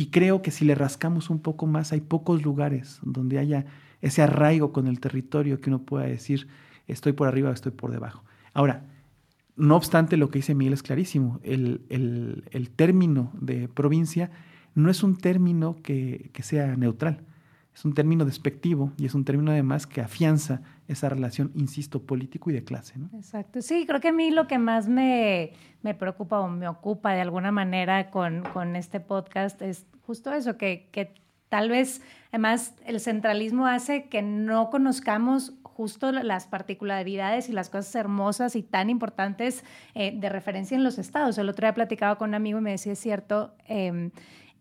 Y 0.00 0.06
creo 0.06 0.42
que 0.42 0.52
si 0.52 0.64
le 0.64 0.76
rascamos 0.76 1.28
un 1.28 1.40
poco 1.40 1.66
más, 1.66 1.92
hay 1.92 2.00
pocos 2.00 2.44
lugares 2.44 3.00
donde 3.02 3.40
haya 3.40 3.66
ese 4.00 4.22
arraigo 4.22 4.72
con 4.72 4.86
el 4.86 5.00
territorio 5.00 5.60
que 5.60 5.70
uno 5.70 5.82
pueda 5.82 6.06
decir, 6.06 6.46
estoy 6.86 7.12
por 7.12 7.26
arriba 7.26 7.50
o 7.50 7.52
estoy 7.52 7.72
por 7.72 7.90
debajo. 7.90 8.22
Ahora, 8.54 8.84
no 9.56 9.74
obstante, 9.74 10.16
lo 10.16 10.30
que 10.30 10.38
dice 10.38 10.54
Miguel 10.54 10.74
es 10.74 10.84
clarísimo. 10.84 11.40
El, 11.42 11.82
el, 11.88 12.70
término 12.70 13.32
de 13.34 13.66
provincia 13.66 14.30
no 14.76 14.88
es 14.88 15.02
un 15.02 15.16
término 15.16 15.76
que, 15.82 16.30
que, 16.32 16.44
sea 16.44 16.76
neutral. 16.76 17.22
Es 17.78 17.84
un 17.84 17.94
término 17.94 18.24
despectivo 18.24 18.90
y 18.96 19.06
es 19.06 19.14
un 19.14 19.24
término 19.24 19.52
además 19.52 19.86
que 19.86 20.00
afianza 20.00 20.62
esa 20.88 21.08
relación, 21.08 21.52
insisto, 21.54 22.02
político 22.02 22.50
y 22.50 22.52
de 22.52 22.64
clase. 22.64 22.98
¿no? 22.98 23.08
Exacto. 23.16 23.62
Sí, 23.62 23.86
creo 23.86 24.00
que 24.00 24.08
a 24.08 24.12
mí 24.12 24.32
lo 24.32 24.48
que 24.48 24.58
más 24.58 24.88
me, 24.88 25.52
me 25.82 25.94
preocupa 25.94 26.40
o 26.40 26.48
me 26.48 26.66
ocupa 26.66 27.12
de 27.12 27.20
alguna 27.20 27.52
manera 27.52 28.10
con, 28.10 28.42
con 28.52 28.74
este 28.74 28.98
podcast 28.98 29.62
es 29.62 29.86
justo 30.04 30.32
eso, 30.32 30.56
que, 30.56 30.88
que 30.90 31.14
tal 31.48 31.68
vez 31.68 32.02
además 32.32 32.74
el 32.84 32.98
centralismo 32.98 33.68
hace 33.68 34.08
que 34.08 34.22
no 34.22 34.70
conozcamos 34.70 35.52
justo 35.62 36.10
las 36.10 36.48
particularidades 36.48 37.48
y 37.48 37.52
las 37.52 37.70
cosas 37.70 37.94
hermosas 37.94 38.56
y 38.56 38.64
tan 38.64 38.90
importantes 38.90 39.62
eh, 39.94 40.18
de 40.18 40.28
referencia 40.28 40.76
en 40.76 40.82
los 40.82 40.98
estados. 40.98 41.38
El 41.38 41.48
otro 41.48 41.64
día 41.64 41.74
platicaba 41.74 42.18
con 42.18 42.30
un 42.30 42.34
amigo 42.34 42.58
y 42.58 42.62
me 42.62 42.72
decía, 42.72 42.94
es 42.94 42.98
cierto, 42.98 43.54
eh, 43.68 44.10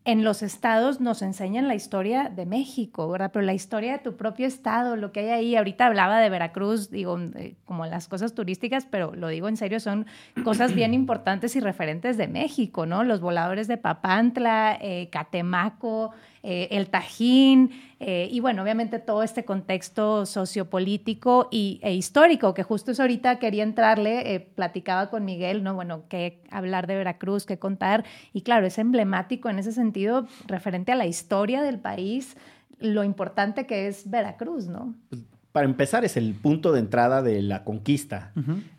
en 0.08 0.24
los 0.24 0.42
estados 0.42 1.02
nos 1.02 1.22
enseñan 1.22 1.68
la 1.68 1.76
historia 1.76 2.32
de 2.34 2.46
México, 2.46 3.10
¿verdad? 3.10 3.30
Pero 3.34 3.44
la 3.46 3.54
historia 3.54 3.92
de 3.92 4.00
tu 4.00 4.16
propio 4.16 4.48
estado, 4.48 4.96
lo 4.96 5.12
que 5.12 5.20
hay 5.20 5.30
ahí, 5.32 5.56
ahorita 5.58 5.86
hablaba 5.86 6.20
de 6.20 6.30
Veracruz, 6.30 6.90
digo, 6.90 7.20
eh, 7.36 7.56
como 7.66 7.86
las 7.86 8.08
cosas 8.08 8.34
turísticas, 8.34 8.88
pero 8.90 9.14
lo 9.14 9.28
digo 9.28 9.50
en 9.50 9.58
serio, 9.58 9.82
son 9.82 10.06
cosas 10.46 10.74
bien 10.74 10.94
importantes 10.94 11.58
y 11.58 11.60
referentes 11.60 12.16
de 12.16 12.30
México, 12.30 12.86
¿no? 12.86 13.04
Los 13.04 13.20
voladores 13.20 13.68
de 13.68 13.76
Papantla, 13.76 14.78
eh, 14.80 15.10
Catemaco, 15.12 16.14
eh, 16.50 16.70
el 16.78 16.88
Tajín, 16.88 17.72
eh, 18.00 18.30
y 18.32 18.40
bueno, 18.40 18.64
obviamente 18.64 19.00
todo 19.00 19.22
este 19.22 19.44
contexto 19.44 20.26
sociopolítico 20.26 21.50
y, 21.52 21.82
e 21.84 21.94
histórico, 21.94 22.54
que 22.54 22.64
justo 22.64 22.92
es 22.92 23.02
ahorita 23.02 23.38
quería 23.38 23.64
entrarle, 23.64 24.34
eh, 24.34 24.40
platicaba 24.40 25.10
con 25.10 25.26
Miguel, 25.26 25.62
¿no? 25.62 25.74
Bueno, 25.74 26.04
qué 26.08 26.40
hablar 26.50 26.88
de 26.88 26.96
Veracruz, 26.96 27.46
qué 27.46 27.60
contar, 27.60 28.06
y 28.32 28.44
claro, 28.44 28.66
es 28.66 28.78
emblemático 28.78 29.50
en 29.50 29.60
ese 29.60 29.74
sentido, 29.74 30.26
referente 30.46 30.94
a 30.94 30.96
la 30.96 31.06
historia 31.06 31.62
del 31.62 31.80
país, 31.80 32.38
lo 32.80 33.04
importante 33.04 33.66
que 33.66 33.90
es 33.90 34.10
Veracruz, 34.10 34.68
¿no? 34.68 34.96
Para 35.52 35.66
empezar, 35.66 36.06
es 36.06 36.16
el 36.16 36.34
punto 36.34 36.72
de 36.72 36.80
entrada 36.80 37.22
de 37.22 37.42
la 37.42 37.66
conquista. 37.66 38.32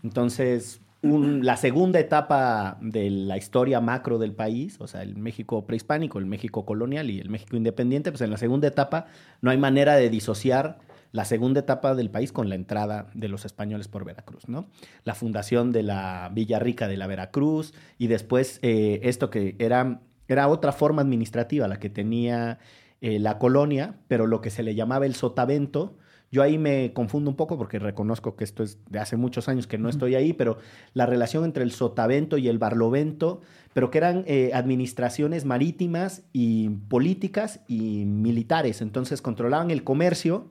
Entonces, 0.02 0.80
la 1.00 1.56
segunda 1.56 2.00
etapa 2.00 2.76
de 2.80 3.08
la 3.10 3.36
historia 3.36 3.80
macro 3.80 4.18
del 4.18 4.32
país, 4.32 4.76
o 4.80 4.88
sea, 4.88 5.02
el 5.02 5.16
México 5.16 5.64
prehispánico, 5.64 6.18
el 6.18 6.26
México 6.26 6.66
colonial 6.66 7.08
y 7.10 7.20
el 7.20 7.30
México 7.30 7.56
independiente, 7.56 8.10
pues 8.10 8.20
en 8.22 8.30
la 8.30 8.36
segunda 8.36 8.66
etapa 8.66 9.06
no 9.40 9.50
hay 9.50 9.58
manera 9.58 9.94
de 9.94 10.10
disociar 10.10 10.78
la 11.12 11.24
segunda 11.24 11.60
etapa 11.60 11.94
del 11.94 12.10
país 12.10 12.32
con 12.32 12.48
la 12.48 12.54
entrada 12.54 13.06
de 13.14 13.28
los 13.28 13.44
españoles 13.44 13.88
por 13.88 14.04
Veracruz, 14.04 14.48
¿no? 14.48 14.68
La 15.04 15.14
fundación 15.14 15.72
de 15.72 15.82
la 15.82 16.30
Villa 16.34 16.58
Rica 16.58 16.88
de 16.88 16.96
la 16.96 17.06
Veracruz 17.06 17.72
y 17.96 18.08
después 18.08 18.58
eh, 18.62 19.00
esto 19.04 19.30
que 19.30 19.56
era, 19.58 20.00
era 20.26 20.48
otra 20.48 20.72
forma 20.72 21.02
administrativa, 21.02 21.68
la 21.68 21.78
que 21.78 21.90
tenía 21.90 22.58
eh, 23.00 23.18
la 23.20 23.38
colonia, 23.38 23.94
pero 24.08 24.26
lo 24.26 24.40
que 24.40 24.50
se 24.50 24.62
le 24.62 24.74
llamaba 24.74 25.06
el 25.06 25.14
sotavento, 25.14 25.96
yo 26.30 26.42
ahí 26.42 26.58
me 26.58 26.92
confundo 26.92 27.30
un 27.30 27.36
poco 27.36 27.56
porque 27.56 27.78
reconozco 27.78 28.36
que 28.36 28.44
esto 28.44 28.62
es 28.62 28.78
de 28.90 28.98
hace 28.98 29.16
muchos 29.16 29.48
años 29.48 29.66
que 29.66 29.78
no 29.78 29.88
estoy 29.88 30.14
ahí, 30.14 30.32
pero 30.32 30.58
la 30.94 31.06
relación 31.06 31.44
entre 31.44 31.62
el 31.62 31.72
sotavento 31.72 32.36
y 32.36 32.48
el 32.48 32.58
barlovento, 32.58 33.40
pero 33.72 33.90
que 33.90 33.98
eran 33.98 34.24
eh, 34.26 34.50
administraciones 34.52 35.44
marítimas 35.44 36.22
y 36.32 36.68
políticas 36.68 37.60
y 37.66 38.04
militares. 38.04 38.82
Entonces 38.82 39.22
controlaban 39.22 39.70
el 39.70 39.84
comercio, 39.84 40.50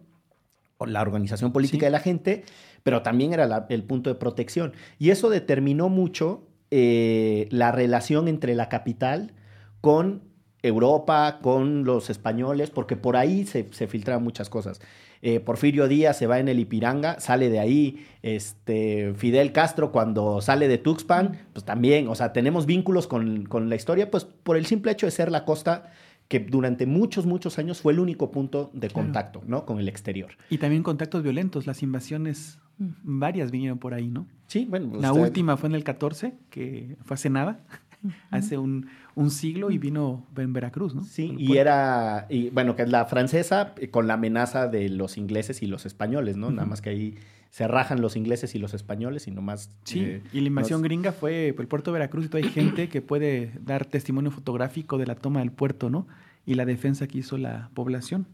o 0.78 0.86
la 0.86 1.02
organización 1.02 1.52
política 1.52 1.88
de 1.88 1.92
la 1.92 2.00
gente, 2.00 2.44
pero 2.84 3.02
también 3.02 3.34
era 3.34 3.66
el 3.70 3.84
punto 3.84 4.10
de 4.10 4.16
protección. 4.16 4.74
Y 5.00 5.10
eso 5.10 5.30
determinó 5.30 5.90
mucho 5.90 6.48
eh, 6.72 7.48
la 7.52 7.72
relación 7.72 8.28
entre 8.28 8.56
la 8.56 8.70
capital 8.70 9.34
con 9.82 10.27
Europa, 10.64 11.40
con 11.42 11.84
los 11.84 12.10
españoles, 12.10 12.70
porque 12.70 12.96
por 12.96 13.16
ahí 13.16 13.46
se, 13.46 13.68
se 13.72 13.88
filtraban 13.88 14.24
muchas 14.24 14.50
cosas. 14.50 14.80
Eh, 15.22 15.40
Porfirio 15.40 15.88
Díaz 15.88 16.18
se 16.18 16.28
va 16.28 16.40
en 16.40 16.48
el 16.48 16.60
Ipiranga, 16.60 17.20
sale 17.20 17.50
de 17.50 17.60
ahí, 17.60 18.06
este, 18.22 19.14
Fidel 19.16 19.52
Castro 19.52 19.92
cuando 19.92 20.42
sale 20.42 20.68
de 20.68 20.78
Tuxpan, 20.78 21.40
pues 21.54 21.66
también, 21.66 22.08
o 22.08 22.16
sea, 22.16 22.34
tenemos 22.34 22.66
vínculos 22.66 23.08
con, 23.08 23.48
la 23.70 23.76
historia, 23.76 24.12
pues 24.12 24.26
por 24.26 24.58
el 24.58 24.66
simple 24.66 24.92
hecho 24.92 25.08
de 25.08 25.12
ser 25.12 25.32
la 25.32 25.46
costa 25.46 25.92
que 26.28 26.40
durante 26.40 26.86
muchos, 26.86 27.26
muchos 27.26 27.58
años 27.58 27.82
fue 27.82 27.94
el 27.94 28.00
único 28.00 28.32
punto 28.32 28.70
de 28.74 28.90
contacto, 28.90 29.42
¿no? 29.48 29.66
Con 29.66 29.80
el 29.80 29.88
exterior. 29.88 30.32
Y 30.50 30.58
también 30.58 30.84
contactos 30.84 31.24
violentos, 31.24 31.66
las 31.66 31.82
invasiones, 31.84 32.60
varias 32.78 33.50
vinieron 33.50 33.80
por 33.80 33.94
ahí, 33.94 34.10
¿no? 34.10 34.28
Sí, 34.48 34.68
bueno. 34.70 35.00
La 35.00 35.14
última 35.14 35.56
fue 35.56 35.70
en 35.70 35.76
el 35.76 35.86
14, 35.86 36.36
que 36.50 36.98
fue 37.06 37.16
hace 37.16 37.30
nada, 37.30 37.62
hace 38.30 38.58
un, 38.58 38.88
un 39.18 39.32
siglo 39.32 39.72
y 39.72 39.80
vino 39.80 40.28
en 40.38 40.54
Veracruz, 40.54 40.94
¿no? 40.94 41.04
Sí, 41.04 41.34
y 41.40 41.58
era, 41.58 42.28
y, 42.30 42.52
bueno, 42.52 42.76
que 42.76 42.84
es 42.84 42.90
la 42.90 43.06
francesa 43.06 43.74
eh, 43.78 43.90
con 43.90 44.06
la 44.06 44.14
amenaza 44.14 44.68
de 44.68 44.90
los 44.90 45.18
ingleses 45.18 45.64
y 45.64 45.66
los 45.66 45.88
españoles, 45.88 46.38
¿no? 46.38 46.52
Nada 46.52 46.68
más 46.68 46.82
que 46.82 46.92
ahí 46.92 47.16
se 47.50 47.68
rajan 47.68 48.00
los 48.00 48.16
ingleses 48.16 48.54
y 48.54 48.60
los 48.60 48.76
españoles 48.76 49.28
y 49.28 49.32
nomás... 49.32 49.72
Sí, 49.86 50.02
eh, 50.02 50.22
y 50.32 50.42
la 50.42 50.48
invasión 50.48 50.84
gringa 50.84 51.14
fue 51.14 51.48
el 51.48 51.68
puerto 51.68 51.92
de 51.92 51.94
Veracruz 51.94 52.26
y 52.26 52.30
toda 52.30 52.44
hay 52.44 52.52
gente 52.52 52.90
que 52.90 53.02
puede 53.02 53.54
dar 53.60 53.86
testimonio 53.86 54.30
fotográfico 54.30 55.00
de 55.00 55.08
la 55.08 55.16
toma 55.16 55.40
del 55.40 55.52
puerto, 55.52 55.90
¿no? 55.90 56.08
Y 56.46 56.54
la 56.54 56.66
defensa 56.66 57.08
que 57.08 57.18
hizo 57.18 57.40
la 57.40 57.72
población. 57.74 58.28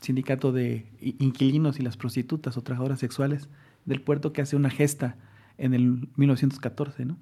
Sindicato 0.00 0.50
de 0.50 0.86
inquilinos 1.00 1.78
y 1.78 1.82
las 1.82 1.96
prostitutas 1.96 2.56
o 2.56 2.62
trabajadoras 2.62 2.98
sexuales 2.98 3.48
del 3.84 4.02
puerto 4.02 4.32
que 4.32 4.42
hace 4.42 4.56
una 4.56 4.70
gesta 4.70 5.18
en 5.56 5.72
el 5.72 6.08
1914, 6.16 7.04
¿no? 7.04 7.16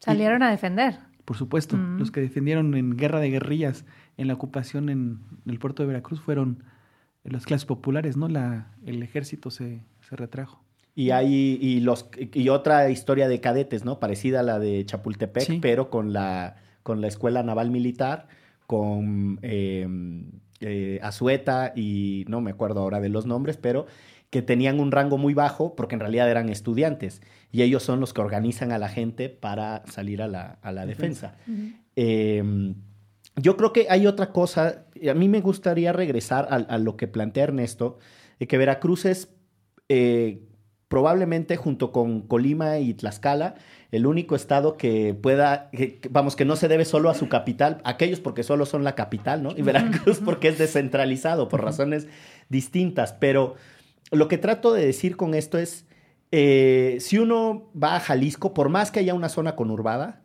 Salieron 0.00 0.42
a 0.42 0.50
defender 0.50 1.09
por 1.30 1.36
supuesto. 1.36 1.76
Los 1.76 2.10
que 2.10 2.20
defendieron 2.20 2.74
en 2.74 2.96
guerra 2.96 3.20
de 3.20 3.30
guerrillas 3.30 3.84
en 4.16 4.26
la 4.26 4.34
ocupación 4.34 4.88
en, 4.88 5.20
el 5.46 5.60
puerto 5.60 5.84
de 5.84 5.86
Veracruz 5.86 6.20
fueron 6.20 6.64
las 7.22 7.46
clases 7.46 7.66
populares, 7.66 8.16
¿no? 8.16 8.26
La, 8.26 8.72
el 8.84 9.00
ejército 9.00 9.48
se, 9.52 9.84
retrajo. 10.10 10.64
Y 10.96 11.10
hay 11.10 11.56
y 11.62 11.78
los 11.78 12.08
y 12.18 12.48
otra 12.48 12.90
historia 12.90 13.28
de 13.28 13.40
cadetes, 13.40 13.84
¿no? 13.84 14.00
Parecida 14.00 14.40
a 14.40 14.42
la 14.42 14.58
de 14.58 14.84
Chapultepec, 14.84 15.60
pero 15.60 15.88
con 15.88 16.12
la 16.12 16.56
con 16.82 17.00
la 17.00 17.06
escuela 17.06 17.44
naval 17.44 17.70
militar, 17.70 18.26
con 18.66 19.38
em, 19.42 20.32
eh, 20.58 20.98
Azueta 21.00 21.74
y 21.76 22.24
no 22.26 22.40
me 22.40 22.50
acuerdo 22.50 22.80
ahora 22.80 22.98
de 22.98 23.08
los 23.08 23.24
nombres, 23.24 23.56
pero 23.56 23.86
que 24.30 24.42
tenían 24.42 24.78
un 24.80 24.92
rango 24.92 25.18
muy 25.18 25.34
bajo 25.34 25.74
porque 25.74 25.96
en 25.96 26.00
realidad 26.00 26.30
eran 26.30 26.48
estudiantes 26.48 27.20
y 27.50 27.62
ellos 27.62 27.82
son 27.82 28.00
los 28.00 28.14
que 28.14 28.20
organizan 28.20 28.72
a 28.72 28.78
la 28.78 28.88
gente 28.88 29.28
para 29.28 29.82
salir 29.86 30.22
a 30.22 30.28
la, 30.28 30.86
defensa. 30.86 31.36
Em, 31.96 32.76
yo 33.36 33.56
creo 33.56 33.72
que 33.72 33.86
hay 33.90 34.06
otra 34.06 34.32
cosa, 34.32 34.86
a 35.08 35.14
mí 35.14 35.28
me 35.28 35.40
gustaría 35.40 35.92
regresar 35.92 36.46
a, 36.50 36.78
lo 36.78 36.96
que 36.96 37.08
plantea 37.08 37.44
Ernesto, 37.44 37.98
de 38.38 38.46
que 38.46 38.56
Veracruz 38.56 39.04
es 39.04 39.34
eh, 39.88 40.46
probablemente 40.86 41.56
junto 41.56 41.90
con 41.90 42.22
Colima 42.22 42.78
y 42.78 42.94
Tlaxcala 42.94 43.56
el 43.90 44.06
único 44.06 44.36
estado 44.36 44.76
que 44.76 45.14
pueda, 45.14 45.70
vamos, 46.10 46.36
que 46.36 46.44
no 46.44 46.54
se 46.54 46.68
debe 46.68 46.84
solo 46.84 47.10
a 47.10 47.14
su 47.14 47.28
capital, 47.28 47.80
aquellos 47.84 48.20
porque 48.20 48.44
solo 48.44 48.66
son 48.66 48.84
la 48.84 48.94
capital, 48.94 49.42
¿no? 49.42 49.50
Y 49.56 49.62
Veracruz 49.62 50.20
porque 50.24 50.48
es 50.48 50.58
descentralizado 50.58 51.48
por 51.48 51.64
razones 51.64 52.06
distintas, 52.48 53.12
pero 53.12 53.56
lo 54.10 54.28
que 54.28 54.38
trato 54.38 54.72
de 54.72 54.84
decir 54.84 55.16
con 55.16 55.34
esto 55.34 55.58
es, 55.58 55.86
eh, 56.32 56.98
si 57.00 57.18
uno 57.18 57.70
va 57.80 57.96
a 57.96 58.00
Jalisco, 58.00 58.54
por 58.54 58.68
más 58.68 58.90
que 58.90 59.00
haya 59.00 59.14
una 59.14 59.28
zona 59.28 59.56
conurbada, 59.56 60.22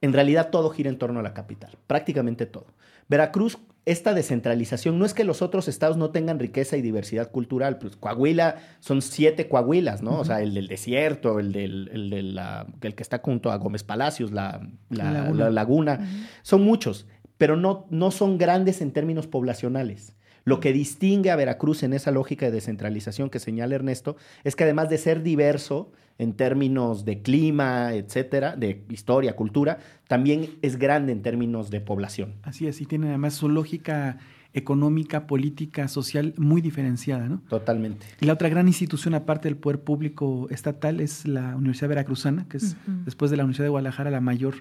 en 0.00 0.12
realidad 0.12 0.50
todo 0.50 0.70
gira 0.70 0.90
en 0.90 0.98
torno 0.98 1.20
a 1.20 1.22
la 1.22 1.34
capital, 1.34 1.76
prácticamente 1.86 2.46
todo. 2.46 2.66
Veracruz, 3.08 3.58
esta 3.84 4.12
descentralización, 4.12 4.98
no 4.98 5.06
es 5.06 5.14
que 5.14 5.24
los 5.24 5.40
otros 5.40 5.66
estados 5.66 5.96
no 5.96 6.10
tengan 6.10 6.38
riqueza 6.38 6.76
y 6.76 6.82
diversidad 6.82 7.30
cultural, 7.30 7.78
pues 7.78 7.96
Coahuila 7.96 8.56
son 8.80 9.00
siete 9.00 9.48
Coahuilas, 9.48 10.02
¿no? 10.02 10.18
O 10.20 10.24
sea, 10.26 10.42
el 10.42 10.52
del 10.52 10.68
desierto, 10.68 11.38
el, 11.40 11.52
del, 11.52 11.88
el, 11.92 12.34
la, 12.34 12.66
el 12.82 12.94
que 12.94 13.02
está 13.02 13.20
junto 13.24 13.50
a 13.50 13.56
Gómez 13.56 13.84
Palacios, 13.84 14.30
la, 14.30 14.60
laguna, 14.90 16.06
son 16.42 16.62
muchos, 16.62 17.06
pero 17.38 17.56
no, 17.56 17.86
no 17.88 18.10
son 18.10 18.36
grandes 18.36 18.82
en 18.82 18.92
términos 18.92 19.26
poblacionales. 19.26 20.14
Lo 20.48 20.60
que 20.60 20.72
distingue 20.72 21.30
a 21.30 21.36
Veracruz 21.36 21.82
en 21.82 21.92
esa 21.92 22.10
lógica 22.10 22.46
de 22.46 22.52
descentralización 22.52 23.28
que 23.28 23.38
señala 23.38 23.74
Ernesto 23.74 24.16
es 24.44 24.56
que 24.56 24.64
además 24.64 24.88
de 24.88 24.96
ser 24.96 25.22
diverso 25.22 25.92
en 26.16 26.32
términos 26.32 27.04
de 27.04 27.20
clima, 27.20 27.92
etcétera, 27.92 28.56
de 28.56 28.82
historia, 28.88 29.36
cultura, 29.36 29.76
también 30.06 30.48
es 30.62 30.78
grande 30.78 31.12
en 31.12 31.20
términos 31.20 31.68
de 31.68 31.82
población. 31.82 32.36
Así 32.44 32.66
es, 32.66 32.80
y 32.80 32.86
tiene 32.86 33.08
además 33.08 33.34
su 33.34 33.50
lógica 33.50 34.20
económica, 34.54 35.26
política, 35.26 35.86
social 35.86 36.32
muy 36.38 36.62
diferenciada, 36.62 37.28
¿no? 37.28 37.42
Totalmente. 37.50 38.06
Y 38.18 38.24
la 38.24 38.32
otra 38.32 38.48
gran 38.48 38.68
institución, 38.68 39.12
aparte 39.12 39.48
del 39.48 39.58
poder 39.58 39.80
público 39.80 40.48
estatal, 40.48 41.00
es 41.00 41.28
la 41.28 41.56
Universidad 41.56 41.90
Veracruzana, 41.90 42.46
que 42.48 42.56
es 42.56 42.74
después 43.04 43.30
de 43.30 43.36
la 43.36 43.44
Universidad 43.44 43.66
de 43.66 43.70
Guadalajara 43.70 44.10
la 44.10 44.22
mayor 44.22 44.54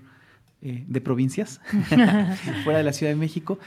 eh, 0.62 0.84
de 0.86 1.00
provincias, 1.00 1.62
fuera 2.66 2.80
de 2.80 2.84
la 2.84 2.92
Ciudad 2.92 3.14
de 3.14 3.18
México. 3.18 3.58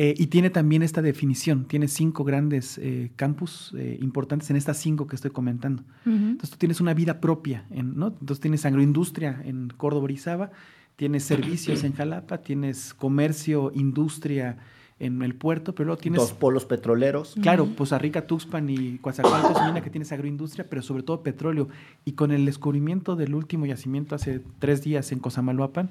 Eh, 0.00 0.14
y 0.16 0.28
tiene 0.28 0.48
también 0.48 0.84
esta 0.84 1.02
definición, 1.02 1.64
tiene 1.64 1.88
cinco 1.88 2.22
grandes 2.22 2.78
eh, 2.78 3.10
campus 3.16 3.74
eh, 3.76 3.98
importantes 4.00 4.48
en 4.48 4.54
estas 4.54 4.76
cinco 4.76 5.08
que 5.08 5.16
estoy 5.16 5.32
comentando. 5.32 5.82
Entonces 6.06 6.50
tú 6.50 6.56
tienes 6.56 6.80
una 6.80 6.94
vida 6.94 7.20
propia, 7.20 7.66
¿no? 7.68 8.06
Entonces 8.06 8.38
tienes 8.38 8.64
agroindustria 8.64 9.42
en 9.44 9.72
Córdoba, 9.76 10.04
Orizaba, 10.04 10.52
tienes 10.94 11.24
servicios 11.24 11.82
en 11.82 11.94
Jalapa, 11.94 12.38
tienes 12.38 12.94
comercio, 12.94 13.72
industria 13.74 14.58
en 15.00 15.20
el 15.20 15.34
puerto, 15.34 15.74
pero 15.74 15.86
luego 15.86 16.00
tienes... 16.00 16.20
Dos 16.20 16.32
polos 16.32 16.64
petroleros. 16.64 17.34
Claro, 17.42 17.66
Poza 17.66 17.98
Rica, 17.98 18.24
Tuxpan 18.24 18.70
y 18.70 18.98
Coatzacoalcos, 18.98 19.82
que 19.82 19.90
tienes 19.90 20.12
agroindustria, 20.12 20.64
pero 20.70 20.80
sobre 20.80 21.02
todo 21.02 21.24
petróleo. 21.24 21.68
Y 22.04 22.12
con 22.12 22.30
el 22.30 22.46
descubrimiento 22.46 23.16
del 23.16 23.34
último 23.34 23.66
yacimiento 23.66 24.14
hace 24.14 24.42
tres 24.60 24.80
días 24.80 25.10
en 25.10 25.18
Cosamaloapan, 25.18 25.90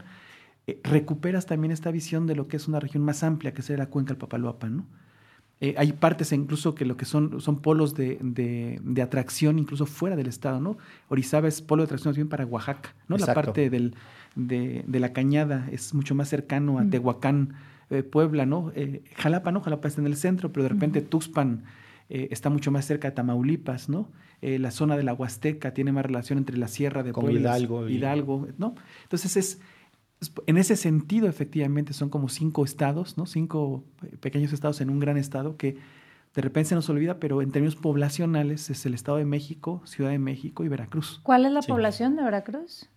eh, 0.68 0.82
recuperas 0.84 1.46
también 1.46 1.72
esta 1.72 1.92
visión 1.92 2.28
de 2.28 2.36
lo 2.36 2.50
que 2.50 2.58
es 2.58 2.68
una 2.68 2.82
región 2.82 3.02
más 3.02 3.24
amplia 3.24 3.54
que 3.54 3.62
será 3.62 3.86
la 3.86 3.90
cuenca 3.90 4.10
del 4.10 4.18
Papaloapan, 4.18 4.78
¿no? 4.78 4.86
Eh, 5.60 5.74
hay 5.78 5.94
partes 5.94 6.34
incluso 6.34 6.76
que 6.76 6.86
lo 6.86 6.98
que 6.98 7.06
son, 7.06 7.42
son 7.42 7.62
polos 7.62 7.96
de, 7.96 8.20
de, 8.22 9.02
atracción 9.02 9.58
incluso 9.58 9.88
fuera 9.88 10.16
del 10.16 10.28
estado, 10.28 10.60
¿no? 10.60 10.78
Orizaba 11.08 11.48
es 11.48 11.64
polo 11.64 11.82
de 11.82 11.86
atracción 11.86 12.14
bien 12.14 12.28
para 12.28 12.46
Oaxaca, 12.46 12.94
¿no? 13.08 13.18
La 13.18 13.34
parte 13.34 13.70
del, 13.72 13.96
de, 14.36 14.84
de, 14.86 15.00
la 15.00 15.14
cañada 15.14 15.68
es 15.72 15.96
mucho 15.96 16.14
más 16.14 16.30
cercano 16.30 16.78
a 16.78 16.86
Tehuacán, 16.86 17.56
eh, 17.90 18.04
Puebla, 18.04 18.46
¿no? 18.46 18.72
Jalapa, 19.16 19.52
¿no? 19.52 19.62
Jalapa 19.62 19.88
está 19.88 20.02
en 20.02 20.08
el 20.08 20.18
centro, 20.18 20.52
pero 20.52 20.64
de 20.64 20.70
repente 20.70 21.02
Tuxpan 21.02 21.64
está 22.10 22.50
mucho 22.50 22.72
más 22.72 22.86
cerca 22.86 23.10
de 23.10 23.16
Tamaulipas, 23.16 23.90
¿no? 23.90 24.10
la 24.42 24.70
zona 24.70 24.96
de 24.96 25.02
la 25.02 25.16
Huasteca 25.16 25.74
tiene 25.74 25.92
más 25.92 26.06
relación 26.06 26.38
entre 26.38 26.58
la 26.58 26.68
sierra 26.68 27.02
de 27.02 27.12
Puebla, 27.12 27.40
Hidalgo, 27.40 27.90
Hidalgo, 27.90 28.48
¿no? 28.60 28.76
Entonces 29.06 29.36
es 29.36 29.60
en 30.48 30.58
ese 30.58 30.76
sentido, 30.76 31.28
efectivamente, 31.28 31.94
son 31.94 32.10
como 32.10 32.30
cinco 32.30 32.66
estados, 32.66 33.18
¿no? 33.18 33.26
Cinco 33.26 33.84
pequeños 34.20 34.52
estados 34.54 34.82
en 34.82 34.90
un 34.90 35.00
gran 35.00 35.18
estado 35.18 35.58
que 35.58 35.78
de 36.34 36.42
repente 36.42 36.70
se 36.70 36.76
nos 36.76 36.90
olvida, 36.90 37.20
pero 37.20 37.42
en 37.42 37.52
términos 37.52 37.76
poblacionales 37.76 38.70
es 38.70 38.86
el 38.86 38.94
Estado 38.94 39.18
de 39.18 39.26
México, 39.26 39.82
Ciudad 39.86 40.12
de 40.12 40.20
México 40.20 40.64
y 40.64 40.68
Veracruz. 40.68 41.20
¿Cuál 41.24 41.46
es 41.46 41.52
la 41.52 41.62
población 41.62 42.16
de 42.16 42.24
Veracruz? 42.24 42.90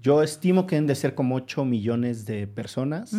Yo 0.00 0.22
estimo 0.22 0.66
que 0.66 0.76
deben 0.76 0.86
de 0.86 0.94
ser 0.94 1.14
como 1.14 1.36
8 1.36 1.64
millones 1.64 2.24
de 2.26 2.46
personas. 2.46 3.12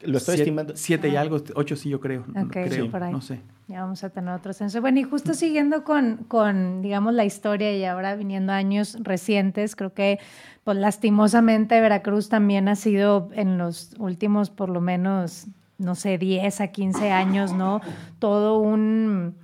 Lo 0.00 0.18
estoy 0.18 0.36
estimando. 0.36 0.76
Siete 0.76 1.08
y 1.08 1.16
algo, 1.16 1.42
ocho 1.54 1.76
sí 1.76 1.88
yo 1.88 2.00
creo. 2.00 2.24
creo 2.50 2.88
no 3.10 3.20
sé. 3.20 3.40
Ya 3.66 3.80
vamos 3.80 4.04
a 4.04 4.10
tener 4.10 4.34
otro 4.34 4.52
censo. 4.52 4.80
Bueno, 4.82 5.00
y 5.00 5.04
justo 5.04 5.32
siguiendo 5.32 5.84
con, 5.84 6.18
con, 6.28 6.82
digamos, 6.82 7.14
la 7.14 7.24
historia 7.24 7.74
y 7.74 7.84
ahora 7.84 8.14
viniendo 8.14 8.52
años 8.52 8.98
recientes, 9.00 9.74
creo 9.74 9.94
que, 9.94 10.18
pues 10.64 10.76
lastimosamente, 10.76 11.80
Veracruz 11.80 12.28
también 12.28 12.68
ha 12.68 12.76
sido 12.76 13.30
en 13.32 13.56
los 13.56 13.94
últimos, 13.98 14.50
por 14.50 14.68
lo 14.68 14.82
menos, 14.82 15.46
no 15.78 15.94
sé, 15.94 16.18
10 16.18 16.60
a 16.60 16.66
15 16.68 17.10
años, 17.10 17.54
¿no? 17.54 17.80
Todo 18.18 18.58
un 18.58 19.36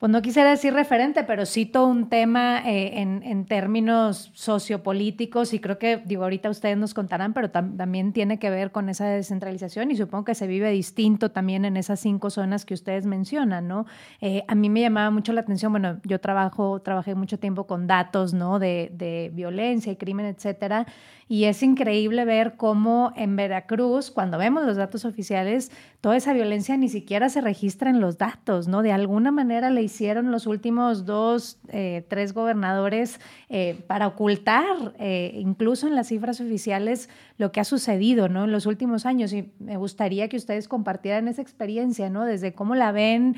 pues 0.00 0.10
no 0.10 0.22
quisiera 0.22 0.48
decir 0.48 0.72
referente, 0.72 1.24
pero 1.24 1.44
cito 1.44 1.84
un 1.84 2.08
tema 2.08 2.66
eh, 2.66 3.02
en, 3.02 3.22
en, 3.22 3.44
términos 3.44 4.30
sociopolíticos 4.32 5.52
y 5.52 5.60
creo 5.60 5.78
que, 5.78 5.98
digo, 5.98 6.22
ahorita 6.22 6.48
ustedes 6.48 6.78
nos 6.78 6.94
contarán, 6.94 7.34
pero 7.34 7.50
también 7.50 8.14
tiene 8.14 8.38
que 8.38 8.48
ver 8.48 8.72
con 8.72 8.88
esa 8.88 9.06
descentralización 9.06 9.90
y 9.90 9.96
supongo 9.96 10.24
que 10.24 10.34
se 10.34 10.46
vive 10.46 10.70
distinto 10.70 11.32
también 11.32 11.66
en 11.66 11.76
esas 11.76 12.00
cinco 12.00 12.30
zonas 12.30 12.64
que 12.64 12.72
ustedes 12.72 13.04
mencionan, 13.04 13.68
¿no? 13.68 13.84
Eh, 14.22 14.42
a 14.48 14.54
mí 14.54 14.70
me 14.70 14.80
llamaba 14.80 15.10
mucho 15.10 15.34
la 15.34 15.42
atención, 15.42 15.70
bueno, 15.70 16.00
yo 16.04 16.18
trabajo, 16.18 16.80
trabajé 16.80 17.14
mucho 17.14 17.38
tiempo 17.38 17.66
con 17.66 17.86
datos, 17.86 18.32
¿no? 18.32 18.58
De, 18.58 19.30
violencia 19.34 19.92
y 19.92 19.96
crimen, 19.96 20.24
etcétera, 20.24 20.86
y 21.28 21.44
es 21.44 21.62
increíble 21.62 22.24
ver 22.24 22.56
cómo 22.56 23.12
en 23.16 23.36
Veracruz, 23.36 24.10
cuando 24.10 24.38
vemos 24.38 24.64
los 24.64 24.76
datos 24.76 25.04
oficiales, 25.04 25.70
toda 26.00 26.16
esa 26.16 26.32
violencia 26.32 26.76
ni 26.76 26.88
siquiera 26.88 27.28
se 27.28 27.40
registra 27.40 27.90
en 27.90 28.00
los 28.00 28.18
datos, 28.18 28.66
¿no? 28.66 28.82
De 28.82 28.92
alguna 28.92 29.30
manera 29.30 29.70
le 29.70 29.89
hicieron 29.90 30.30
los 30.30 30.46
últimos 30.46 31.04
dos, 31.04 31.58
eh, 31.68 32.04
tres 32.08 32.32
gobernadores 32.32 33.20
eh, 33.48 33.82
para 33.86 34.06
ocultar, 34.06 34.94
eh, 34.98 35.32
incluso 35.34 35.88
en 35.88 35.96
las 35.96 36.08
cifras 36.08 36.40
oficiales, 36.40 37.08
lo 37.38 37.50
que 37.50 37.60
ha 37.60 37.64
sucedido, 37.64 38.28
¿no? 38.28 38.44
En 38.44 38.52
los 38.52 38.66
últimos 38.66 39.04
años. 39.04 39.32
Y 39.32 39.50
me 39.58 39.76
gustaría 39.76 40.28
que 40.28 40.36
ustedes 40.36 40.68
compartieran 40.68 41.26
esa 41.26 41.42
experiencia, 41.42 42.08
¿no? 42.08 42.24
Desde 42.24 42.52
cómo 42.52 42.74
la 42.74 42.92
ven 42.92 43.36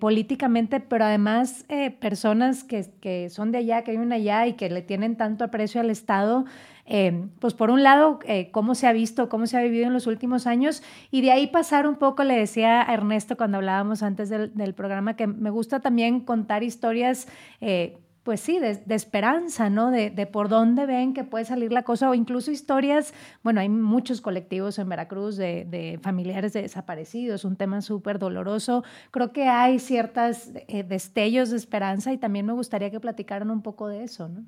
políticamente, 0.00 0.80
pero 0.80 1.04
además 1.04 1.66
personas 2.00 2.64
que, 2.64 2.86
que 3.00 3.28
son 3.28 3.52
de 3.52 3.58
allá, 3.58 3.82
que 3.82 3.92
viven 3.92 4.12
allá 4.12 4.46
y 4.46 4.54
que 4.54 4.70
le 4.70 4.82
tienen 4.82 5.16
tanto 5.16 5.44
aprecio 5.44 5.80
al 5.80 5.90
Estado. 5.90 6.46
Eh, 6.86 7.28
pues 7.38 7.54
por 7.54 7.70
un 7.70 7.82
lado, 7.82 8.18
eh, 8.24 8.50
cómo 8.50 8.74
se 8.74 8.86
ha 8.86 8.92
visto, 8.92 9.28
cómo 9.28 9.46
se 9.46 9.56
ha 9.56 9.62
vivido 9.62 9.86
en 9.86 9.92
los 9.92 10.06
últimos 10.06 10.46
años, 10.46 10.82
y 11.10 11.22
de 11.22 11.32
ahí 11.32 11.46
pasar 11.46 11.86
un 11.86 11.96
poco, 11.96 12.24
le 12.24 12.36
decía 12.36 12.88
a 12.88 12.92
Ernesto 12.92 13.36
cuando 13.36 13.58
hablábamos 13.58 14.02
antes 14.02 14.28
del, 14.28 14.74
programa, 14.74 15.16
que 15.16 15.26
me 15.26 15.50
gusta 15.50 15.80
también 15.80 16.20
contar 16.20 16.62
historias. 16.62 17.28
Eh, 17.60 17.98
pues 18.24 18.40
sí, 18.40 18.58
de, 18.58 18.82
esperanza, 18.88 19.68
¿no? 19.68 19.90
De, 19.90 20.10
por 20.26 20.48
dónde 20.48 20.86
ven 20.86 21.12
que 21.12 21.24
puede 21.24 21.44
salir 21.44 21.70
la 21.74 21.82
cosa, 21.82 22.08
o 22.08 22.14
incluso 22.14 22.50
historias, 22.50 23.12
bueno, 23.42 23.60
hay 23.60 23.68
muchos 23.68 24.22
colectivos 24.22 24.78
en 24.78 24.88
Veracruz 24.88 25.36
de, 25.36 25.98
familiares 26.02 26.54
de 26.54 26.62
desaparecidos, 26.62 27.44
un 27.44 27.56
tema 27.56 27.82
súper 27.82 28.18
doloroso. 28.18 28.82
Creo 29.10 29.34
que 29.34 29.48
hay 29.48 29.78
ciertos 29.78 30.48
destellos 30.86 31.50
de 31.50 31.58
esperanza 31.58 32.14
y 32.14 32.18
también 32.18 32.46
me 32.46 32.54
gustaría 32.54 32.90
que 32.90 32.98
platicaran 32.98 33.50
un 33.50 33.60
poco 33.60 33.88
de 33.88 34.04
eso, 34.04 34.26
¿no? 34.30 34.46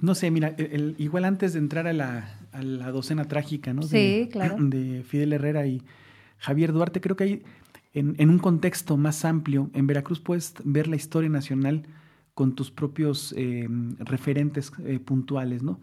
No 0.00 0.14
sé, 0.14 0.30
mira, 0.30 0.54
igual 0.98 1.24
antes 1.24 1.52
de 1.52 1.58
entrar 1.58 1.86
a 1.86 1.92
la, 1.92 2.38
a 2.52 2.62
la 2.62 2.90
docena 2.90 3.26
trágica, 3.26 3.72
¿no? 3.72 3.82
Sí, 3.82 4.28
claro. 4.32 4.56
De 4.60 5.02
Fidel 5.04 5.32
Herrera 5.32 5.66
y 5.66 5.82
Javier 6.38 6.72
Duarte, 6.72 7.00
creo 7.00 7.16
que 7.16 7.24
hay, 7.24 7.42
en, 7.92 8.14
en, 8.18 8.30
un 8.30 8.38
contexto 8.38 8.96
más 8.96 9.24
amplio, 9.24 9.70
en 9.74 9.86
Veracruz 9.86 10.20
puedes 10.20 10.54
ver 10.64 10.88
la 10.88 10.96
historia 10.96 11.28
nacional 11.28 11.86
con 12.34 12.54
tus 12.54 12.70
propios 12.70 13.34
eh, 13.36 13.68
referentes 13.98 14.72
eh, 14.84 14.98
puntuales, 14.98 15.62
¿no? 15.62 15.80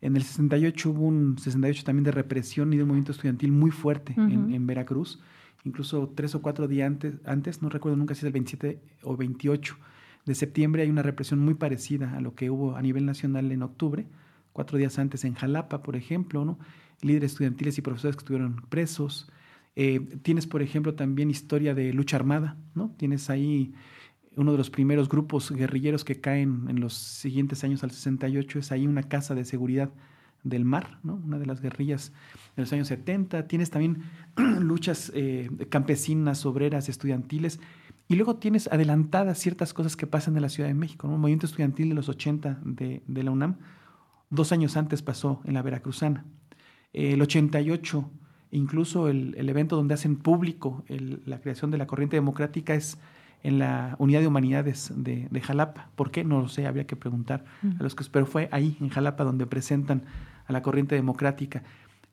En 0.00 0.16
el 0.16 0.22
68 0.22 0.90
hubo 0.90 1.06
un 1.06 1.36
68 1.38 1.82
también 1.84 2.04
de 2.04 2.12
represión 2.12 2.72
y 2.72 2.76
de 2.76 2.84
un 2.84 2.88
movimiento 2.88 3.12
estudiantil 3.12 3.52
muy 3.52 3.72
fuerte 3.72 4.14
en, 4.16 4.54
en, 4.54 4.66
Veracruz, 4.66 5.20
incluso 5.64 6.12
tres 6.14 6.36
o 6.36 6.40
cuatro 6.40 6.68
días 6.68 6.86
antes, 6.86 7.14
antes, 7.24 7.62
no 7.62 7.68
recuerdo 7.68 7.96
nunca 7.96 8.14
si 8.14 8.20
es 8.20 8.24
el 8.24 8.32
27 8.32 8.80
o 9.02 9.16
28 9.16 9.76
de 10.28 10.34
septiembre 10.34 10.82
hay 10.82 10.90
una 10.90 11.02
represión 11.02 11.40
muy 11.40 11.54
parecida 11.54 12.14
a 12.14 12.20
lo 12.20 12.34
que 12.34 12.50
hubo 12.50 12.76
a 12.76 12.82
nivel 12.82 13.06
nacional 13.06 13.50
en 13.50 13.62
octubre, 13.62 14.06
cuatro 14.52 14.76
días 14.76 14.98
antes 14.98 15.24
en 15.24 15.32
Jalapa, 15.32 15.82
por 15.82 15.96
ejemplo, 15.96 16.44
¿no? 16.44 16.58
líderes 17.00 17.32
estudiantiles 17.32 17.78
y 17.78 17.80
profesores 17.80 18.14
que 18.14 18.20
estuvieron 18.20 18.62
presos. 18.68 19.26
Eh, 19.74 20.00
tienes, 20.20 20.46
por 20.46 20.60
ejemplo, 20.60 20.94
también 20.94 21.30
historia 21.30 21.74
de 21.74 21.94
lucha 21.94 22.16
armada, 22.16 22.56
¿no? 22.74 22.92
Tienes 22.98 23.30
ahí 23.30 23.72
uno 24.36 24.52
de 24.52 24.58
los 24.58 24.68
primeros 24.68 25.08
grupos 25.08 25.50
guerrilleros 25.50 26.04
que 26.04 26.20
caen 26.20 26.66
en 26.68 26.78
los 26.80 26.92
siguientes 26.92 27.64
años 27.64 27.82
al 27.82 27.90
68, 27.90 28.58
es 28.58 28.70
ahí 28.70 28.86
una 28.86 29.04
casa 29.04 29.34
de 29.34 29.46
seguridad 29.46 29.90
del 30.44 30.66
mar, 30.66 30.98
¿no? 31.02 31.14
una 31.24 31.38
de 31.38 31.46
las 31.46 31.60
guerrillas 31.62 32.12
de 32.54 32.62
los 32.62 32.72
años 32.72 32.88
70. 32.88 33.48
Tienes 33.48 33.70
también 33.70 34.02
luchas 34.60 35.10
eh, 35.14 35.48
campesinas, 35.70 36.44
obreras, 36.44 36.88
estudiantiles 36.88 37.60
y 38.08 38.16
luego 38.16 38.36
tienes 38.36 38.68
adelantadas 38.68 39.38
ciertas 39.38 39.74
cosas 39.74 39.94
que 39.94 40.06
pasan 40.06 40.34
en 40.36 40.42
la 40.42 40.48
Ciudad 40.48 40.68
de 40.68 40.74
México. 40.74 41.06
¿no? 41.06 41.14
Un 41.14 41.20
movimiento 41.20 41.44
estudiantil 41.44 41.90
de 41.90 41.94
los 41.94 42.08
80 42.08 42.60
de, 42.64 43.02
de, 43.06 43.22
la 43.22 43.30
UNAM, 43.30 43.56
dos 44.30 44.50
años 44.50 44.78
antes 44.78 45.02
pasó 45.02 45.42
en 45.44 45.54
la 45.54 45.62
Veracruzana. 45.62 46.24
El 46.94 47.20
88, 47.20 48.10
incluso 48.50 49.08
el, 49.08 49.34
el 49.36 49.46
evento 49.50 49.76
donde 49.76 49.92
hacen 49.92 50.16
público 50.16 50.84
el, 50.88 51.22
la 51.26 51.42
creación 51.42 51.70
de 51.70 51.76
la 51.76 51.86
corriente 51.86 52.16
democrática 52.16 52.74
es 52.74 52.98
en 53.42 53.58
la 53.58 53.94
Unidad 53.98 54.20
de 54.20 54.26
Humanidades 54.26 54.90
de, 54.96 55.28
de 55.30 55.40
Jalapa. 55.42 55.90
¿Por 55.94 56.10
qué? 56.10 56.24
No 56.24 56.40
lo 56.40 56.48
sé, 56.48 56.66
habría 56.66 56.86
que 56.86 56.96
preguntar 56.96 57.44
a 57.78 57.82
los 57.82 57.94
que... 57.94 58.04
Pero 58.10 58.24
fue 58.24 58.48
ahí, 58.52 58.78
en 58.80 58.88
Jalapa, 58.88 59.22
donde 59.22 59.46
presentan 59.46 60.04
a 60.46 60.52
la 60.54 60.62
corriente 60.62 60.94
democrática. 60.94 61.62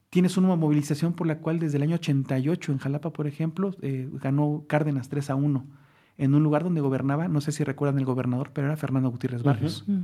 Tienes 0.10 0.36
una 0.36 0.54
movilización 0.58 1.14
por 1.14 1.26
la 1.26 1.40
cual 1.40 1.58
desde 1.58 1.78
el 1.78 1.84
año 1.84 1.96
88 1.96 2.74
en 2.74 2.78
Jalapa, 2.80 3.14
por 3.14 3.28
ejemplo, 3.28 3.74
eh, 3.82 4.10
ganó 4.12 4.66
Cárdenas 4.68 5.08
3 5.08 5.30
a 5.30 5.36
1 5.36 5.85
en 6.18 6.34
un 6.34 6.44
lugar 6.44 6.64
donde 6.64 6.82
gobernaba, 6.82 7.28
no 7.28 7.42
sé 7.42 7.52
si 7.52 7.64
recuerdan 7.64 8.00
el 8.00 8.06
gobernador, 8.06 8.52
pero 8.54 8.68
era 8.68 8.78
Fernando 8.78 9.10
Gutiérrez 9.10 9.44
Barrios. 9.44 9.84
Mm. 9.88 10.04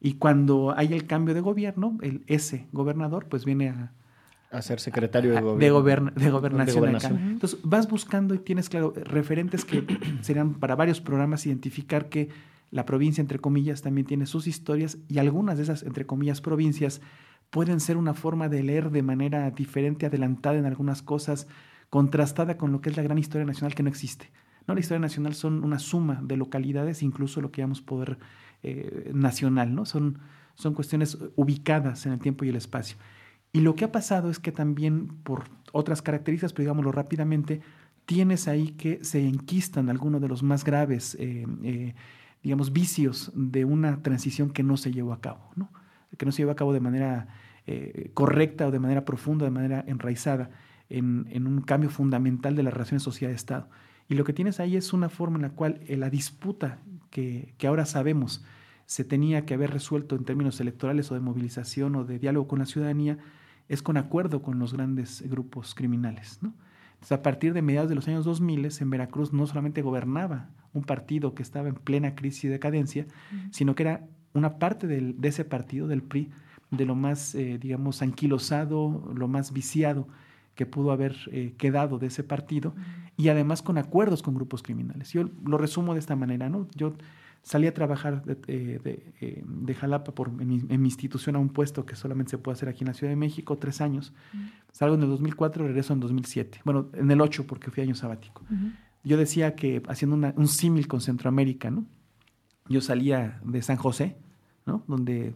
Y 0.00 0.14
cuando 0.14 0.74
hay 0.76 0.92
el 0.92 1.06
cambio 1.06 1.34
de 1.34 1.40
gobierno, 1.40 1.98
el 2.02 2.22
ese 2.26 2.66
gobernador 2.72 3.26
pues 3.28 3.44
viene 3.44 3.70
a... 3.70 3.92
A 4.50 4.62
ser 4.62 4.78
secretario 4.78 5.34
de, 5.34 5.40
gobierno, 5.70 6.12
de, 6.14 6.30
gobernación. 6.30 7.18
Entonces 7.32 7.58
vas 7.62 7.88
buscando 7.88 8.34
y 8.34 8.38
tienes, 8.38 8.68
claro, 8.68 8.92
referentes 8.94 9.64
que 9.64 9.84
serían 10.22 10.54
para 10.54 10.76
varios 10.76 11.00
programas 11.00 11.44
identificar 11.46 12.08
que 12.08 12.28
la 12.70 12.86
provincia, 12.86 13.20
entre 13.20 13.38
comillas, 13.38 13.82
también 13.82 14.06
tiene 14.06 14.26
sus 14.26 14.46
historias 14.46 14.98
y 15.08 15.18
algunas 15.18 15.56
de 15.56 15.64
esas, 15.64 15.82
entre 15.82 16.06
comillas, 16.06 16.40
provincias 16.40 17.00
pueden 17.50 17.80
ser 17.80 17.96
una 17.96 18.14
forma 18.14 18.48
de 18.48 18.62
leer 18.62 18.90
de 18.90 19.02
manera 19.02 19.50
diferente, 19.50 20.06
adelantada 20.06 20.58
en 20.58 20.66
algunas 20.66 21.02
cosas, 21.02 21.46
contrastada 21.90 22.56
con 22.56 22.72
lo 22.72 22.80
que 22.80 22.90
es 22.90 22.96
la 22.96 23.02
gran 23.02 23.18
historia 23.18 23.44
nacional 23.44 23.74
que 23.74 23.82
no 23.82 23.88
existe. 23.88 24.30
No, 24.66 24.74
la 24.74 24.80
historia 24.80 25.00
nacional 25.00 25.34
son 25.34 25.64
una 25.64 25.78
suma 25.78 26.20
de 26.22 26.36
localidades, 26.36 27.02
incluso 27.02 27.40
lo 27.40 27.52
que 27.52 27.60
llamamos 27.60 27.82
poder 27.82 28.18
eh, 28.62 29.10
nacional, 29.14 29.74
¿no? 29.74 29.84
Son, 29.84 30.18
son 30.54 30.74
cuestiones 30.74 31.18
ubicadas 31.36 32.06
en 32.06 32.12
el 32.14 32.18
tiempo 32.18 32.44
y 32.44 32.48
el 32.48 32.56
espacio. 32.56 32.96
Y 33.52 33.60
lo 33.60 33.76
que 33.76 33.84
ha 33.84 33.92
pasado 33.92 34.28
es 34.28 34.38
que 34.38 34.50
también, 34.50 35.08
por 35.22 35.44
otras 35.72 36.02
características, 36.02 36.52
pero 36.52 36.64
digámoslo 36.64 36.90
rápidamente, 36.90 37.60
tienes 38.06 38.48
ahí 38.48 38.72
que 38.72 39.02
se 39.04 39.26
enquistan 39.26 39.88
algunos 39.88 40.20
de 40.20 40.28
los 40.28 40.42
más 40.42 40.64
graves, 40.64 41.16
eh, 41.20 41.46
eh, 41.62 41.94
digamos, 42.42 42.72
vicios 42.72 43.30
de 43.34 43.64
una 43.64 44.02
transición 44.02 44.50
que 44.50 44.62
no 44.62 44.76
se 44.76 44.92
llevó 44.92 45.12
a 45.12 45.20
cabo, 45.20 45.50
¿no? 45.54 45.70
que 46.16 46.26
no 46.26 46.32
se 46.32 46.38
llevó 46.38 46.52
a 46.52 46.56
cabo 46.56 46.72
de 46.72 46.80
manera 46.80 47.28
correcta 48.14 48.68
o 48.68 48.70
de 48.70 48.78
manera 48.78 49.04
profunda, 49.04 49.44
de 49.44 49.50
manera 49.50 49.84
enraizada 49.88 50.50
en, 50.88 51.26
en 51.30 51.48
un 51.48 51.62
cambio 51.62 51.90
fundamental 51.90 52.54
de 52.54 52.62
las 52.62 52.72
relaciones 52.72 53.02
sociedad-estado. 53.02 53.68
Y 54.08 54.14
lo 54.14 54.24
que 54.24 54.32
tienes 54.32 54.60
ahí 54.60 54.76
es 54.76 54.92
una 54.92 55.08
forma 55.08 55.36
en 55.36 55.42
la 55.42 55.50
cual 55.50 55.80
eh, 55.86 55.96
la 55.96 56.10
disputa 56.10 56.78
que, 57.10 57.54
que, 57.58 57.66
ahora 57.66 57.86
sabemos 57.86 58.44
se 58.86 59.04
tenía 59.04 59.44
que 59.44 59.54
haber 59.54 59.70
resuelto 59.72 60.14
en 60.14 60.24
términos 60.24 60.60
electorales 60.60 61.10
o 61.10 61.14
de 61.14 61.20
movilización 61.20 61.96
o 61.96 62.04
de 62.04 62.18
diálogo 62.18 62.46
con 62.46 62.60
la 62.60 62.66
ciudadanía 62.66 63.18
es 63.68 63.82
con 63.82 63.96
acuerdo 63.96 64.42
con 64.42 64.58
los 64.58 64.74
grandes 64.74 65.22
grupos 65.28 65.74
criminales. 65.74 66.38
¿no? 66.40 66.54
Entonces, 66.94 67.12
a 67.12 67.22
partir 67.22 67.52
de 67.52 67.62
mediados 67.62 67.88
de 67.88 67.94
los 67.94 68.06
años 68.08 68.24
2000, 68.24 68.68
en 68.80 68.90
Veracruz 68.90 69.32
no 69.32 69.46
solamente 69.46 69.82
gobernaba 69.82 70.50
un 70.72 70.84
partido 70.84 71.34
que 71.34 71.42
estaba 71.42 71.68
en 71.68 71.74
plena 71.74 72.14
crisis 72.14 72.44
y 72.44 72.48
decadencia, 72.48 73.06
sino 73.50 73.74
que 73.74 73.82
era 73.82 74.06
una 74.34 74.58
parte 74.58 74.86
del, 74.86 75.20
de 75.20 75.28
ese 75.28 75.44
partido, 75.44 75.88
del 75.88 76.02
PRI, 76.02 76.30
de 76.70 76.84
lo 76.84 76.94
más, 76.94 77.34
eh, 77.34 77.58
digamos, 77.58 78.02
anquilosado, 78.02 79.12
lo 79.14 79.28
más 79.28 79.52
viciado 79.52 80.08
que 80.56 80.66
pudo 80.66 80.90
haber 80.90 81.16
eh, 81.30 81.54
quedado 81.56 81.98
de 81.98 82.08
ese 82.08 82.24
partido 82.24 82.74
y 83.16 83.28
además 83.28 83.62
con 83.62 83.78
acuerdos 83.78 84.22
con 84.22 84.34
grupos 84.34 84.62
criminales. 84.62 85.12
Yo 85.12 85.30
lo 85.44 85.58
resumo 85.58 85.92
de 85.92 86.00
esta 86.00 86.16
manera, 86.16 86.48
¿no? 86.48 86.66
Yo 86.74 86.94
salí 87.42 87.66
a 87.66 87.74
trabajar 87.74 88.24
de, 88.24 88.38
eh, 88.48 89.12
eh, 89.20 89.74
Jalapa 89.74 90.12
por, 90.12 90.28
en 90.40 90.48
mi, 90.48 90.88
institución 90.88 91.36
a 91.36 91.38
un 91.38 91.50
puesto 91.50 91.86
que 91.86 91.94
solamente 91.94 92.30
se 92.30 92.38
puede 92.38 92.54
hacer 92.54 92.68
aquí 92.68 92.82
en 92.82 92.88
la 92.88 92.94
Ciudad 92.94 93.12
de 93.12 93.16
México, 93.16 93.56
tres 93.56 93.80
años. 93.80 94.12
Salgo 94.72 94.96
en 94.96 95.02
el 95.02 95.10
2004, 95.10 95.66
regreso 95.66 95.92
en 95.92 96.00
2007. 96.00 96.62
Bueno, 96.64 96.88
en 96.94 97.10
el 97.10 97.20
8 97.20 97.46
porque 97.46 97.70
fui 97.70 97.82
año 97.82 97.94
sabático. 97.94 98.42
Yo 99.04 99.16
decía 99.16 99.54
que 99.54 99.82
haciendo 99.88 100.32
un 100.34 100.48
símil 100.48 100.88
con 100.88 101.00
Centroamérica, 101.00 101.70
¿no? 101.70 101.84
Yo 102.68 102.80
salía 102.80 103.40
de 103.44 103.62
San 103.62 103.76
José, 103.76 104.16
¿no? 104.64 104.82
Donde 104.88 105.34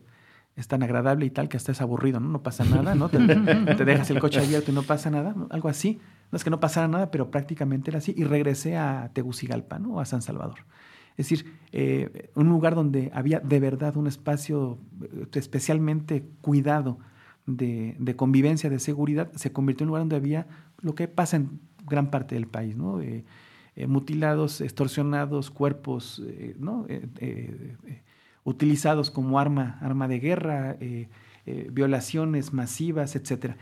es 0.56 0.68
tan 0.68 0.82
agradable 0.82 1.26
y 1.26 1.30
tal 1.30 1.48
que 1.48 1.56
hasta 1.56 1.72
es 1.72 1.80
aburrido, 1.80 2.20
¿no? 2.20 2.28
No 2.28 2.42
pasa 2.42 2.64
nada, 2.64 2.94
¿no? 2.94 3.08
Te, 3.08 3.18
dejas 3.84 4.10
el 4.10 4.18
coche 4.18 4.40
abierto 4.40 4.70
y 4.70 4.74
no 4.74 4.82
pasa 4.82 5.10
nada, 5.10 5.34
algo 5.50 5.68
así. 5.68 5.98
No 6.30 6.36
es 6.36 6.44
que 6.44 6.50
no 6.50 6.60
pasara 6.60 6.88
nada, 6.88 7.10
pero 7.10 7.30
prácticamente 7.30 7.90
era 7.90 7.98
así. 7.98 8.14
Y 8.16 8.24
regresé 8.24 8.76
a 8.76 9.10
Tegucigalpa, 9.12 9.78
¿no? 9.78 9.94
O 9.94 10.00
a 10.00 10.04
San 10.04 10.22
Salvador. 10.22 10.60
Es 11.16 11.28
decir, 11.28 11.54
eh, 11.72 12.30
un 12.34 12.48
lugar 12.48 12.74
donde 12.74 13.10
había 13.14 13.40
de 13.40 13.60
verdad 13.60 13.96
un 13.96 14.06
espacio 14.06 14.78
eh, 15.02 15.26
especialmente 15.34 16.24
cuidado 16.40 16.98
de, 17.46 17.96
de, 17.98 18.16
convivencia, 18.16 18.70
de 18.70 18.78
seguridad, 18.78 19.30
se 19.34 19.52
convirtió 19.52 19.84
en 19.84 19.88
un 19.88 19.90
lugar 19.90 20.02
donde 20.02 20.16
había 20.16 20.46
lo 20.80 20.94
que 20.94 21.08
pasa 21.08 21.36
en 21.36 21.60
gran 21.86 22.10
parte 22.10 22.34
del 22.34 22.46
país, 22.46 22.76
¿no? 22.76 23.00
Eh, 23.00 23.24
mutilados, 23.86 24.60
extorsionados, 24.60 25.50
cuerpos, 25.50 26.22
¿no? 26.58 26.86
Utilizados 28.50 29.10
como 29.10 29.38
arma, 29.38 29.78
arma 29.80 30.08
de 30.08 30.18
guerra, 30.18 30.76
violaciones 31.70 32.52
masivas, 32.52 33.16
etcétera. 33.16 33.56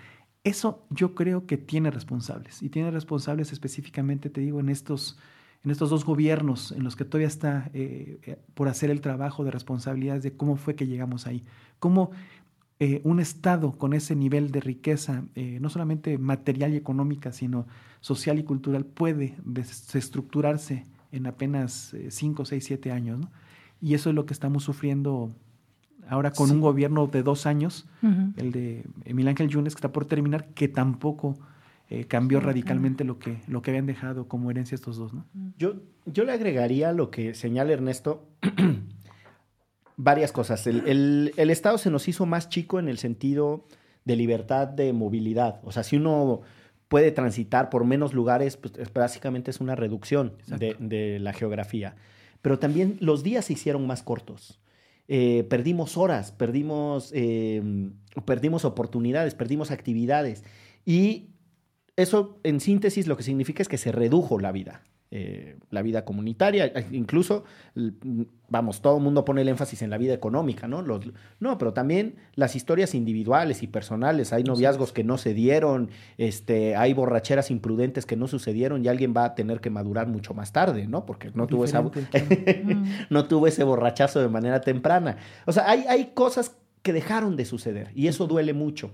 Eso 0.49 0.87
yo 0.89 1.15
creo 1.15 1.47
que 1.47 1.57
tiene 1.59 1.91
responsables, 1.91 2.63
y 2.63 2.71
tiene 2.71 2.91
responsables 2.91 3.53
específicamente, 3.53 4.31
te 4.31 4.41
digo, 4.41 4.61
en 4.61 4.69
estos, 4.69 5.19
en 5.63 5.71
estos 5.71 5.91
dos 5.91 6.05
gobiernos 6.05 6.73
en 6.73 6.85
los 6.85 6.97
que 6.97 7.05
todavía 7.05 7.29
está 7.29 7.71
eh, 7.75 8.21
eh, 8.23 8.39
por 8.55 8.69
hacer 8.69 8.91
el 8.91 9.01
trabajo 9.01 9.45
de 9.45 9.51
responsabilidades 9.51 10.23
de 10.23 10.37
cómo 10.37 10.57
fue 10.57 10.75
que 10.75 10.87
llegamos 10.87 11.27
ahí, 11.27 11.45
cómo 11.79 12.13
eh, 12.79 13.03
un 13.05 13.21
Estado 13.21 13.73
con 13.73 13.93
ese 13.93 14.15
nivel 14.15 14.53
de 14.53 14.61
riqueza, 14.61 15.25
no 15.35 15.69
solamente 15.69 16.17
material 16.17 16.73
y 16.73 16.77
económica, 16.77 17.33
sino 17.33 17.67
social 18.01 18.39
y 18.39 18.45
cultural, 18.45 18.87
puede 18.87 19.35
desestructurarse 19.45 20.87
en 21.11 21.27
apenas 21.27 21.95
5, 22.09 22.45
6, 22.45 22.65
7 22.65 22.93
años. 22.93 23.27
Y 23.81 23.95
eso 23.95 24.11
es 24.11 24.15
lo 24.15 24.27
que 24.27 24.35
estamos 24.35 24.65
sufriendo 24.65 25.33
ahora 26.09 26.33
con 26.33 26.51
un 26.51 26.61
gobierno 26.61 27.07
de 27.07 27.23
dos 27.23 27.47
años, 27.47 27.87
el 28.37 28.53
de 28.53 28.85
Emil 29.05 29.29
Ángel 29.29 29.49
Yunes, 29.49 29.75
que 29.75 29.79
está 29.79 29.93
por 29.93 30.07
terminar, 30.07 30.49
que 30.55 30.69
tampoco 30.69 31.39
eh, 31.91 32.05
cambió 32.05 32.41
radicalmente 32.41 33.05
lo 33.05 33.19
que, 33.19 33.41
lo 33.47 33.63
que 33.63 33.71
habían 33.71 33.87
dejado 33.87 34.29
como 34.29 34.51
herencia 34.51 34.75
estos 34.75 34.97
dos. 34.97 35.15
¿no? 35.15 35.25
Yo, 35.57 35.77
yo 36.05 36.25
le 36.25 36.33
agregaría 36.33 36.93
lo 36.93 37.11
que 37.11 37.35
señala 37.35 37.73
Ernesto, 37.73 38.27
varias 39.97 40.31
cosas. 40.31 40.67
El, 40.67 41.33
el, 41.37 41.51
Estado 41.51 41.79
se 41.79 41.91
nos 41.91 42.07
hizo 42.09 42.27
más 42.27 42.49
chico 42.49 42.79
en 42.79 42.89
el 42.89 42.99
sentido 42.99 43.67
de 44.05 44.17
libertad 44.17 44.69
de 44.69 44.93
movilidad. 44.93 45.61
O 45.65 45.73
sea, 45.73 45.83
si 45.83 45.97
uno 45.97 46.43
puede 46.89 47.11
transitar 47.11 47.71
por 47.71 47.85
menos 47.85 48.13
lugares, 48.13 48.59
pues 48.59 48.75
básicamente 48.93 49.51
es 49.51 49.61
una 49.61 49.75
reducción 49.75 50.35
de, 50.47 50.77
de, 50.79 51.19
la 51.19 51.33
geografía. 51.33 51.97
Pero 52.43 52.59
también 52.59 52.97
los 53.01 53.23
días 53.23 53.47
se 53.47 53.55
hicieron 53.55 53.87
más 53.87 54.03
cortos. 54.03 54.61
Eh, 55.09 55.47
perdimos 55.49 55.97
horas, 55.97 56.33
perdimos, 56.33 57.11
eh, 57.15 57.91
perdimos 58.25 58.65
oportunidades, 58.65 59.35
perdimos 59.35 59.71
actividades. 59.71 60.45
Y 60.85 61.31
eso, 61.97 62.39
en 62.45 62.61
síntesis, 62.61 63.07
lo 63.07 63.17
que 63.17 63.23
significa 63.23 63.63
es 63.63 63.69
que 63.69 63.79
se 63.79 63.91
redujo 63.91 64.39
la 64.39 64.53
vida. 64.53 64.83
Eh, 65.11 65.57
la 65.71 65.81
vida 65.81 66.05
comunitaria, 66.05 66.67
eh, 66.67 66.87
incluso, 66.93 67.45
vamos, 68.51 68.83
todo 68.83 68.99
el 68.99 69.03
mundo 69.03 69.25
pone 69.25 69.41
el 69.41 69.49
énfasis 69.49 69.81
en 69.81 69.89
la 69.89 69.97
vida 69.97 70.13
económica, 70.13 70.69
¿no? 70.69 70.83
Los, 70.83 71.01
no, 71.41 71.57
pero 71.57 71.73
también 71.73 72.17
las 72.35 72.55
historias 72.55 72.95
individuales 72.95 73.63
y 73.63 73.69
personales, 73.69 74.35
hay 74.35 74.45
noviazgos 74.45 74.93
que 74.93 75.05
no 75.05 75.17
se 75.17 75.33
dieron, 75.33 75.89
este, 76.19 76.77
hay 76.77 76.93
borracheras 76.93 77.51
imprudentes 77.51 78.05
que 78.05 78.17
no 78.17 78.29
sucedieron 78.29 78.85
y 78.85 78.89
alguien 78.89 79.15
va 79.17 79.25
a 79.25 79.35
tener 79.35 79.63
que 79.63 79.71
madurar 79.71 80.09
mucho 80.09 80.35
más 80.35 80.53
tarde, 80.53 80.87
¿no? 80.87 81.07
Porque 81.07 81.31
no 81.33 81.47
tuvo, 81.47 81.65
esa, 81.65 81.83
no 83.09 83.25
tuvo 83.25 83.47
ese 83.47 83.65
borrachazo 83.65 84.21
de 84.21 84.29
manera 84.29 84.61
temprana. 84.61 85.17
O 85.47 85.53
sea, 85.53 85.71
hay, 85.71 85.87
hay 85.89 86.11
cosas 86.13 86.55
que 86.83 86.93
dejaron 86.93 87.35
de 87.37 87.47
suceder 87.47 87.93
y 87.95 88.09
eso 88.09 88.27
duele 88.27 88.53
mucho. 88.53 88.91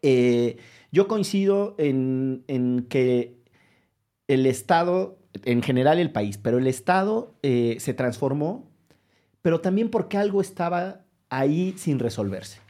Eh, 0.00 0.56
yo 0.90 1.06
coincido 1.06 1.74
en, 1.76 2.44
en 2.48 2.86
que 2.88 3.36
el 4.26 4.46
Estado 4.46 5.18
en 5.44 5.62
general 5.62 5.98
el 5.98 6.10
país, 6.10 6.38
pero 6.38 6.58
el 6.58 6.66
Estado 6.66 7.34
eh, 7.42 7.76
se 7.80 7.94
transformó, 7.94 8.70
pero 9.42 9.60
también 9.60 9.90
porque 9.90 10.16
algo 10.16 10.40
estaba 10.40 11.00
ahí 11.28 11.74
sin 11.76 11.98
resolverse. 11.98 12.60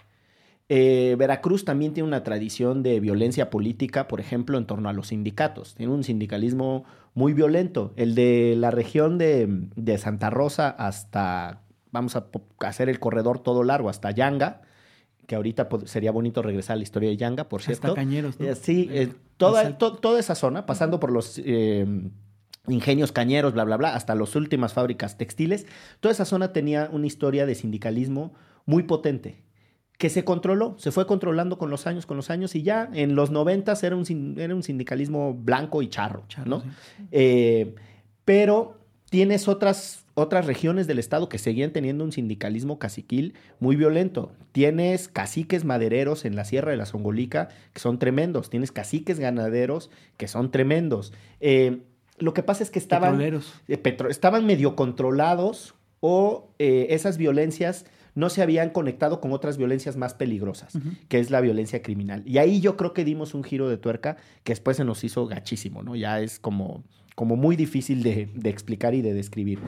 Eh, 0.71 1.15
Veracruz 1.19 1.65
también 1.65 1.93
tiene 1.93 2.09
una 2.09 2.25
tradición 2.25 2.83
de 2.83 2.99
violencia 2.99 3.51
política, 3.51 4.09
por 4.09 4.21
ejemplo, 4.21 4.57
en 4.57 4.67
torno 4.67 4.89
a 4.89 4.95
los 4.95 5.09
sindicatos. 5.09 5.75
Tiene 5.75 5.93
un 5.93 6.05
sindicalismo 6.05 6.85
muy 7.13 7.35
violento. 7.35 7.93
El 7.97 8.15
de 8.15 8.55
la 8.57 8.71
región 8.71 9.19
de, 9.19 9.99
Santa 9.99 10.31
Rosa 10.31 10.71
hasta, 10.71 11.63
vamos 11.91 12.17
a 12.17 12.27
hacer 12.61 12.89
el 12.89 12.99
corredor 12.99 13.41
todo 13.41 13.63
largo, 13.63 13.91
hasta 13.91 14.11
Yanga, 14.11 14.63
que 15.27 15.37
ahorita 15.37 15.69
sería 15.85 16.13
bonito 16.13 16.41
regresar 16.43 16.75
a 16.75 16.77
la 16.79 16.83
historia 16.83 17.11
de 17.11 17.19
Yanga, 17.19 17.49
por 17.49 17.63
cierto. 17.63 17.89
Hasta 17.89 18.01
Cañeros, 18.01 18.41
¿no? 18.41 18.47
Eh, 18.47 18.55
sí, 18.55 18.91
toda, 19.37 19.77
toda 19.77 20.19
esa 20.19 20.35
zona, 20.35 20.65
pasando 20.65 20.99
por 20.99 21.13
los 21.13 21.39
ingenios 22.69 23.13
cañeros, 23.13 23.53
bla, 23.53 23.65
bla, 23.65 23.77
bla, 23.77 23.95
hasta 23.95 24.15
las 24.15 24.35
últimas 24.37 24.73
fábricas 24.73 25.19
textiles, 25.19 25.67
toda 26.01 26.13
esa 26.13 26.25
zona 26.25 26.53
tenía 26.53 26.89
una 26.93 27.07
historia 27.07 27.47
de 27.47 27.55
sindicalismo 27.55 28.35
muy 28.65 28.85
potente, 28.85 29.43
que 29.99 30.11
se 30.11 30.25
controló, 30.25 30.75
se 30.79 30.91
fue 30.91 31.07
controlando 31.07 31.59
con 31.59 31.71
los 31.71 31.87
años, 31.87 32.07
con 32.07 32.17
los 32.17 32.31
años, 32.31 32.55
y 32.55 32.63
ya 32.63 32.91
en 32.93 33.15
los 33.15 33.31
noventas 33.31 33.83
era 33.85 33.97
un, 33.97 34.37
era 34.39 34.55
un 34.55 34.63
sindicalismo 34.63 35.35
blanco 35.35 35.83
y 35.83 35.89
charro, 35.89 36.25
¿no? 36.47 36.63
Eh, 37.13 37.75
pero 38.25 38.79
tienes 39.11 39.47
otras, 39.47 40.05
otras 40.15 40.47
regiones 40.47 40.87
del 40.89 40.99
estado 40.99 41.29
que 41.29 41.39
seguían 41.39 41.73
teniendo 41.73 42.03
un 42.03 42.11
sindicalismo 42.11 42.81
caciquil 42.81 43.35
muy 43.61 43.77
violento. 43.77 44.33
Tienes 44.51 45.07
caciques 45.07 45.65
madereros 45.65 46.25
en 46.25 46.35
la 46.35 46.45
Sierra 46.45 46.73
de 46.73 46.77
la 46.77 46.87
Zongolica 46.87 47.49
que 47.73 47.81
son 47.81 48.01
tremendos, 48.01 48.51
tienes 48.51 48.73
caciques 48.73 49.21
ganaderos 49.21 49.91
que 50.17 50.27
son 50.27 50.51
tremendos. 50.51 51.13
Eh, 51.39 51.83
lo 52.19 52.35
que 52.35 52.43
pasa 52.43 52.63
es 52.63 52.71
que 52.71 52.79
estaban, 52.79 53.21
eh, 53.21 53.41
estaban 54.09 54.47
medio 54.47 54.77
controlados 54.77 55.75
o 56.01 56.51
eh, 56.59 56.89
esas 56.91 57.17
violencias 57.17 57.87
no 58.15 58.31
se 58.31 58.43
habían 58.43 58.71
conectado 58.71 59.21
con 59.21 59.33
otras 59.33 59.57
violencias 59.57 59.97
más 59.97 60.15
peligrosas, 60.15 60.79
que 61.09 61.19
es 61.19 61.31
la 61.31 61.41
violencia 61.41 61.83
criminal. 61.83 62.23
Y 62.25 62.39
ahí 62.39 62.61
yo 62.61 62.77
creo 62.77 62.93
que 62.93 63.05
dimos 63.05 63.35
un 63.35 63.43
giro 63.43 63.69
de 63.69 63.77
tuerca 63.77 64.17
que 64.45 64.53
después 64.53 64.77
se 64.77 64.85
nos 64.85 65.03
hizo 65.03 65.27
gachísimo, 65.27 65.83
¿no? 65.83 65.97
Ya 65.97 66.21
es 66.21 66.39
como, 66.39 66.85
como 67.17 67.35
muy 67.35 67.57
difícil 67.57 68.05
de, 68.05 68.31
de 68.33 68.51
explicar 68.51 68.95
y 68.95 69.03
de 69.03 69.15
describir. 69.15 69.59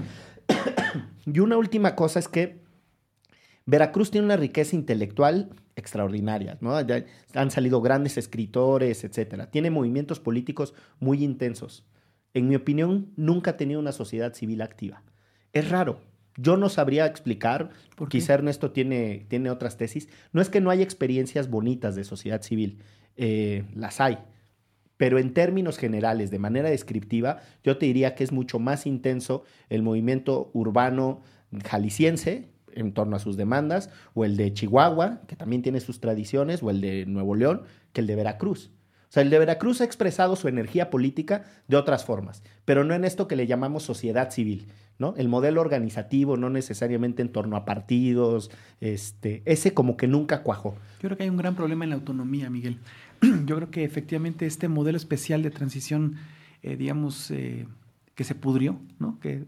y 1.27 1.41
una 1.41 1.57
última 1.57 1.97
cosa 1.97 2.21
es 2.21 2.29
que 2.29 2.61
Veracruz 3.65 4.13
tiene 4.13 4.27
una 4.27 4.37
riqueza 4.37 4.77
intelectual 4.77 5.51
extraordinaria, 5.75 6.57
¿no? 6.61 6.77
han 7.35 7.51
salido 7.51 7.81
grandes 7.81 8.17
escritores, 8.17 9.03
etcétera. 9.03 9.51
Tiene 9.51 9.71
movimientos 9.71 10.21
políticos 10.21 10.73
muy 11.01 11.25
intensos 11.25 11.85
en 12.37 12.49
mi 12.49 12.55
opinión, 12.55 13.15
nunca 13.17 13.53
ha 13.53 13.57
tenido 13.57 13.81
una 13.81 13.93
sociedad 13.93 14.35
civil 14.35 14.61
activa. 14.61 15.03
Es 15.55 15.71
raro. 15.71 16.03
Yo 16.37 16.59
no 16.59 16.69
sabría 16.69 17.07
explicar, 17.07 17.71
quizá 18.11 18.35
Ernesto 18.35 18.73
tiene, 18.73 19.25
tiene 19.29 19.49
otras 19.49 19.79
tesis. 19.79 20.11
No 20.35 20.43
es 20.43 20.51
que 20.51 20.61
no 20.61 20.69
haya 20.69 20.85
experiencias 20.85 21.49
bonitas 21.49 21.95
de 21.95 22.05
sociedad 22.05 22.43
civil, 22.43 22.83
eh, 23.17 23.65
las 23.75 24.03
hay. 24.03 24.19
Pero 24.99 25.19
en 25.19 25.33
términos 25.33 25.79
generales, 25.79 26.31
de 26.31 26.39
manera 26.39 26.69
descriptiva, 26.69 27.41
yo 27.65 27.79
te 27.79 27.87
diría 27.87 28.15
que 28.15 28.25
es 28.25 28.33
mucho 28.33 28.59
más 28.59 28.85
intenso 28.85 29.45
el 29.71 29.83
movimiento 29.83 30.51
urbano 30.53 31.23
jalisciense 31.65 32.51
en 32.75 32.93
torno 32.93 33.17
a 33.17 33.19
sus 33.19 33.39
demandas, 33.39 33.89
o 34.13 34.27
el 34.27 34.37
de 34.37 34.53
Chihuahua, 34.53 35.23
que 35.27 35.37
también 35.37 35.63
tiene 35.63 35.81
sus 35.81 36.01
tradiciones, 36.01 36.63
o 36.63 36.69
el 36.69 36.83
de 36.83 37.07
Nuevo 37.07 37.35
León, 37.35 37.63
que 37.95 38.03
el 38.03 38.07
de 38.07 38.15
Veracruz. 38.15 38.76
O 39.09 39.13
sea, 39.13 39.23
el 39.23 39.31
de 39.31 39.39
Veracruz 39.39 39.81
ha 39.81 39.85
expresado 39.85 40.37
su 40.37 40.49
energía 40.49 40.91
política 40.91 41.45
de 41.69 41.77
otras 41.77 42.05
formas, 42.05 42.43
pero 42.65 42.85
no 42.85 42.95
en 42.95 43.05
esto 43.05 43.29
que 43.29 43.37
le 43.37 43.47
llamamos 43.47 43.85
sociedad 43.85 44.31
civil, 44.31 44.67
¿no? 44.99 45.15
El 45.17 45.29
modelo 45.29 45.61
organizativo, 45.61 46.37
no 46.37 46.51
necesariamente 46.51 47.23
en 47.23 47.31
torno 47.31 47.57
a 47.57 47.65
partidos, 47.65 48.51
este, 48.81 49.43
ese 49.45 49.75
como 49.75 49.97
que 49.97 50.09
nunca 50.09 50.43
cuajó. 50.43 50.75
Yo 51.01 51.09
creo 51.09 51.17
que 51.17 51.23
hay 51.23 51.31
un 51.31 51.37
gran 51.37 51.55
problema 51.55 51.85
en 51.85 51.91
la 51.91 51.97
autonomía, 51.97 52.51
Miguel. 52.51 52.79
Yo 53.47 53.57
creo 53.57 53.71
que 53.71 53.85
efectivamente 53.85 54.47
este 54.47 54.69
modelo 54.69 54.97
especial 54.97 55.43
de 55.43 55.51
transición, 55.51 56.17
eh, 56.63 56.77
digamos, 56.77 57.31
eh, 57.31 57.67
que 58.15 58.25
se 58.25 58.35
pudrió, 58.35 58.81
¿no? 58.99 59.21
Que 59.21 59.45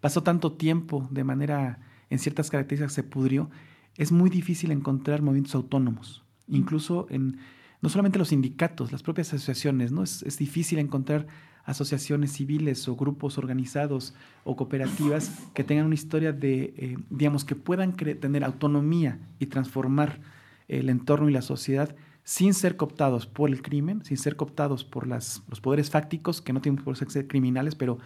pasó 0.00 0.22
tanto 0.22 0.52
tiempo 0.52 1.08
de 1.10 1.24
manera, 1.24 1.80
en 2.10 2.18
ciertas 2.18 2.50
características 2.50 2.92
se 2.92 3.02
pudrió, 3.02 3.50
es 3.96 4.12
muy 4.12 4.30
difícil 4.30 4.70
encontrar 4.70 5.22
movimientos 5.22 5.54
autónomos, 5.54 6.22
incluso 6.46 7.06
en 7.10 7.38
no 7.84 7.90
solamente 7.90 8.18
los 8.18 8.28
sindicatos, 8.28 8.92
las 8.92 9.02
propias 9.02 9.34
asociaciones, 9.34 9.92
¿no? 9.92 10.02
Es, 10.04 10.38
difícil 10.38 10.78
encontrar 10.78 11.26
asociaciones 11.66 12.32
civiles 12.32 12.88
o 12.88 12.96
grupos 12.96 13.36
organizados 13.36 14.14
o 14.42 14.56
cooperativas 14.56 15.30
que 15.52 15.64
tengan 15.64 15.84
una 15.84 15.94
historia 15.94 16.32
de, 16.32 16.72
eh, 16.78 16.96
digamos, 17.10 17.44
que 17.44 17.56
puedan 17.56 17.94
tener 17.94 18.42
autonomía 18.42 19.18
y 19.38 19.46
transformar 19.46 20.18
el 20.66 20.88
entorno 20.88 21.28
y 21.28 21.32
la 21.34 21.42
sociedad 21.42 21.94
sin 22.22 22.54
ser 22.54 22.78
cooptados 22.78 23.26
por 23.26 23.50
el 23.50 23.60
crimen, 23.60 24.02
sin 24.02 24.16
ser 24.16 24.34
cooptados 24.36 24.82
por 24.82 25.06
las, 25.06 25.42
los 25.50 25.60
poderes 25.60 25.90
fácticos, 25.90 26.40
que 26.40 26.54
no 26.54 26.62
tienen 26.62 26.82
por 26.82 26.96
ser 26.96 27.28
criminales, 27.28 27.74
pero 27.74 27.98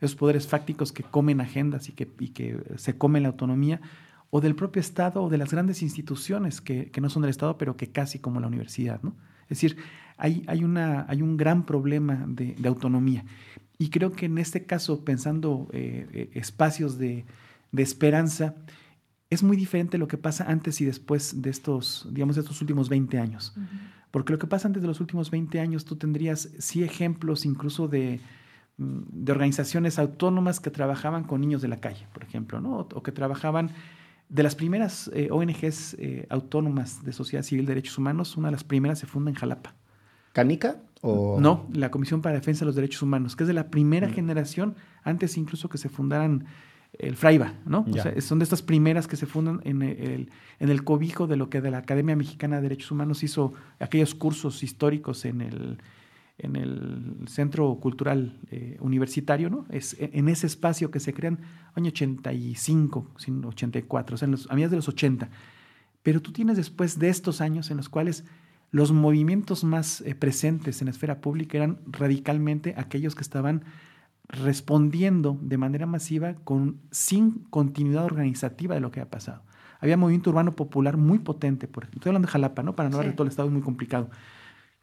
esos 0.00 0.16
poderes 0.16 0.46
fácticos 0.46 0.92
que 0.92 1.02
comen 1.02 1.42
agendas 1.42 1.90
y 1.90 1.92
que, 1.92 2.08
y 2.20 2.28
que 2.28 2.58
se 2.76 2.96
comen 2.96 3.24
la 3.24 3.28
autonomía, 3.28 3.82
o 4.30 4.40
del 4.40 4.54
propio 4.54 4.80
Estado 4.80 5.22
o 5.22 5.28
de 5.28 5.38
las 5.38 5.50
grandes 5.50 5.82
instituciones 5.82 6.60
que, 6.60 6.90
no 7.00 7.10
son 7.10 7.22
del 7.22 7.30
Estado, 7.30 7.58
pero 7.58 7.76
que 7.76 7.90
casi 7.90 8.18
como 8.18 8.40
la 8.40 8.46
universidad. 8.46 9.00
¿no? 9.02 9.14
Es 9.48 9.60
decir, 9.60 9.76
hay, 10.16 10.44
hay, 10.46 10.64
una, 10.64 11.06
hay 11.08 11.22
un 11.22 11.36
gran 11.36 11.64
problema 11.64 12.24
de, 12.26 12.56
autonomía. 12.66 13.24
Y 13.78 13.90
creo 13.90 14.12
que 14.12 14.26
en 14.26 14.38
este 14.38 14.64
caso, 14.64 15.04
pensando 15.04 15.68
eh, 15.72 16.06
eh, 16.12 16.30
espacios 16.34 16.98
de, 16.98 17.24
esperanza, 17.76 18.54
es 19.28 19.42
muy 19.42 19.56
diferente 19.56 19.98
lo 19.98 20.08
que 20.08 20.16
pasa 20.16 20.46
antes 20.48 20.80
y 20.80 20.86
después 20.86 21.42
de 21.42 21.50
estos, 21.50 22.08
digamos, 22.10 22.36
de 22.36 22.42
estos 22.42 22.60
últimos 22.62 22.88
20 22.88 23.18
años. 23.18 23.54
Porque 24.10 24.32
lo 24.32 24.38
que 24.38 24.46
pasa 24.46 24.66
antes 24.66 24.80
de 24.80 24.88
los 24.88 25.00
últimos 25.00 25.30
20 25.30 25.60
años, 25.60 25.84
tú 25.84 25.96
tendrías 25.96 26.48
sí 26.58 26.82
ejemplos 26.82 27.44
incluso 27.44 27.86
de, 27.86 28.20
mm, 28.78 29.00
de 29.10 29.32
organizaciones 29.32 29.98
autónomas 29.98 30.58
que 30.58 30.70
trabajaban 30.70 31.24
con 31.24 31.42
niños 31.42 31.60
de 31.60 31.68
la 31.68 31.80
calle, 31.80 32.06
por 32.14 32.22
ejemplo, 32.22 32.60
¿no? 32.62 32.78
o 32.78 33.02
que 33.02 33.12
trabajaban 33.12 33.72
de 34.28 34.42
las 34.42 34.54
primeras 34.54 35.10
eh, 35.14 35.28
ONGs 35.30 35.94
eh, 35.98 36.26
autónomas 36.30 37.04
de 37.04 37.12
sociedad 37.12 37.42
civil 37.42 37.66
de 37.66 37.74
derechos 37.74 37.98
humanos, 37.98 38.36
una 38.36 38.48
de 38.48 38.52
las 38.52 38.64
primeras 38.64 38.98
se 38.98 39.06
funda 39.06 39.30
en 39.30 39.36
Jalapa. 39.36 39.74
¿Canica? 40.32 40.82
O... 41.02 41.38
No, 41.40 41.66
la 41.72 41.90
Comisión 41.90 42.20
para 42.20 42.34
la 42.34 42.40
Defensa 42.40 42.60
de 42.60 42.66
los 42.66 42.74
Derechos 42.74 43.02
Humanos, 43.02 43.36
que 43.36 43.44
es 43.44 43.48
de 43.48 43.54
la 43.54 43.70
primera 43.70 44.08
mm. 44.08 44.12
generación, 44.12 44.74
antes 45.02 45.36
incluso 45.36 45.68
que 45.68 45.78
se 45.78 45.88
fundaran 45.88 46.46
el 46.98 47.16
Fraiba, 47.16 47.54
¿no? 47.66 47.84
O 47.88 47.92
sea, 47.92 48.18
son 48.20 48.38
de 48.38 48.44
estas 48.44 48.62
primeras 48.62 49.06
que 49.06 49.16
se 49.16 49.26
fundan 49.26 49.60
en 49.64 49.82
el, 49.82 50.30
en 50.60 50.70
el 50.70 50.82
cobijo 50.82 51.26
de 51.26 51.36
lo 51.36 51.50
que 51.50 51.60
de 51.60 51.70
la 51.70 51.78
Academia 51.78 52.16
Mexicana 52.16 52.56
de 52.56 52.62
Derechos 52.62 52.90
Humanos 52.90 53.22
hizo 53.22 53.52
aquellos 53.78 54.14
cursos 54.14 54.62
históricos 54.62 55.24
en 55.26 55.42
el 55.42 55.78
en 56.38 56.56
el 56.56 57.24
Centro 57.28 57.74
Cultural 57.76 58.38
eh, 58.50 58.76
Universitario, 58.80 59.48
¿no? 59.48 59.66
Es 59.70 59.94
e, 59.94 60.10
en 60.12 60.28
ese 60.28 60.46
espacio 60.46 60.90
que 60.90 61.00
se 61.00 61.14
crean 61.14 61.40
año 61.74 61.88
85, 61.88 63.12
84, 63.44 64.14
o 64.14 64.18
sea, 64.18 64.26
en 64.26 64.32
los, 64.32 64.50
a 64.50 64.54
mediados 64.54 64.72
de 64.72 64.76
los 64.76 64.88
80. 64.88 65.30
Pero 66.02 66.20
tú 66.20 66.32
tienes 66.32 66.56
después 66.56 66.98
de 66.98 67.08
estos 67.08 67.40
años 67.40 67.70
en 67.70 67.78
los 67.78 67.88
cuales 67.88 68.24
los 68.70 68.92
movimientos 68.92 69.64
más 69.64 70.02
eh, 70.02 70.14
presentes 70.14 70.80
en 70.80 70.86
la 70.86 70.90
esfera 70.90 71.20
pública 71.20 71.56
eran 71.56 71.78
radicalmente 71.86 72.74
aquellos 72.76 73.14
que 73.14 73.22
estaban 73.22 73.64
respondiendo 74.28 75.38
de 75.40 75.56
manera 75.56 75.86
masiva 75.86 76.34
con, 76.44 76.80
sin 76.90 77.44
continuidad 77.50 78.04
organizativa 78.04 78.74
de 78.74 78.80
lo 78.80 78.90
que 78.90 79.00
ha 79.00 79.08
pasado. 79.08 79.42
Había 79.80 79.96
movimiento 79.96 80.30
urbano 80.30 80.56
popular 80.56 80.96
muy 80.96 81.18
potente, 81.18 81.68
por, 81.68 81.84
estoy 81.84 82.10
hablando 82.10 82.26
de 82.26 82.32
Jalapa, 82.32 82.62
¿no? 82.62 82.74
Para 82.74 82.88
no 82.88 82.96
hablar 82.96 83.12
de 83.12 83.16
todo 83.16 83.24
el 83.24 83.30
estado 83.30 83.48
es 83.48 83.52
muy 83.52 83.62
complicado 83.62 84.10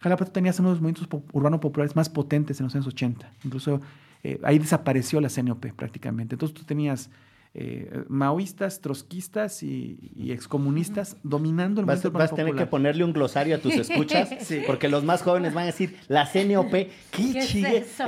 Jalapa 0.04 0.26
tenías 0.26 0.60
uno 0.60 0.70
de 0.70 0.76
los 0.76 0.82
movimientos 0.82 1.22
urbanos 1.32 1.62
populares 1.62 1.96
más 1.96 2.10
potentes 2.10 2.60
en 2.60 2.66
los 2.66 2.76
años 2.76 2.88
80. 2.88 3.32
Incluso 3.46 3.80
eh, 4.22 4.38
ahí 4.44 4.60
desapareció 4.60 5.22
la 5.22 5.30
CNOP 5.30 5.68
prácticamente. 5.68 6.36
Entonces 6.36 6.54
tú 6.54 6.66
tenías 6.66 7.10
eh, 7.54 8.04
maoístas, 8.10 8.82
trotskistas 8.82 9.64
y, 9.64 10.30
excomunistas 10.30 11.16
dominando 11.24 11.80
el 11.80 11.88
movimiento 11.88 12.12
Vas, 12.12 12.24
vas 12.24 12.34
a 12.34 12.36
tener 12.36 12.54
que 12.54 12.66
ponerle 12.66 13.06
un 13.06 13.14
glosario 13.14 13.56
a 13.56 13.60
tus 13.60 13.74
escuchas, 13.76 14.30
porque 14.68 14.90
los 14.90 15.06
más 15.06 15.22
jóvenes 15.22 15.54
van 15.54 15.64
a 15.64 15.66
decir, 15.68 15.96
la 16.10 16.26
CNOP, 16.26 16.72
¿qué, 16.72 16.90
¿Qué 17.12 17.40
es 17.40 17.56
eso? 17.56 18.06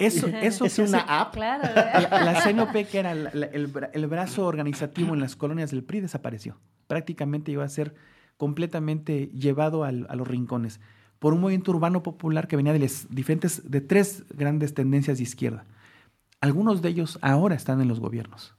eso, 0.00 0.26
eso, 0.26 0.64
es 0.64 0.78
una 0.80 1.00
app. 1.00 1.34
Claro, 1.34 1.62
la, 1.72 2.42
CNOP, 2.42 2.72
que 2.90 2.98
era 2.98 3.12
el, 3.12 4.06
brazo 4.08 4.46
organizativo 4.46 5.14
en 5.14 5.20
las 5.20 5.36
colonias 5.36 5.70
del 5.70 5.84
PRI, 5.84 6.00
desapareció. 6.00 6.58
Prácticamente 6.88 7.52
iba 7.52 7.62
a 7.62 7.68
ser 7.68 7.94
completamente 8.36 9.30
llevado 9.32 9.84
a 9.84 9.92
los 9.92 10.26
rincones 10.26 10.80
por 11.20 11.34
un 11.34 11.40
movimiento 11.40 11.70
urbano 11.70 12.02
popular 12.02 12.48
que 12.48 12.56
venía 12.56 12.72
de 12.72 12.80
las 12.80 13.06
diferentes, 13.10 13.70
de 13.70 13.80
tres 13.80 14.24
grandes 14.34 14.74
tendencias 14.74 15.18
de 15.18 15.22
izquierda. 15.22 15.64
Algunos 16.40 16.82
de 16.82 16.88
ellos 16.88 17.18
ahora 17.22 17.54
están 17.54 17.80
en 17.80 17.88
los 17.88 18.00
gobiernos, 18.00 18.56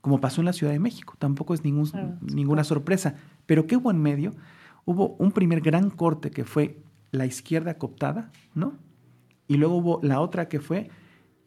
como 0.00 0.20
pasó 0.20 0.42
en 0.42 0.46
la 0.46 0.52
Ciudad 0.52 0.72
de 0.72 0.80
México. 0.80 1.14
Tampoco 1.18 1.54
es 1.54 1.64
ningún, 1.64 2.18
ninguna 2.20 2.64
sorpresa. 2.64 3.14
Pero 3.46 3.66
¿qué 3.66 3.76
hubo 3.76 3.92
en 3.92 4.02
medio? 4.02 4.34
Hubo 4.84 5.14
un 5.18 5.30
primer 5.30 5.60
gran 5.60 5.88
corte 5.88 6.30
que 6.30 6.44
fue 6.44 6.82
la 7.12 7.26
izquierda 7.26 7.78
cooptada, 7.78 8.32
¿no? 8.54 8.74
Y 9.46 9.56
luego 9.56 9.76
hubo 9.76 10.00
la 10.02 10.20
otra 10.20 10.48
que 10.48 10.58
fue 10.58 10.90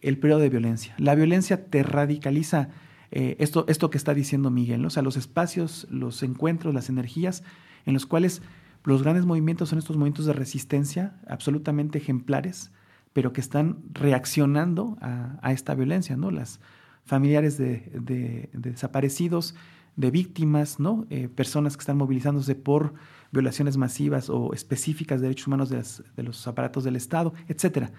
el 0.02 0.18
periodo 0.18 0.40
de 0.40 0.50
violencia. 0.50 0.96
La 0.98 1.14
violencia 1.14 1.66
te 1.66 1.84
radicaliza 1.84 2.70
eh, 3.12 3.36
esto, 3.40 3.66
esto 3.68 3.90
que 3.90 3.98
está 3.98 4.14
diciendo 4.14 4.50
Miguel, 4.50 4.82
¿no? 4.82 4.88
o 4.88 4.92
sea, 4.92 5.04
los 5.04 5.18
espacios, 5.18 5.88
los 5.90 6.24
encuentros, 6.24 6.74
las 6.74 6.90
energías 6.90 7.44
en 7.86 7.94
los 7.94 8.06
cuales 8.06 8.42
los 8.88 9.04
grandes 9.04 9.26
movimientos 9.26 9.68
son 9.68 9.80
estos 9.80 9.98
movimientos 9.98 10.26
de 10.28 10.32
resistencia 10.32 11.20
absolutamente 11.28 11.98
ejemplares, 11.98 12.72
pero 13.12 13.34
que 13.34 13.42
están 13.42 13.80
reaccionando 13.92 14.98
a, 15.02 15.52
esta 15.52 15.76
violencia, 15.76 16.16
¿no? 16.16 16.32
Las 16.32 16.62
familiares 17.04 17.58
de, 17.58 18.50
desaparecidos, 18.54 19.56
de 19.98 20.10
víctimas, 20.10 20.80
¿no? 20.80 21.06
Eh, 21.10 21.28
personas 21.28 21.76
que 21.76 21.82
están 21.82 21.98
movilizándose 21.98 22.56
por 22.56 22.94
violaciones 23.34 23.76
masivas 23.76 24.30
o 24.30 24.54
específicas 24.54 25.20
de 25.20 25.28
derechos 25.28 25.48
humanos 25.48 25.70
de, 25.70 26.24
los 26.24 26.48
aparatos 26.48 26.86
del 26.86 26.96
Estado, 26.96 27.34
etcétera. 27.50 27.92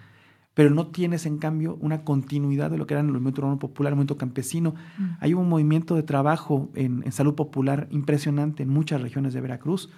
Pero 0.55 0.70
no 0.70 0.86
tienes, 0.86 1.26
en 1.26 1.36
cambio, 1.36 1.76
una 1.82 2.03
continuidad 2.03 2.70
de 2.70 2.78
lo 2.78 2.86
que 2.86 2.95
era 2.95 3.03
el 3.03 3.09
movimiento 3.09 3.43
urbano 3.43 3.59
popular, 3.59 3.91
el 3.91 3.97
movimiento 3.97 4.16
campesino. 4.16 4.74
Mm. 4.97 5.05
Hay 5.20 5.34
un 5.34 5.51
movimiento 5.51 5.97
de 5.97 6.03
trabajo 6.03 6.70
en, 6.74 7.03
en 7.05 7.12
salud 7.12 7.34
popular 7.34 7.89
impresionante 7.91 8.62
en 8.62 8.70
muchas 8.70 9.03
regiones 9.03 9.34
de 9.34 9.43
Veracruz, 9.43 9.91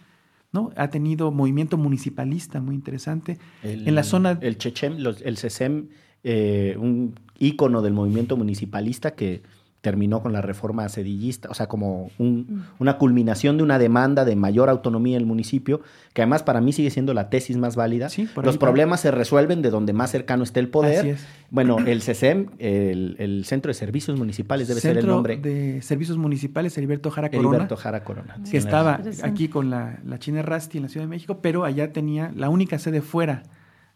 ¿no? 0.52 0.70
Ha 0.76 0.88
tenido 0.90 1.30
movimiento 1.30 1.76
municipalista 1.76 2.60
muy 2.60 2.74
interesante. 2.74 3.38
en 3.62 3.94
la 3.94 4.02
zona... 4.02 4.38
El 4.40 4.58
Chechem, 4.58 4.96
el 5.24 5.36
CESEM, 5.36 5.88
eh, 6.24 6.76
un 6.78 7.14
ícono 7.38 7.82
del 7.82 7.94
movimiento 7.94 8.36
municipalista 8.36 9.12
que 9.12 9.42
terminó 9.80 10.22
con 10.22 10.32
la 10.32 10.42
reforma 10.42 10.88
sedillista, 10.88 11.48
o 11.50 11.54
sea, 11.54 11.66
como 11.66 12.10
mm. 12.18 12.42
una 12.78 12.98
culminación 12.98 13.56
de 13.56 13.62
una 13.62 13.78
demanda 13.78 14.24
de 14.24 14.36
mayor 14.36 14.68
autonomía 14.68 15.16
en 15.16 15.22
el 15.22 15.26
municipio, 15.26 15.80
que 16.12 16.22
además 16.22 16.42
para 16.42 16.60
mí 16.60 16.72
sigue 16.72 16.90
siendo 16.90 17.14
la 17.14 17.30
tesis 17.30 17.56
más 17.56 17.76
válida. 17.76 18.08
Los 18.42 18.58
problemas 18.58 19.00
se 19.00 19.10
resuelven 19.10 19.62
de 19.62 19.70
donde 19.70 19.92
más 19.92 20.10
cercano 20.10 20.44
esté 20.44 20.60
el 20.60 20.68
poder. 20.68 21.16
Bueno, 21.50 21.78
el 21.78 22.02
CESEM, 22.02 22.48
el, 22.58 23.44
Centro 23.46 23.70
de 23.70 23.74
Servicios 23.74 24.18
Municipales 24.18 24.68
debe 24.68 24.80
ser 24.80 24.98
el 24.98 25.06
nombre. 25.06 25.38
de 25.38 25.80
Servicios 25.82 26.18
Municipales, 26.18 26.76
Heriberto 26.76 27.10
Jara 27.10 27.30
Corona. 27.30 27.48
Heriberto 27.48 27.76
Jara 27.76 28.04
Corona. 28.04 28.36
Que 28.50 28.58
estaba 28.58 29.00
aquí 29.22 29.48
con 29.48 29.70
la, 29.70 29.98
la 30.04 30.18
China 30.18 30.42
Rasti 30.42 30.78
en 30.78 30.84
la 30.84 30.88
Ciudad 30.90 31.06
de 31.06 31.10
México, 31.10 31.38
pero 31.40 31.64
allá 31.64 31.92
tenía 31.92 32.32
la 32.36 32.50
única 32.50 32.78
sede 32.78 33.00
fuera 33.00 33.44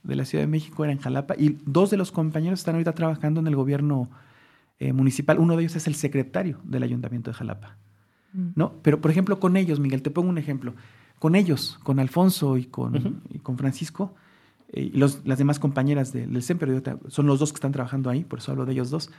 de 0.03 0.14
la 0.16 0.24
Ciudad 0.24 0.45
de 0.45 0.49
México 0.49 0.85
era 0.85 0.93
en 0.93 0.99
Jalapa 0.99 1.35
y 1.37 1.59
dos 1.64 1.91
de 1.91 1.97
los 1.97 2.12
compañeros 2.12 2.61
están 2.61 2.74
ahorita 2.74 2.93
trabajando 2.93 3.41
en 3.41 3.47
el 3.47 3.57
gobierno 3.57 4.11
eh, 4.85 4.93
municipal. 4.93 5.39
Uno 5.39 5.57
de 5.57 5.62
ellos 5.62 5.76
es 5.76 5.87
el 5.87 5.95
secretario 5.95 6.59
del 6.62 6.82
Ayuntamiento 6.82 7.30
de 7.30 7.35
Jalapa. 7.35 7.76
Mm. 8.35 8.49
¿no? 8.55 8.74
Pero, 8.82 9.01
por 9.01 9.11
ejemplo, 9.11 9.41
con 9.41 9.57
ellos, 9.57 9.80
Miguel, 9.80 10.03
te 10.03 10.11
pongo 10.11 10.28
un 10.28 10.37
ejemplo. 10.37 10.74
Con 11.18 11.37
ellos, 11.37 11.78
con 11.82 11.99
Alfonso 12.01 12.59
y 12.59 12.66
con, 12.66 13.22
con 13.43 13.57
Francisco, 13.57 14.14
eh, 14.72 14.91
y 14.93 14.99
los, 14.99 15.24
las 15.24 15.39
demás 15.39 15.59
compañeras 15.59 16.12
del 16.12 16.43
CEM, 16.43 16.59
pero 16.59 16.82
son 17.09 17.26
los 17.26 17.39
dos 17.39 17.53
que 17.53 17.57
están 17.57 17.72
trabajando 17.72 18.11
ahí, 18.11 18.24
por 18.24 18.41
eso 18.41 18.53
hablo 18.53 18.66
de 18.66 18.72
ellos 18.72 18.91
dos. 18.91 19.11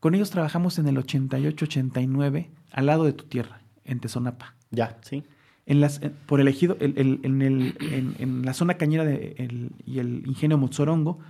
Con 0.00 0.16
ellos 0.16 0.30
trabajamos 0.30 0.80
en 0.80 0.88
el 0.88 0.96
88-89, 0.96 2.48
al 2.72 2.86
lado 2.86 3.04
de 3.04 3.12
tu 3.12 3.24
tierra, 3.26 3.60
en 3.84 4.00
Tezonapa. 4.00 4.56
Ya, 4.72 4.98
sí. 5.02 5.22
En 5.66 5.80
las, 5.80 6.00
por 6.26 6.40
elegido, 6.40 6.76
el, 6.80 7.20
en, 7.22 7.42
el, 7.42 7.76
en, 8.18 8.44
la 8.44 8.54
zona 8.54 8.74
cañera 8.74 9.04
de, 9.04 9.70
y 9.86 10.00
el 10.00 10.24
ingenio 10.26 10.58
Mozorongo, 10.58 11.20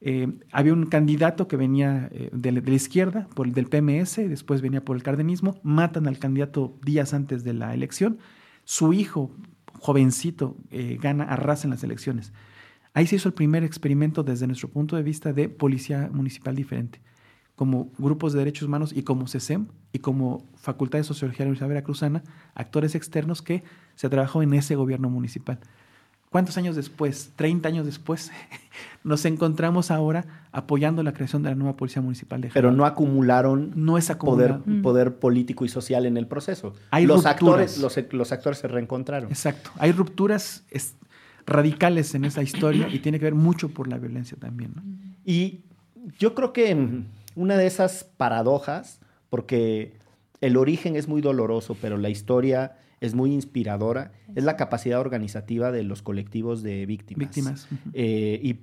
eh, 0.00 0.28
había 0.52 0.72
un 0.72 0.86
candidato 0.86 1.48
que 1.48 1.56
venía 1.56 2.08
eh, 2.12 2.30
de, 2.32 2.52
la 2.52 2.70
izquierda, 2.70 3.28
por 3.34 3.46
el 3.46 3.52
del 3.52 3.66
PMS, 3.66 4.18
y 4.18 4.28
después 4.28 4.62
venía 4.62 4.84
por 4.84 4.96
el 4.96 5.02
cardenismo, 5.02 5.58
matan 5.62 6.06
al 6.06 6.18
candidato 6.18 6.78
días 6.84 7.14
antes 7.14 7.42
de 7.42 7.54
la 7.54 7.74
elección, 7.74 8.18
su 8.64 8.92
hijo, 8.92 9.32
jovencito, 9.78 10.56
eh, 10.70 10.98
gana, 11.00 11.24
arrasa 11.24 11.66
en 11.66 11.70
las 11.70 11.82
elecciones. 11.82 12.32
Ahí 12.94 13.06
se 13.06 13.16
hizo 13.16 13.28
el 13.28 13.34
primer 13.34 13.64
experimento 13.64 14.22
desde 14.22 14.46
nuestro 14.46 14.68
punto 14.68 14.96
de 14.96 15.02
vista 15.02 15.32
de 15.32 15.48
policía 15.48 16.10
municipal 16.12 16.54
diferente, 16.54 17.00
como 17.56 17.90
grupos 17.98 18.32
de 18.32 18.38
derechos 18.38 18.68
humanos 18.68 18.92
y 18.94 19.02
como 19.02 19.26
CESEM 19.26 19.66
y 19.92 19.98
como 19.98 20.48
Facultad 20.54 20.98
de 20.98 21.04
Sociología 21.04 21.38
de 21.38 21.44
la 21.44 21.48
Universidad 21.50 21.68
Veracruzana, 21.68 22.22
actores 22.54 22.94
externos 22.94 23.42
que 23.42 23.64
se 23.96 24.08
trabajó 24.08 24.42
en 24.42 24.54
ese 24.54 24.76
gobierno 24.76 25.10
municipal. 25.10 25.58
¿Cuántos 26.30 26.58
años 26.58 26.76
después, 26.76 27.32
30 27.36 27.68
años 27.68 27.86
después, 27.86 28.30
nos 29.04 29.24
encontramos 29.24 29.90
ahora 29.90 30.46
apoyando 30.52 31.02
la 31.02 31.12
creación 31.12 31.42
de 31.42 31.50
la 31.50 31.54
nueva 31.54 31.76
Policía 31.76 32.02
Municipal 32.02 32.40
de 32.40 32.50
Pero 32.52 32.70
no 32.70 32.84
acumularon 32.84 33.72
no 33.74 33.96
es 33.96 34.10
poder, 34.10 34.58
mm. 34.64 34.82
poder, 34.82 35.16
político 35.16 35.64
y 35.64 35.68
social 35.68 36.04
en 36.06 36.16
el 36.16 36.26
proceso. 36.26 36.74
Hay 36.90 37.06
los, 37.06 37.24
actores, 37.24 37.78
los, 37.78 37.98
los, 38.12 38.32
actores 38.32 38.58
se 38.58 38.68
reencontraron. 38.68 39.30
Exacto. 39.30 39.70
Hay 39.78 39.92
rupturas 39.92 40.64
radicales 41.46 42.14
en 42.14 42.24
esa 42.24 42.42
historia 42.42 42.88
y 42.92 42.98
tiene 42.98 43.18
que 43.18 43.24
ver 43.24 43.34
mucho 43.34 43.70
por 43.70 43.88
la 43.88 43.96
violencia 43.96 44.36
también. 44.38 44.74
Y 45.24 45.60
yo 46.18 46.34
creo 46.34 46.52
que 46.52 47.04
una 47.34 47.56
de 47.56 47.66
esas 47.66 48.04
paradojas, 48.04 49.00
porque 49.30 49.94
el 50.40 50.56
origen 50.56 50.94
es 50.94 51.08
muy 51.08 51.20
doloroso, 51.20 51.76
pero 51.80 51.96
la 51.96 52.10
historia 52.10 52.76
es 53.00 53.14
muy 53.14 53.32
inspiradora, 53.32 54.12
es 54.34 54.44
la 54.44 54.56
capacidad 54.56 55.00
organizativa 55.00 55.72
de 55.72 55.82
los 55.82 56.02
colectivos 56.02 56.62
de 56.62 56.86
víctimas. 56.86 57.28
Víctimas. 57.28 57.68
Eh, 57.92 58.40
y 58.42 58.60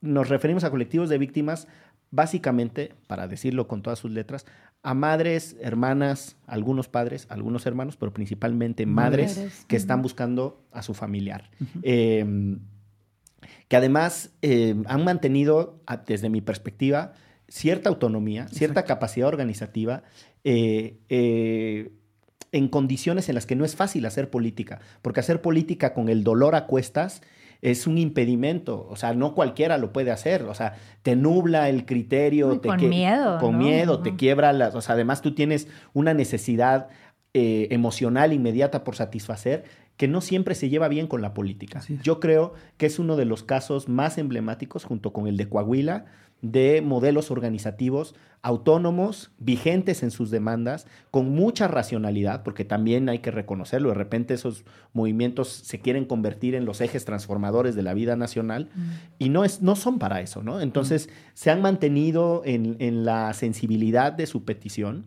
nos 0.00 0.28
referimos 0.28 0.64
a 0.64 0.70
colectivos 0.70 1.08
de 1.08 1.18
víctimas 1.18 1.68
básicamente, 2.10 2.94
para 3.06 3.28
decirlo 3.28 3.68
con 3.68 3.82
todas 3.82 3.98
sus 3.98 4.10
letras, 4.10 4.46
a 4.82 4.94
madres, 4.94 5.56
hermanas, 5.60 6.36
algunos 6.46 6.88
padres, 6.88 7.26
algunos 7.28 7.66
hermanos, 7.66 7.96
pero 7.96 8.12
principalmente 8.12 8.86
madres, 8.86 9.64
que 9.66 9.76
están 9.76 10.02
buscando 10.02 10.62
a 10.72 10.82
su 10.82 10.94
familiar. 10.94 11.50
Em, 11.82 12.60
que 13.68 13.76
además 13.76 14.30
em, 14.40 14.84
han 14.86 15.04
mantenido, 15.04 15.80
desde 16.06 16.30
mi 16.30 16.40
perspectiva, 16.40 17.12
cierta 17.48 17.88
autonomía, 17.88 18.48
cierta 18.48 18.84
capacidad 18.84 19.28
organizativa 19.28 20.02
eh, 20.44 20.98
eh, 21.08 21.92
en 22.52 22.68
condiciones 22.68 23.28
en 23.28 23.34
las 23.34 23.46
que 23.46 23.56
no 23.56 23.64
es 23.64 23.76
fácil 23.76 24.06
hacer 24.06 24.30
política, 24.30 24.80
porque 25.02 25.20
hacer 25.20 25.42
política 25.42 25.94
con 25.94 26.08
el 26.08 26.24
dolor 26.24 26.54
a 26.54 26.66
cuestas 26.66 27.22
es 27.60 27.86
un 27.86 27.98
impedimento, 27.98 28.86
o 28.88 28.96
sea, 28.96 29.14
no 29.14 29.34
cualquiera 29.34 29.78
lo 29.78 29.92
puede 29.92 30.12
hacer, 30.12 30.44
o 30.44 30.54
sea, 30.54 30.76
te 31.02 31.16
nubla 31.16 31.68
el 31.68 31.86
criterio, 31.86 32.60
te 32.60 32.68
con 32.68 32.88
miedo, 32.88 33.38
con 33.38 33.58
miedo, 33.58 34.00
te 34.00 34.14
quiebra 34.14 34.52
las, 34.52 34.74
o 34.76 34.80
sea, 34.80 34.94
además 34.94 35.22
tú 35.22 35.34
tienes 35.34 35.66
una 35.92 36.14
necesidad 36.14 36.88
eh, 37.34 37.68
emocional 37.70 38.32
inmediata 38.32 38.84
por 38.84 38.94
satisfacer 38.94 39.64
que 39.98 40.08
no 40.08 40.22
siempre 40.22 40.54
se 40.54 40.70
lleva 40.70 40.88
bien 40.88 41.08
con 41.08 41.20
la 41.20 41.34
política. 41.34 41.82
Yo 42.02 42.20
creo 42.20 42.54
que 42.78 42.86
es 42.86 42.98
uno 42.98 43.16
de 43.16 43.26
los 43.26 43.42
casos 43.42 43.88
más 43.88 44.16
emblemáticos, 44.16 44.84
junto 44.84 45.12
con 45.12 45.26
el 45.26 45.36
de 45.36 45.48
Coahuila, 45.48 46.06
de 46.40 46.80
modelos 46.82 47.30
organizativos 47.30 48.14
autónomos, 48.40 49.32
vigentes 49.40 50.04
en 50.04 50.12
sus 50.12 50.30
demandas, 50.30 50.86
con 51.10 51.30
mucha 51.30 51.66
racionalidad, 51.66 52.44
porque 52.44 52.64
también 52.64 53.08
hay 53.08 53.18
que 53.18 53.32
reconocerlo, 53.32 53.88
de 53.88 53.96
repente 53.96 54.34
esos 54.34 54.64
movimientos 54.92 55.48
se 55.48 55.80
quieren 55.80 56.04
convertir 56.04 56.54
en 56.54 56.64
los 56.64 56.80
ejes 56.80 57.04
transformadores 57.04 57.74
de 57.74 57.82
la 57.82 57.94
vida 57.94 58.14
nacional 58.14 58.70
mm. 58.72 58.90
y 59.18 59.28
no, 59.30 59.44
es, 59.44 59.60
no 59.60 59.74
son 59.74 59.98
para 59.98 60.20
eso, 60.20 60.44
¿no? 60.44 60.60
Entonces 60.60 61.08
mm. 61.08 61.12
se 61.34 61.50
han 61.50 61.60
mantenido 61.60 62.42
en, 62.44 62.76
en 62.78 63.04
la 63.04 63.34
sensibilidad 63.34 64.12
de 64.12 64.26
su 64.26 64.44
petición 64.44 65.04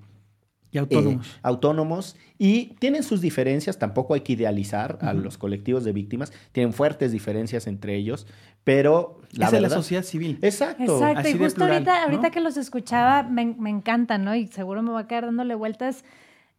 y 0.71 0.77
autónomos. 0.77 1.27
Eh, 1.27 1.39
autónomos. 1.43 2.15
Y 2.37 2.75
tienen 2.79 3.03
sus 3.03 3.21
diferencias, 3.21 3.77
tampoco 3.77 4.13
hay 4.13 4.21
que 4.21 4.33
idealizar 4.33 4.97
a 5.01 5.13
los 5.13 5.37
colectivos 5.37 5.83
de 5.83 5.91
víctimas, 5.91 6.33
tienen 6.51 6.73
fuertes 6.73 7.11
diferencias 7.11 7.67
entre 7.67 7.95
ellos, 7.95 8.27
pero 8.63 9.21
la 9.31 9.47
es 9.47 9.51
de 9.51 9.61
la 9.61 9.69
sociedad 9.69 10.03
civil. 10.03 10.39
Exacto. 10.41 10.83
Exacto, 10.83 11.29
y 11.29 11.37
justo 11.37 11.63
ahorita, 11.63 12.03
ahorita 12.03 12.31
que 12.31 12.41
los 12.41 12.57
escuchaba, 12.57 13.23
me, 13.23 13.45
me 13.45 13.69
encantan, 13.69 14.23
¿no? 14.23 14.35
Y 14.35 14.47
seguro 14.47 14.81
me 14.81 14.91
voy 14.91 15.03
a 15.03 15.07
quedar 15.07 15.25
dándole 15.25 15.55
vueltas. 15.55 16.03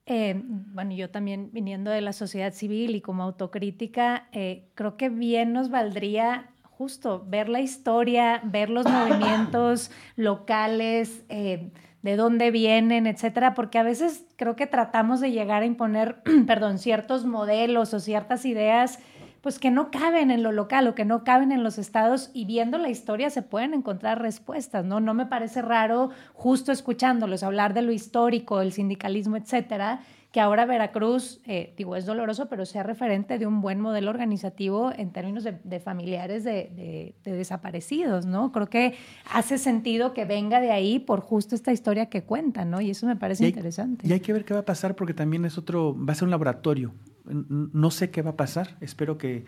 Eh, 0.06 0.40
bueno, 0.44 0.92
yo 0.92 1.10
también 1.10 1.50
viniendo 1.52 1.90
de 1.90 2.00
la 2.00 2.12
sociedad 2.12 2.52
civil 2.52 2.96
y 2.96 3.00
como 3.00 3.22
autocrítica, 3.22 4.28
eh, 4.32 4.68
creo 4.74 4.96
que 4.96 5.08
bien 5.08 5.52
nos 5.52 5.70
valdría 5.70 6.50
justo 6.62 7.24
ver 7.28 7.48
la 7.48 7.60
historia, 7.60 8.40
ver 8.44 8.68
los 8.68 8.84
movimientos 8.90 9.90
locales, 10.16 11.22
eh, 11.28 11.70
de 12.02 12.16
dónde 12.16 12.50
vienen, 12.50 13.06
etcétera, 13.06 13.54
porque 13.54 13.78
a 13.78 13.82
veces 13.82 14.26
creo 14.36 14.56
que 14.56 14.66
tratamos 14.66 15.20
de 15.20 15.30
llegar 15.30 15.62
a 15.62 15.66
imponer, 15.66 16.22
perdón, 16.46 16.78
ciertos 16.78 17.24
modelos 17.24 17.94
o 17.94 18.00
ciertas 18.00 18.44
ideas 18.44 18.98
pues 19.42 19.58
que 19.58 19.72
no 19.72 19.90
caben 19.90 20.30
en 20.30 20.44
lo 20.44 20.52
local 20.52 20.86
o 20.86 20.94
que 20.94 21.04
no 21.04 21.24
caben 21.24 21.50
en 21.50 21.64
los 21.64 21.76
estados 21.76 22.30
y 22.32 22.44
viendo 22.44 22.78
la 22.78 22.88
historia 22.88 23.28
se 23.28 23.42
pueden 23.42 23.74
encontrar 23.74 24.22
respuestas, 24.22 24.84
¿no? 24.84 25.00
No 25.00 25.14
me 25.14 25.26
parece 25.26 25.62
raro 25.62 26.10
justo 26.32 26.70
escuchándolos 26.70 27.42
hablar 27.42 27.74
de 27.74 27.82
lo 27.82 27.90
histórico, 27.90 28.60
el 28.60 28.72
sindicalismo, 28.72 29.36
etcétera, 29.36 30.00
que 30.32 30.40
ahora 30.40 30.64
Veracruz, 30.64 31.40
eh, 31.44 31.74
digo, 31.76 31.94
es 31.94 32.06
doloroso, 32.06 32.48
pero 32.48 32.64
sea 32.64 32.82
referente 32.82 33.38
de 33.38 33.46
un 33.46 33.60
buen 33.60 33.80
modelo 33.80 34.10
organizativo 34.10 34.90
en 34.96 35.12
términos 35.12 35.44
de, 35.44 35.80
familiares 35.80 36.42
de, 36.42 37.14
desaparecidos, 37.22 38.24
¿no? 38.24 38.50
Creo 38.50 38.66
que 38.68 38.94
hace 39.30 39.58
sentido 39.58 40.14
que 40.14 40.24
venga 40.24 40.62
de 40.62 40.72
ahí 40.72 40.98
por 40.98 41.20
justo 41.20 41.54
esta 41.54 41.70
historia 41.70 42.06
que 42.06 42.22
cuenta, 42.22 42.64
¿no? 42.64 42.80
Y 42.80 42.90
eso 42.90 43.06
me 43.06 43.14
parece 43.14 43.46
interesante. 43.46 44.08
Y 44.08 44.12
hay 44.12 44.20
que 44.20 44.32
ver 44.32 44.46
qué 44.46 44.54
va 44.54 44.60
a 44.60 44.64
pasar 44.64 44.96
porque 44.96 45.12
también 45.12 45.44
es 45.44 45.58
otro, 45.58 45.94
va 45.94 46.12
a 46.12 46.16
ser 46.16 46.24
un 46.24 46.30
laboratorio. 46.30 46.94
No 47.24 47.90
sé 47.90 48.10
qué 48.10 48.22
va 48.22 48.30
a 48.30 48.36
pasar, 48.36 48.76
espero 48.80 49.18
que 49.18 49.44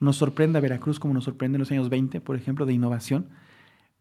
nos 0.00 0.16
sorprenda 0.16 0.60
Veracruz 0.60 1.00
como 1.00 1.14
nos 1.14 1.24
sorprende 1.24 1.56
en 1.56 1.60
los 1.60 1.70
años 1.72 1.88
20, 1.88 2.20
por 2.20 2.36
ejemplo, 2.36 2.66
de 2.66 2.74
innovación 2.74 3.30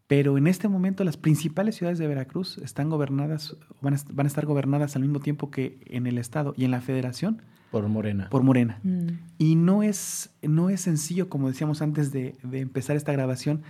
pero 0.07 0.37
en 0.37 0.47
este 0.47 0.67
momento 0.67 1.03
las 1.03 1.17
principales 1.17 1.75
ciudades 1.75 1.97
de 1.97 2.07
Veracruz 2.07 2.59
están 2.59 2.89
gobernadas, 2.89 3.55
van 3.81 3.95
a, 3.95 3.97
van 4.11 4.25
a 4.25 4.27
estar 4.27 4.45
gobernadas 4.45 4.95
al 4.95 5.01
mismo 5.01 5.19
tiempo 5.19 5.49
que 5.49 5.79
en 5.87 6.05
el 6.05 6.17
Estado 6.17 6.53
y 6.55 6.65
en 6.65 6.71
la 6.71 6.81
Federación. 6.81 7.41
Por 7.71 7.87
Morena. 7.87 8.29
Por 8.29 8.43
Morena. 8.43 8.79
Mm. 8.83 9.07
Y 9.39 9.55
no 9.55 9.81
es, 9.81 10.29
no 10.43 10.69
es 10.69 10.81
sencillo, 10.81 11.27
como 11.27 11.47
decíamos 11.47 11.81
antes 11.81 12.11
de, 12.11 12.35
de, 12.43 12.59
empezar 12.59 12.95
esta 12.95 13.11
grabación, 13.11 13.63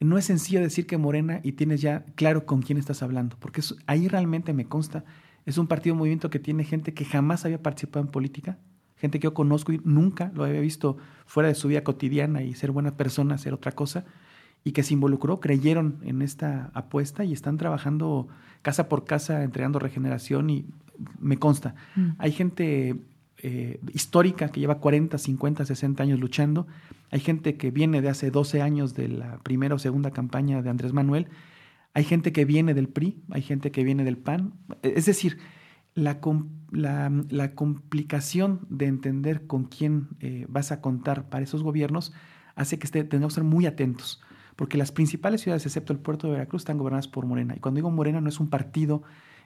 no 0.00 0.18
es 0.18 0.24
sencillo 0.24 0.60
decir 0.60 0.86
que 0.86 0.98
Morena 0.98 1.40
y 1.44 1.52
tienes 1.52 1.80
ya 1.80 2.04
claro 2.16 2.44
con 2.44 2.60
quién 2.60 2.78
estás 2.78 3.02
hablando, 3.02 3.36
porque 3.38 3.62
ahí 3.86 4.08
realmente 4.08 4.52
me 4.52 4.66
consta, 4.66 5.04
es 5.46 5.58
un 5.58 5.68
partido 5.68 5.94
movimiento 5.94 6.28
que 6.28 6.40
tiene 6.40 6.64
gente 6.64 6.92
que 6.92 7.04
jamás 7.04 7.44
había 7.44 7.62
participado 7.62 8.04
en 8.04 8.10
política, 8.10 8.58
gente 8.96 9.20
que 9.20 9.24
yo 9.24 9.34
conozco 9.34 9.72
y 9.72 9.80
nunca 9.84 10.32
lo 10.34 10.44
había 10.44 10.60
visto 10.60 10.98
fuera 11.24 11.48
de 11.48 11.54
su 11.54 11.68
vida 11.68 11.84
cotidiana 11.84 12.42
y 12.42 12.54
ser 12.54 12.72
buena 12.72 12.96
persona, 12.96 13.38
ser 13.38 13.54
otra 13.54 13.72
cosa 13.72 14.04
y 14.64 14.72
que 14.72 14.82
se 14.82 14.94
involucró, 14.94 15.40
creyeron 15.40 15.98
en 16.02 16.22
esta 16.22 16.70
apuesta 16.74 17.24
y 17.24 17.32
están 17.32 17.56
trabajando 17.56 18.28
casa 18.62 18.88
por 18.88 19.04
casa, 19.04 19.42
entregando 19.42 19.78
regeneración 19.78 20.50
y 20.50 20.66
me 21.18 21.38
consta. 21.38 21.74
Mm. 21.96 22.08
Hay 22.18 22.32
gente 22.32 22.96
eh, 23.38 23.80
histórica 23.94 24.48
que 24.48 24.60
lleva 24.60 24.80
40, 24.80 25.16
50, 25.16 25.64
60 25.64 26.02
años 26.02 26.18
luchando. 26.18 26.66
Hay 27.10 27.20
gente 27.20 27.56
que 27.56 27.70
viene 27.70 28.02
de 28.02 28.08
hace 28.08 28.30
12 28.30 28.62
años 28.62 28.94
de 28.94 29.08
la 29.08 29.38
primera 29.38 29.74
o 29.74 29.78
segunda 29.78 30.10
campaña 30.10 30.60
de 30.60 30.70
Andrés 30.70 30.92
Manuel. 30.92 31.28
Hay 31.94 32.04
gente 32.04 32.32
que 32.32 32.44
viene 32.44 32.74
del 32.74 32.88
PRI, 32.88 33.22
hay 33.30 33.42
gente 33.42 33.70
que 33.70 33.84
viene 33.84 34.04
del 34.04 34.18
PAN. 34.18 34.54
Es 34.82 35.06
decir, 35.06 35.38
la, 35.94 36.20
la, 36.70 37.54
complicación 37.54 38.66
de 38.68 38.86
entender 38.86 39.46
con 39.46 39.64
quién 39.64 40.08
eh, 40.20 40.46
vas 40.48 40.70
a 40.70 40.80
contar 40.80 41.28
para 41.28 41.44
esos 41.44 41.62
gobiernos 41.62 42.12
hace 42.54 42.78
que 42.78 42.86
esté, 42.86 43.04
tengamos 43.04 43.34
que 43.34 43.40
ser 43.40 43.44
muy 43.44 43.66
atentos 43.66 44.20
porque 44.58 44.76
las 44.76 44.90
principales 44.90 45.42
ciudades, 45.42 45.64
excepto 45.66 45.92
el 45.92 46.00
puerto 46.00 46.26
de 46.26 46.32
Veracruz, 46.32 46.62
están 46.62 46.78
gobernadas 46.78 47.06
por 47.06 47.24
Morena. 47.24 47.54
Y 47.56 47.60
cuando 47.60 47.76
digo 47.76 47.92
Morena 47.92 48.20
no 48.20 48.28
es 48.28 48.40
un 48.40 48.50
partido 48.50 49.04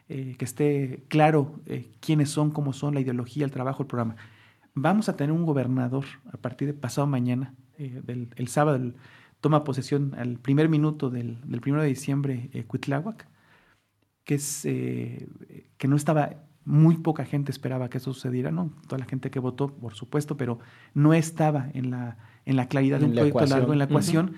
eh, 0.09 0.37
que 0.39 0.45
esté 0.47 1.05
claro 1.09 1.61
eh, 1.67 1.93
quiénes 2.01 2.31
son, 2.31 2.51
cómo 2.51 2.73
son, 2.73 2.95
la 2.95 3.01
ideología, 3.01 3.45
el 3.45 3.51
trabajo, 3.51 3.83
el 3.83 3.89
programa. 3.89 4.17
Vamos 4.73 5.11
a 5.11 5.17
tener 5.17 5.31
un 5.31 5.45
gobernador 5.45 6.07
a 6.33 6.39
partir 6.39 6.67
de 6.67 6.73
pasado 6.73 7.07
mañana, 7.07 7.53
eh, 7.77 8.01
del, 8.03 8.31
el 8.37 8.49
sábado, 8.49 8.95
toma 9.43 9.65
posesión 9.65 10.15
al 10.17 10.39
primer 10.39 10.71
minuto 10.71 11.11
del, 11.11 11.37
del 11.43 11.61
primero 11.61 11.83
de 11.83 11.91
diciembre, 11.91 12.49
eh, 12.55 12.65
Cuitláhuac, 12.65 13.29
que, 14.25 14.37
es, 14.37 14.63
que 14.63 15.89
no 15.89 15.97
estaba 15.97 16.37
muy 16.65 16.97
poca 16.97 17.27
gente 17.27 17.53
esperaba 17.53 17.91
que 17.91 17.99
eso 17.99 18.15
sucediera, 18.15 18.51
¿no? 18.51 18.73
Toda 18.89 19.01
la 19.01 19.05
gente 19.05 19.31
que 19.31 19.41
votó, 19.41 19.75
por 19.75 19.93
supuesto, 19.93 20.39
pero 20.39 20.59
no 20.95 21.13
estaba 21.13 21.69
en 21.75 21.91
la, 21.91 22.17
en 22.47 22.57
la 22.57 22.67
claridad 22.67 22.99
de 22.99 23.05
un 23.05 23.13
proyecto 23.13 23.45
largo 23.45 23.75
en 23.75 23.79
la 23.79 23.85
ecuación 23.85 24.37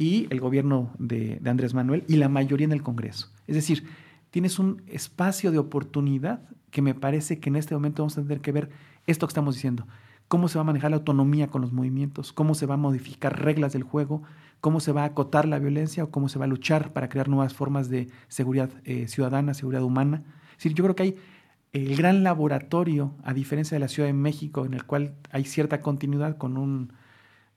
y 0.00 0.26
el 0.30 0.40
gobierno 0.40 0.90
de, 0.98 1.42
Andrés 1.44 1.74
Manuel 1.74 2.04
y 2.08 2.16
la 2.16 2.30
mayoría 2.30 2.64
en 2.64 2.72
el 2.72 2.82
Congreso. 2.82 3.28
Es 3.46 3.54
decir, 3.54 3.86
tienes 4.30 4.58
un 4.58 4.82
espacio 4.86 5.52
de 5.52 5.58
oportunidad 5.58 6.40
que 6.70 6.80
me 6.80 6.94
parece 6.94 7.38
que 7.38 7.50
en 7.50 7.56
este 7.56 7.74
momento 7.74 8.02
vamos 8.02 8.16
a 8.16 8.22
tener 8.22 8.40
que 8.40 8.50
ver 8.50 8.70
esto 9.06 9.26
que 9.26 9.32
estamos 9.32 9.56
diciendo. 9.56 9.86
Cómo 10.26 10.48
se 10.48 10.56
va 10.56 10.62
a 10.62 10.64
manejar 10.64 10.90
la 10.90 10.96
autonomía 10.96 11.48
con 11.48 11.60
los 11.60 11.72
movimientos, 11.72 12.32
cómo 12.32 12.54
se 12.54 12.64
va 12.64 12.74
a 12.74 12.78
modificar 12.78 13.42
reglas 13.42 13.74
del 13.74 13.82
juego, 13.82 14.22
cómo 14.62 14.80
se 14.80 14.92
va 14.92 15.02
a 15.02 15.06
acotar 15.06 15.46
la 15.46 15.58
violencia 15.58 16.02
o 16.02 16.10
cómo 16.10 16.30
se 16.30 16.38
va 16.38 16.46
a 16.46 16.48
luchar 16.48 16.94
para 16.94 17.10
crear 17.10 17.28
nuevas 17.28 17.52
formas 17.52 17.90
de 17.90 18.08
seguridad 18.28 18.70
eh, 18.84 19.06
ciudadana, 19.06 19.52
seguridad 19.52 19.82
humana. 19.82 20.22
Es 20.52 20.64
decir, 20.64 20.72
yo 20.72 20.84
creo 20.84 20.96
que 20.96 21.02
hay 21.02 21.16
el 21.74 21.94
gran 21.94 22.24
laboratorio, 22.24 23.14
a 23.22 23.34
diferencia 23.34 23.74
de 23.74 23.80
la 23.80 23.88
Ciudad 23.88 24.08
de 24.08 24.14
México, 24.14 24.64
en 24.64 24.72
el 24.72 24.86
cual 24.86 25.12
hay 25.30 25.44
cierta 25.44 25.82
continuidad 25.82 26.38
con 26.38 26.56
un 26.56 26.94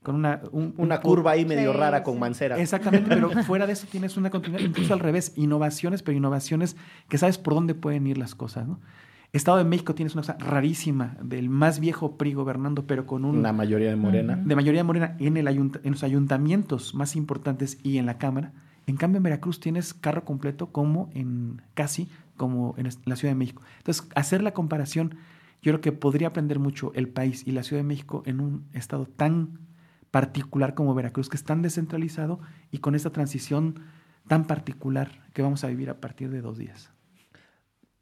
con 0.04 0.16
una, 0.16 0.42
una 0.52 1.00
curva 1.00 1.32
ahí 1.32 1.46
medio 1.46 1.74
rara 1.74 2.04
con 2.04 2.20
Mancera. 2.20 2.60
Exactamente, 2.60 3.10
pero 3.10 3.30
fuera 3.46 3.66
de 3.66 3.74
eso 3.74 3.88
tienes 3.90 4.18
una 4.18 4.30
continuidad, 4.30 4.64
incluso 4.64 4.94
al 4.94 5.00
revés, 5.00 5.34
innovaciones, 5.36 6.04
pero 6.04 6.18
innovaciones 6.18 6.76
que 7.08 7.18
sabes 7.18 7.38
por 7.38 7.56
dónde 7.56 7.74
pueden 7.74 8.06
ir 8.06 8.18
las 8.18 8.36
cosas, 8.36 8.68
¿no? 8.68 8.80
Estado 9.34 9.58
de 9.58 9.64
México 9.64 9.96
tienes 9.96 10.14
una 10.14 10.22
cosa 10.22 10.38
rarísima 10.38 11.18
del 11.24 11.50
más 11.50 11.80
viejo 11.80 12.18
PRI 12.18 12.34
gobernando, 12.34 12.86
pero 12.86 13.08
con 13.08 13.26
una 13.26 13.52
mayoría 13.52 13.90
de 13.90 13.96
Morena. 13.96 14.36
De 14.36 14.56
mayoría 14.56 14.82
de 14.82 14.84
Morena 14.84 15.16
en, 15.20 15.38
el 15.38 15.48
en 15.48 15.72
los 15.84 16.04
ayuntamientos 16.04 16.94
más 16.94 17.16
importantes 17.16 17.80
y 17.82 17.98
en 17.98 18.06
la 18.06 18.20
Cámara. 18.20 18.54
En 18.86 18.96
cambio, 18.96 19.18
en 19.18 19.24
Veracruz 19.24 19.60
tienes 19.60 19.96
carro 19.96 20.24
completo 20.24 20.68
como 20.68 21.10
en 21.16 21.64
casi 21.74 22.10
como 22.38 22.76
en 22.78 22.90
la 23.06 23.16
Ciudad 23.16 23.32
de 23.34 23.38
México. 23.38 23.64
Entonces, 23.78 24.08
hacer 24.14 24.44
la 24.44 24.54
comparación, 24.54 25.16
yo 25.64 25.72
creo 25.72 25.82
que 25.82 25.92
podría 25.92 26.28
aprender 26.28 26.60
mucho 26.60 26.92
el 26.94 27.08
país 27.08 27.48
y 27.48 27.54
la 27.54 27.64
Ciudad 27.64 27.82
de 27.82 27.88
México 27.88 28.22
en 28.28 28.40
un 28.40 28.66
estado 28.74 29.08
tan 29.08 29.60
particular 30.14 30.76
como 30.76 30.94
Veracruz, 30.94 31.28
que 31.28 31.38
es 31.38 31.44
tan 31.44 31.64
descentralizado 31.64 32.40
y 32.70 32.78
con 32.78 32.94
esta 32.94 33.10
transición 33.10 33.80
tan 34.28 34.46
particular 34.46 35.24
que 35.34 35.42
vamos 35.42 35.64
a 35.64 35.68
vivir 35.70 35.90
a 35.90 36.00
partir 36.00 36.30
de 36.30 36.40
dos 36.40 36.60
días. 36.60 36.92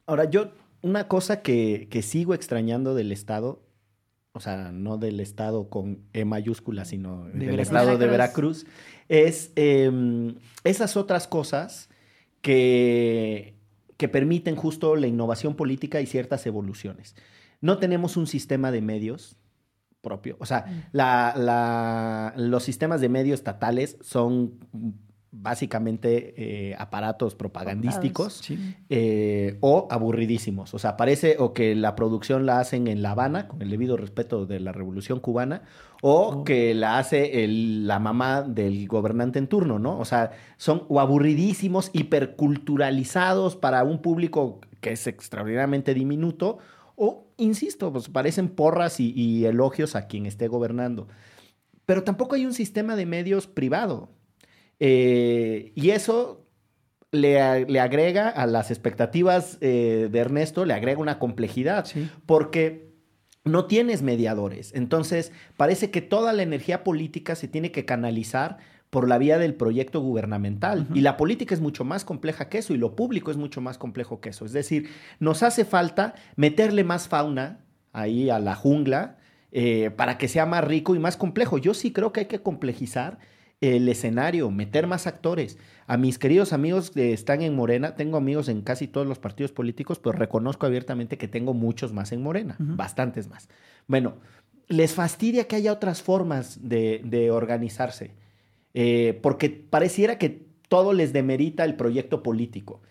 Ahora, 0.05 0.25
yo, 0.25 0.51
una 0.81 1.07
cosa 1.07 1.41
que, 1.41 1.87
sigo 2.03 2.33
extrañando 2.33 2.95
del 2.95 3.13
Estado, 3.13 3.63
o 4.33 4.41
sea, 4.41 4.73
no 4.73 4.97
del 4.97 5.21
Estado 5.21 5.69
con 5.69 5.99
E 6.11 6.25
mayúscula, 6.25 6.83
sino 6.83 7.29
del 7.29 7.61
Estado 7.61 7.97
de 7.97 8.07
Veracruz, 8.07 8.65
es 9.07 9.53
em, 9.55 10.35
esas 10.65 10.97
otras 10.97 11.29
cosas 11.29 11.87
que, 12.41 13.55
que 13.95 14.09
permiten 14.09 14.57
justo 14.57 14.97
la 14.97 15.07
innovación 15.07 15.55
política 15.55 16.01
y 16.01 16.07
ciertas 16.07 16.45
evoluciones. 16.45 17.15
No 17.61 17.77
tenemos 17.77 18.17
un 18.17 18.27
sistema 18.27 18.69
de 18.69 18.81
medios 18.81 19.37
propio. 20.01 20.35
O 20.39 20.45
sea, 20.45 20.65
mm. 20.67 20.83
la, 20.93 22.33
los 22.35 22.63
sistemas 22.63 23.01
de 23.01 23.09
medios 23.09 23.39
estatales 23.39 23.97
son 24.01 24.59
básicamente 25.33 26.33
eh, 26.35 26.75
aparatos 26.77 27.35
propagandísticos 27.35 28.43
eh, 28.89 29.57
o 29.61 29.87
aburridísimos. 29.89 30.73
O 30.73 30.79
sea, 30.79 30.97
parece 30.97 31.37
o 31.39 31.53
que 31.53 31.73
la 31.73 31.95
producción 31.95 32.45
la 32.45 32.59
hacen 32.59 32.87
en 32.87 33.01
La 33.01 33.11
Habana, 33.11 33.47
con 33.47 33.61
el 33.61 33.69
debido 33.69 33.95
respeto 33.95 34.45
de 34.45 34.59
la 34.59 34.73
Revolución 34.73 35.21
Cubana, 35.21 35.63
o 36.01 36.39
oh. 36.39 36.43
que 36.43 36.75
la 36.75 36.97
hace 36.97 37.47
la 37.47 37.99
mamá 37.99 38.41
del 38.41 38.87
gobernante 38.87 39.39
en 39.39 39.47
turno, 39.47 39.79
¿no? 39.79 39.97
O 39.99 40.05
sea, 40.05 40.31
son 40.57 40.83
o 40.89 40.99
aburridísimos, 40.99 41.91
hiperculturalizados 41.93 43.55
para 43.55 43.83
un 43.85 44.01
público 44.01 44.59
que 44.81 44.91
es 44.91 45.07
extraordinariamente 45.07 45.93
diminuto, 45.93 46.57
o, 47.03 47.33
insisto, 47.37 47.91
pues 47.91 48.09
parecen 48.09 48.49
porras 48.49 48.99
y 48.99 49.45
elogios 49.45 49.95
a 49.95 50.07
quien 50.07 50.25
esté 50.25 50.47
gobernando. 50.47 51.07
Pero 51.85 52.03
tampoco 52.03 52.35
hay 52.35 52.45
un 52.45 52.53
sistema 52.53 52.95
de 52.95 53.05
medios 53.05 53.47
privado. 53.47 54.09
Eh, 54.83 55.73
y 55.75 55.91
eso 55.91 56.47
le, 57.11 57.39
agrega 57.39 58.29
a 58.29 58.47
las 58.47 58.71
expectativas 58.71 59.59
eh, 59.61 60.09
de 60.11 60.19
Ernesto, 60.19 60.65
le 60.65 60.73
agrega 60.73 60.99
una 60.99 61.19
complejidad, 61.19 61.85
porque 62.25 62.91
no 63.43 63.65
tienes 63.65 64.01
mediadores. 64.01 64.73
Entonces, 64.73 65.31
parece 65.55 65.91
que 65.91 66.01
toda 66.01 66.33
la 66.33 66.41
energía 66.41 66.83
política 66.83 67.35
se 67.35 67.47
tiene 67.47 67.71
que 67.71 67.85
canalizar 67.85 68.57
por 68.91 69.07
la 69.07 69.17
vía 69.17 69.39
del 69.39 69.55
proyecto 69.55 70.01
gubernamental. 70.01 70.87
Y 70.93 71.01
la 71.01 71.17
política 71.17 71.55
es 71.55 71.61
mucho 71.61 71.83
más 71.83 72.05
compleja 72.05 72.49
que 72.49 72.59
eso 72.59 72.73
y 72.73 72.77
lo 72.77 72.95
público 72.95 73.31
es 73.31 73.37
mucho 73.37 73.61
más 73.61 73.79
complejo 73.79 74.21
que 74.21 74.29
eso. 74.29 74.45
Es 74.45 74.51
decir, 74.51 74.89
nos 75.19 75.41
hace 75.41 75.65
falta 75.65 76.13
meterle 76.35 76.83
más 76.83 77.07
fauna 77.07 77.61
ahí 77.93 78.29
a 78.29 78.37
la 78.37 78.53
jungla 78.53 79.17
eh, 79.51 79.91
para 79.95 80.17
que 80.17 80.27
sea 80.27 80.45
más 80.45 80.63
rico 80.63 80.93
y 80.93 80.99
más 80.99 81.17
complejo. 81.17 81.57
Yo 81.57 81.73
sí 81.73 81.91
creo 81.91 82.11
que 82.11 82.19
hay 82.19 82.25
que 82.27 82.43
complejizar 82.43 83.17
el 83.61 83.87
escenario, 83.87 84.51
meter 84.51 84.87
más 84.87 85.07
actores. 85.07 85.57
A 85.87 85.95
mis 85.95 86.19
queridos 86.19 86.51
amigos 86.51 86.91
que 86.91 87.13
están 87.13 87.41
en 87.41 87.55
Morena, 87.55 87.95
tengo 87.95 88.17
amigos 88.17 88.49
en 88.49 88.61
casi 88.61 88.87
todos 88.87 89.07
los 89.07 89.19
partidos 89.19 89.51
políticos, 89.51 89.99
pero 89.99 90.13
reconozco 90.13 90.65
abiertamente 90.65 91.17
que 91.17 91.27
tengo 91.27 91.53
muchos 91.53 91.93
más 91.93 92.11
en 92.11 92.23
Morena, 92.23 92.55
bastantes 92.59 93.29
más. 93.29 93.49
Bueno, 93.87 94.15
les 94.67 94.93
fastidia 94.93 95.47
que 95.47 95.57
haya 95.57 95.73
otras 95.73 96.01
formas 96.01 96.59
de, 96.61 97.29
organizarse, 97.31 98.11
eh, 98.73 99.19
porque 99.21 99.49
pareciera 99.49 100.17
que 100.17 100.47
todo 100.67 100.93
les 100.93 101.13
demerita 101.13 101.65
el 101.65 101.75
proyecto 101.75 102.23
político. 102.23 102.81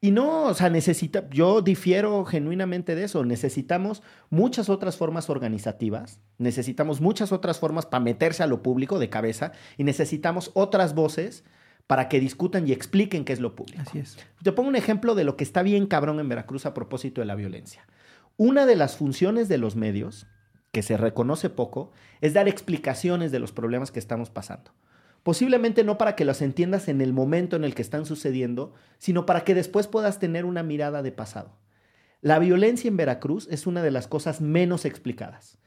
Y 0.00 0.10
no, 0.10 0.44
o 0.44 0.54
sea, 0.54 0.68
necesita, 0.68 1.30
yo 1.30 1.62
difiero 1.62 2.26
genuinamente 2.26 2.94
de 2.94 3.04
eso. 3.04 3.24
Necesitamos 3.24 4.02
muchas 4.28 4.68
otras 4.68 4.98
formas 4.98 5.30
organizativas, 5.30 6.20
necesitamos 6.36 7.00
muchas 7.00 7.32
otras 7.32 7.58
formas 7.58 7.86
para 7.86 8.04
meterse 8.04 8.42
a 8.42 8.46
lo 8.46 8.62
público 8.62 8.98
de 8.98 9.08
cabeza 9.08 9.52
y 9.78 9.84
necesitamos 9.84 10.50
otras 10.52 10.94
voces 10.94 11.42
para 11.86 12.10
que 12.10 12.20
discutan 12.20 12.68
y 12.68 12.72
expliquen 12.72 13.24
qué 13.24 13.32
es 13.32 13.40
lo 13.40 13.54
público. 13.54 13.80
Así 13.80 13.98
es. 13.98 14.18
Te 14.42 14.52
pongo 14.52 14.68
un 14.68 14.76
ejemplo 14.76 15.14
de 15.14 15.24
lo 15.24 15.38
que 15.38 15.44
está 15.44 15.62
bien 15.62 15.86
cabrón 15.86 16.20
en 16.20 16.28
Veracruz 16.28 16.66
a 16.66 16.74
propósito 16.74 17.22
de 17.22 17.26
la 17.26 17.34
violencia. 17.34 17.86
Una 18.36 18.66
de 18.66 18.76
las 18.76 18.96
funciones 18.96 19.48
de 19.48 19.56
los 19.56 19.74
medios, 19.74 20.26
que 20.70 20.82
se 20.82 20.98
reconoce 20.98 21.48
poco, 21.48 21.92
es 22.20 22.34
dar 22.34 22.48
explicaciones 22.48 23.32
de 23.32 23.38
los 23.38 23.52
problemas 23.52 23.90
que 23.90 24.00
estamos 24.00 24.28
pasando. 24.28 24.72
Posiblemente 25.24 25.84
no 25.84 25.98
para 25.98 26.16
que 26.16 26.26
los 26.26 26.42
entiendas 26.42 26.86
en 26.86 27.00
el 27.00 27.14
momento 27.14 27.56
en 27.56 27.64
el 27.64 27.74
que 27.74 27.82
están 27.82 28.04
sucediendo, 28.04 28.74
sino 28.98 29.24
para 29.26 29.42
que 29.42 29.54
después 29.54 29.88
puedas 29.88 30.18
tener 30.20 30.44
una 30.44 30.62
mirada 30.62 31.02
de 31.02 31.12
pasado. 31.12 31.56
La 32.20 32.38
violencia 32.38 32.88
en 32.88 32.96
Veracruz 32.96 33.48
es 33.50 33.66
una 33.66 33.82
de 33.82 33.90
las 33.90 34.06
cosas 34.06 34.42
menos 34.42 34.84
explicadas, 34.84 35.58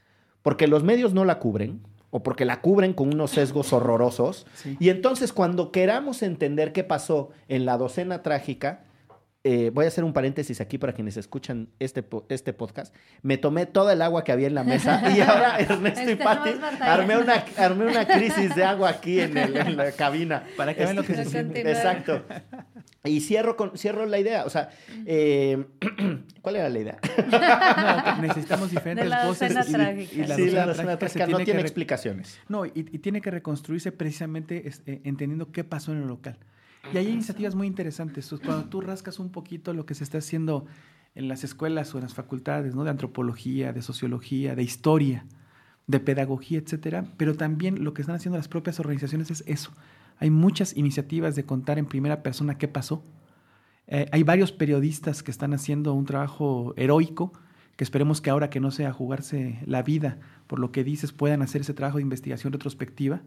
porque 0.44 0.68
los 0.68 0.84
medios 0.84 1.14
no 1.14 1.26
la 1.26 1.40
cubren, 1.40 1.82
o 2.12 2.22
porque 2.24 2.46
la 2.46 2.62
cubren 2.62 2.94
con 2.94 3.14
unos 3.14 3.32
sesgos 3.32 3.74
horrorosos, 3.74 4.46
y 4.80 4.90
entonces 4.90 5.34
cuando 5.34 5.72
queramos 5.72 6.22
entender 6.22 6.72
qué 6.72 6.84
pasó 6.84 7.32
en 7.48 7.66
la 7.66 7.78
docena 7.78 8.22
trágica, 8.22 8.86
eh, 9.50 9.70
voy 9.70 9.86
a 9.86 9.88
hacer 9.88 10.04
un 10.04 10.12
paréntesis 10.12 10.60
aquí 10.60 10.78
para 10.78 10.92
quienes 10.92 11.16
escuchan 11.16 11.70
este, 11.80 12.04
este 12.28 12.52
podcast. 12.52 12.94
Me 13.22 13.38
tomé 13.38 13.66
toda 13.66 13.94
el 13.94 14.02
agua 14.02 14.26
que 14.26 14.34
había 14.34 14.48
en 14.48 14.56
la 14.56 14.66
mesa 14.66 15.02
y 15.16 15.22
ahora 15.22 15.58
Ernesto 15.58 16.02
y 16.02 16.12
este, 16.12 16.18
Pati 16.22 16.50
armé 16.82 17.18
una, 17.18 17.46
armé 17.56 17.86
una 17.86 18.06
crisis 18.06 18.54
de 18.56 18.66
agua 18.66 18.90
aquí 18.90 19.22
en, 19.22 19.36
la 19.78 19.94
cabina. 19.94 20.44
Para 20.58 20.74
que 20.74 20.84
vean 20.84 20.98
lo 20.98 21.04
que 21.04 21.16
se 21.16 21.24
siente. 21.24 21.62
Exacto. 21.62 22.26
Y 23.06 23.22
cierro, 23.22 23.56
con, 23.56 23.78
cierro 23.78 24.06
la 24.06 24.20
idea. 24.20 24.44
O 24.44 24.50
sea, 24.50 24.70
eh, 25.06 25.64
¿cuál 26.42 26.58
era 26.58 26.68
la 26.68 26.80
idea? 26.80 26.98
no, 27.32 28.22
necesitamos 28.22 28.70
diferentes 28.70 29.10
voces. 29.26 29.52
Y, 30.12 30.26
la 30.26 30.36
sí, 30.36 30.50
la 30.50 31.00
trágica 31.00 31.26
no 31.26 31.40
tiene 31.40 31.62
explicaciones. 31.62 32.38
No, 32.50 32.66
y, 32.66 32.84
tiene 33.00 33.22
que 33.22 33.32
reconstruirse 33.32 33.94
precisamente 33.94 34.68
este, 34.68 35.00
entendiendo 35.06 35.54
qué 35.54 35.64
pasó 35.64 35.94
en 35.94 36.02
el 36.02 36.08
local. 36.10 36.38
Y 36.94 36.98
hay 36.98 37.10
iniciativas 37.10 37.56
muy 37.56 37.68
interesantes. 37.68 38.34
Cuando 38.44 38.66
tú 38.66 38.82
rascas 38.82 39.20
un 39.20 39.30
poquito 39.30 39.74
lo 39.74 39.86
que 39.86 39.94
se 39.94 40.04
está 40.04 40.20
haciendo 40.20 40.66
en 41.16 41.28
las 41.28 41.44
escuelas 41.44 41.94
o 41.94 41.98
en 41.98 42.04
las 42.04 42.14
facultades, 42.14 42.76
¿no? 42.76 42.84
De 42.84 42.90
antropología, 42.90 43.74
de 43.74 43.82
sociología, 43.82 44.56
de 44.56 44.64
historia, 44.64 45.26
de 45.88 46.00
pedagogía, 46.00 46.60
etcétera, 46.60 47.06
pero 47.18 47.36
también 47.36 47.84
lo 47.84 47.94
que 47.94 48.02
están 48.02 48.16
haciendo 48.16 48.38
las 48.38 48.48
propias 48.48 48.80
organizaciones 48.80 49.32
es 49.32 49.44
eso. 49.48 49.72
Hay 50.20 50.30
muchas 50.30 50.76
iniciativas 50.76 51.36
de 51.36 51.46
contar 51.46 51.78
en 51.80 51.86
primera 51.86 52.24
persona 52.24 52.58
qué 52.58 52.68
pasó. 52.68 53.04
Eh, 53.88 54.08
hay 54.12 54.24
varios 54.24 54.52
periodistas 54.52 55.24
que 55.24 55.32
están 55.32 55.54
haciendo 55.54 55.94
un 55.94 56.06
trabajo 56.06 56.74
heroico, 56.78 57.34
que 57.76 57.84
esperemos 57.84 58.22
que 58.22 58.30
ahora 58.30 58.50
que 58.50 58.60
no 58.60 58.72
sea 58.72 58.92
jugarse 58.94 59.60
la 59.66 59.82
vida 59.84 60.20
por 60.48 60.60
lo 60.60 60.72
que 60.72 60.84
dices, 60.84 61.12
puedan 61.12 61.42
hacer 61.42 61.62
ese 61.62 61.74
trabajo 61.74 61.98
de 61.98 62.04
investigación 62.04 62.54
retrospectiva 62.54 63.22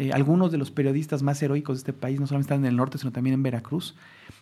eh, 0.00 0.12
algunos 0.14 0.50
de 0.50 0.56
los 0.56 0.70
periodistas 0.70 1.22
más 1.22 1.42
heroicos 1.42 1.76
de 1.76 1.80
este 1.80 1.92
país 1.92 2.18
no 2.18 2.26
solamente 2.26 2.54
están 2.54 2.64
en 2.64 2.70
el 2.70 2.76
norte, 2.76 2.96
sino 2.96 3.12
también 3.12 3.34
en 3.34 3.42
Veracruz. 3.42 3.94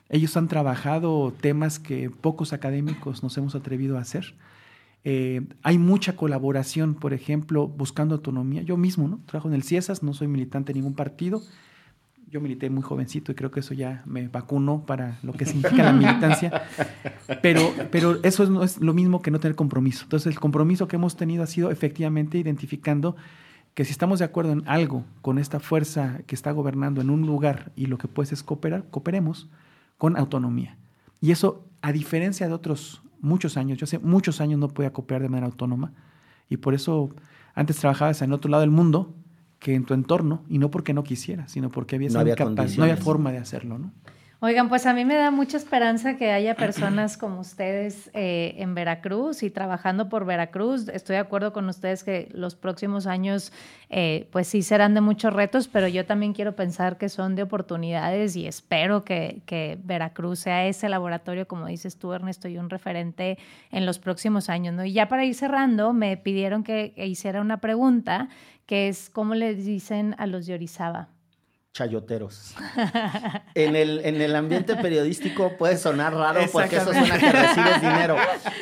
Ellos 0.08 0.36
han 0.36 0.46
trabajado 0.46 1.34
temas 1.40 1.80
que 1.80 2.10
pocos 2.10 2.52
académicos 2.52 3.24
nos 3.24 3.36
hemos 3.38 3.56
atrevido 3.56 3.98
a 3.98 4.02
hacer. 4.02 4.36
Eh, 5.02 5.42
hay 5.64 5.78
mucha 5.78 6.14
colaboración, 6.14 6.94
por 6.94 7.12
ejemplo, 7.12 7.66
buscando 7.66 8.14
autonomía. 8.14 8.62
Yo 8.62 8.76
mismo, 8.76 9.08
¿no? 9.08 9.18
Trabajo 9.26 9.48
en 9.48 9.54
el 9.54 9.64
CIESAS, 9.64 10.04
no 10.04 10.14
soy 10.14 10.28
militante 10.28 10.72
de 10.72 10.78
ningún 10.78 10.94
partido. 10.94 11.42
Yo 12.30 12.40
milité 12.40 12.70
muy 12.70 12.84
jovencito 12.84 13.32
y 13.32 13.34
creo 13.34 13.50
que 13.50 13.58
eso 13.58 13.74
ya 13.74 14.04
me 14.06 14.28
vacunó 14.28 14.86
para 14.86 15.18
lo 15.24 15.32
que 15.32 15.44
significa 15.44 15.82
la 15.82 15.92
militancia. 15.92 16.62
Pero, 17.42 17.74
pero 17.90 18.22
eso 18.22 18.48
no 18.48 18.62
es 18.62 18.80
lo 18.80 18.94
mismo 18.94 19.22
que 19.22 19.32
no 19.32 19.40
tener 19.40 19.56
compromiso. 19.56 20.04
Entonces, 20.04 20.28
el 20.28 20.38
compromiso 20.38 20.86
que 20.86 20.94
hemos 20.94 21.16
tenido 21.16 21.42
ha 21.42 21.48
sido 21.48 21.72
efectivamente 21.72 22.38
identificando 22.38 23.16
que 23.78 23.84
si 23.84 23.92
estamos 23.92 24.18
de 24.18 24.24
acuerdo 24.24 24.50
en 24.50 24.64
algo 24.66 25.04
con 25.22 25.38
esta 25.38 25.60
fuerza 25.60 26.22
que 26.26 26.34
está 26.34 26.50
gobernando 26.50 27.00
en 27.00 27.10
un 27.10 27.24
lugar 27.24 27.70
y 27.76 27.86
lo 27.86 27.96
que 27.96 28.08
puedes 28.08 28.32
es 28.32 28.42
cooperar, 28.42 28.82
cooperemos 28.90 29.48
con 29.98 30.16
autonomía. 30.16 30.76
Y 31.20 31.30
eso, 31.30 31.64
a 31.80 31.92
diferencia 31.92 32.48
de 32.48 32.54
otros 32.54 33.02
muchos 33.20 33.56
años, 33.56 33.78
yo 33.78 33.84
hace 33.84 34.00
muchos 34.00 34.40
años 34.40 34.58
no 34.58 34.66
podía 34.66 34.92
cooperar 34.92 35.22
de 35.22 35.28
manera 35.28 35.46
autónoma 35.46 35.92
y 36.50 36.56
por 36.56 36.74
eso 36.74 37.14
antes 37.54 37.76
trabajabas 37.76 38.20
en 38.20 38.32
otro 38.32 38.50
lado 38.50 38.62
del 38.62 38.72
mundo 38.72 39.14
que 39.60 39.76
en 39.76 39.84
tu 39.84 39.94
entorno 39.94 40.42
y 40.48 40.58
no 40.58 40.72
porque 40.72 40.92
no 40.92 41.04
quisiera, 41.04 41.46
sino 41.46 41.70
porque 41.70 41.94
había 41.94 42.08
no 42.08 42.18
no 42.78 42.82
había 42.82 42.96
forma 42.96 43.30
de 43.30 43.38
hacerlo, 43.38 43.78
¿no? 43.78 43.92
Oigan, 44.40 44.68
pues 44.68 44.86
a 44.86 44.94
mí 44.94 45.04
me 45.04 45.16
da 45.16 45.32
mucha 45.32 45.56
esperanza 45.56 46.16
que 46.16 46.30
haya 46.30 46.54
personas 46.54 47.16
como 47.18 47.40
ustedes 47.40 48.08
eh, 48.14 48.54
en 48.58 48.72
Veracruz 48.72 49.42
y 49.42 49.50
trabajando 49.50 50.08
por 50.08 50.24
Veracruz. 50.24 50.86
Estoy 50.90 51.14
de 51.14 51.20
acuerdo 51.20 51.52
con 51.52 51.68
ustedes 51.68 52.04
que 52.04 52.28
los 52.30 52.54
próximos 52.54 53.08
años, 53.08 53.52
eh, 53.90 54.28
pues 54.30 54.46
sí 54.46 54.62
serán 54.62 54.94
de 54.94 55.00
muchos 55.00 55.32
retos, 55.32 55.66
pero 55.66 55.88
yo 55.88 56.06
también 56.06 56.34
quiero 56.34 56.54
pensar 56.54 56.98
que 56.98 57.08
son 57.08 57.34
de 57.34 57.42
oportunidades 57.42 58.36
y 58.36 58.46
espero 58.46 59.04
que, 59.04 59.42
Veracruz 59.82 60.38
sea 60.38 60.68
ese 60.68 60.88
laboratorio, 60.88 61.48
como 61.48 61.66
dices 61.66 61.98
tú, 61.98 62.12
Ernesto, 62.12 62.46
y 62.46 62.58
un 62.58 62.70
referente 62.70 63.38
en 63.72 63.86
los 63.86 63.98
próximos 63.98 64.48
años. 64.50 64.72
¿no? 64.72 64.84
Y 64.84 64.92
ya 64.92 65.08
para 65.08 65.24
ir 65.24 65.34
cerrando, 65.34 65.92
me 65.92 66.16
pidieron 66.16 66.62
que 66.62 66.92
hiciera 66.96 67.40
una 67.40 67.56
pregunta, 67.56 68.28
que 68.66 68.86
es, 68.86 69.10
¿cómo 69.10 69.34
le 69.34 69.56
dicen 69.56 70.14
a 70.16 70.28
los 70.28 70.46
de 70.46 70.54
Orizaba? 70.54 71.08
Chayoteros. 71.78 72.54
En 73.54 73.76
el, 73.76 74.00
en 74.04 74.20
el 74.20 74.34
ambiente 74.34 74.74
periodístico 74.76 75.56
puede 75.56 75.76
sonar 75.76 76.12
raro 76.12 76.40
porque 76.52 76.76
eso 76.76 76.92
suena 76.92 77.18
que 77.18 77.30
recibes 77.30 77.80
dinero. 77.80 78.16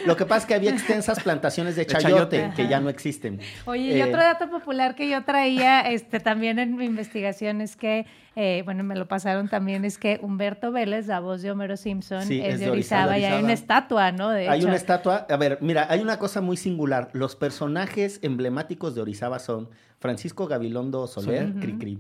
Lo 0.05 0.17
que 0.17 0.27
pasa 0.27 0.41
es 0.41 0.47
que 0.47 0.55
había 0.55 0.71
extensas 0.71 1.23
plantaciones 1.23 1.77
de 1.77 1.87
chayote, 1.87 2.53
que 2.55 2.69
ya 2.69 2.79
no 2.79 2.91
existen. 2.91 3.41
Oye, 3.65 3.97
y 3.97 4.03
otro 4.03 4.21
eh, 4.21 4.25
dato 4.25 4.51
popular 4.51 4.95
que 4.95 5.09
yo 5.09 5.25
traía 5.25 5.81
este, 5.81 6.21
también 6.21 6.59
en 6.59 6.77
mi 6.77 6.85
investigación 6.85 7.63
es 7.63 7.77
que, 7.77 8.07
eh, 8.37 8.63
bueno, 8.67 8.85
me 8.85 8.97
lo 8.97 9.09
pasaron 9.09 9.49
también, 9.49 9.87
es 9.87 9.97
que 9.97 10.19
Humberto 10.21 10.71
Vélez, 10.73 11.07
la 11.07 11.21
voz 11.21 11.41
de 11.41 11.51
Homero 11.51 11.79
Simpson, 11.79 12.31
es, 12.31 12.61
de 12.61 12.71
Orizaba, 12.71 13.19
y 13.19 13.25
hay 13.25 13.43
una 13.43 13.55
estatua, 13.55 14.13
¿no? 14.13 14.31
De 14.31 14.49
hay 14.49 14.63
una 14.63 14.77
estatua, 14.77 15.27
a 15.29 15.37
ver, 15.39 15.59
mira, 15.63 15.87
hay 15.89 16.01
una 16.01 16.19
cosa 16.19 16.43
muy 16.43 16.59
singular. 16.59 17.09
Los 17.15 17.35
personajes 17.35 18.19
emblemáticos 18.23 18.95
de 18.95 19.01
Orizaba 19.01 19.39
son 19.39 19.71
Francisco 20.01 20.47
Gabilondo 20.47 21.07
Soler, 21.07 21.55
Cricri. 21.55 21.99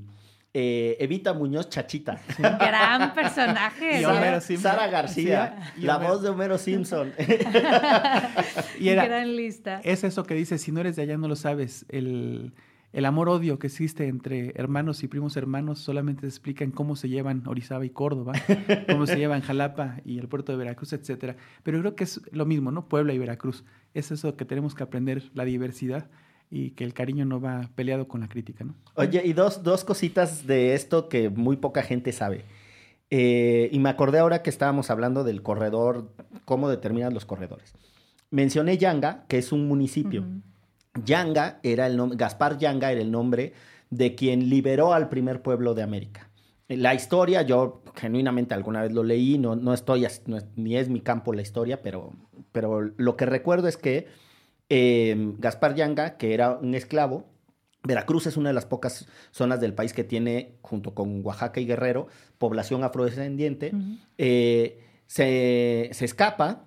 Eh, 0.59 0.96
Evita 1.00 1.34
Muñoz 1.34 1.68
Chachita. 1.68 2.18
Gran 2.38 3.12
personaje. 3.14 4.00
Sara, 4.00 4.40
Sara 4.40 4.86
García, 4.86 5.74
la 5.76 5.98
voz 5.98 6.22
de 6.22 6.30
Homero 6.30 6.57
Simpson. 6.57 7.12
y 8.80 8.88
era, 8.88 9.04
Gran 9.04 9.36
lista. 9.36 9.82
Es 9.84 10.02
eso 10.02 10.24
que 10.24 10.32
dice, 10.32 10.57
si 10.57 10.72
no 10.72 10.80
eres 10.80 10.96
de 10.96 11.02
allá 11.02 11.18
no 11.18 11.28
lo 11.28 11.36
sabes. 11.36 11.84
El, 11.90 12.54
el 12.94 13.04
amor-odio 13.04 13.59
que 13.59 13.66
existe 13.66 14.09
entre 14.09 14.54
hermanos 14.57 15.02
y 15.02 15.09
primos 15.09 15.36
hermanos 15.36 15.78
solamente 15.78 16.22
se 16.22 16.28
explica 16.28 16.64
en 16.64 16.70
cómo 16.70 16.96
se 16.96 17.11
llevan 17.11 17.42
Orizaba 17.46 17.84
y 17.84 17.90
Córdoba, 17.90 18.32
cómo 18.88 19.07
se 19.07 19.16
llevan 19.16 19.42
Jalapa 19.42 19.98
y 20.07 20.18
el 20.18 20.26
puerto 20.26 20.52
de 20.52 20.59
Veracruz, 20.59 20.94
etcétera. 20.94 21.36
Pero 21.64 21.80
creo 21.80 21.94
que 21.94 22.04
es 22.04 22.22
lo 22.32 22.46
mismo, 22.46 22.70
¿no? 22.70 22.88
Puebla 22.88 23.12
y 23.12 23.18
Veracruz. 23.18 23.62
Es 23.92 24.11
eso 24.11 24.38
que 24.38 24.46
tenemos 24.46 24.74
que 24.74 24.84
aprender, 24.84 25.30
la 25.34 25.44
diversidad 25.44 26.09
y 26.51 26.70
que 26.70 26.84
el 26.84 26.94
cariño 26.94 27.24
no 27.24 27.40
va 27.40 27.70
peleado 27.74 28.07
con 28.09 28.20
la 28.20 28.28
crítica, 28.28 28.64
¿no? 28.64 28.74
Oye, 28.94 29.22
y 29.24 29.32
dos, 29.32 29.62
dos 29.62 29.84
cositas 29.84 30.47
de 30.47 30.74
esto 30.74 31.09
que 31.09 31.28
muy 31.28 31.57
poca 31.57 31.82
gente 31.82 32.12
sabe. 32.12 32.44
Eh, 33.11 33.68
y 33.72 33.78
me 33.78 33.88
acordé 33.88 34.18
ahora 34.18 34.42
que 34.42 34.51
estábamos 34.51 34.90
hablando 34.90 35.24
del 35.24 35.42
corredor, 35.42 36.11
cómo 36.44 36.68
determinan 36.68 37.14
los 37.14 37.24
corredores. 37.24 37.74
Mencioné 38.30 38.78
Yanga, 38.78 39.24
que 39.28 39.38
es 39.38 39.53
un 39.53 39.68
municipio. 39.68 40.24
Yanga 41.05 41.61
era 41.62 41.86
el 41.86 41.97
nombre, 41.97 42.18
Gaspar 42.18 42.59
Yanga 42.59 42.90
era 42.90 43.01
el 43.01 43.11
nombre 43.11 43.53
de 43.90 44.14
quien 44.14 44.49
liberó 44.49 44.92
al 44.92 45.09
primer 45.09 45.42
pueblo 45.42 45.74
de 45.74 45.82
América. 45.82 46.28
La 46.68 46.94
historia, 46.94 47.42
yo 47.42 47.82
genuinamente 47.94 48.55
alguna 48.55 48.82
vez 48.82 48.92
lo 48.92 49.05
leí, 49.05 49.38
no, 49.38 49.55
no 49.55 49.72
estoy, 49.72 50.05
ni 50.57 50.76
es 50.76 50.88
mi 50.88 51.01
campo 51.01 51.32
la 51.32 51.42
historia, 51.42 51.80
pero, 51.80 52.12
pero 52.51 52.80
lo 52.97 53.16
que 53.16 53.24
recuerdo 53.24 53.68
es 53.68 53.76
que 53.76 54.09
Em, 54.68 55.36
Gaspar 55.38 55.74
Yanga, 55.74 56.16
que 56.16 56.34
era 56.34 56.52
un 56.52 56.74
esclavo, 56.74 57.26
Veracruz 57.86 58.26
es 58.26 58.36
una 58.36 58.50
de 58.50 58.54
las 58.54 58.66
pocas 58.66 59.06
zonas 59.30 59.60
del 59.60 59.72
país 59.72 59.92
que 59.92 60.04
tiene, 60.04 60.56
junto 60.60 60.94
con 60.94 61.24
Oaxaca 61.24 61.60
y 61.60 61.66
Guerrero, 61.66 62.08
población 62.38 62.84
afrodescendiente. 62.84 63.72
Eh, 64.18 64.82
se, 65.06 65.90
escapa 66.04 66.64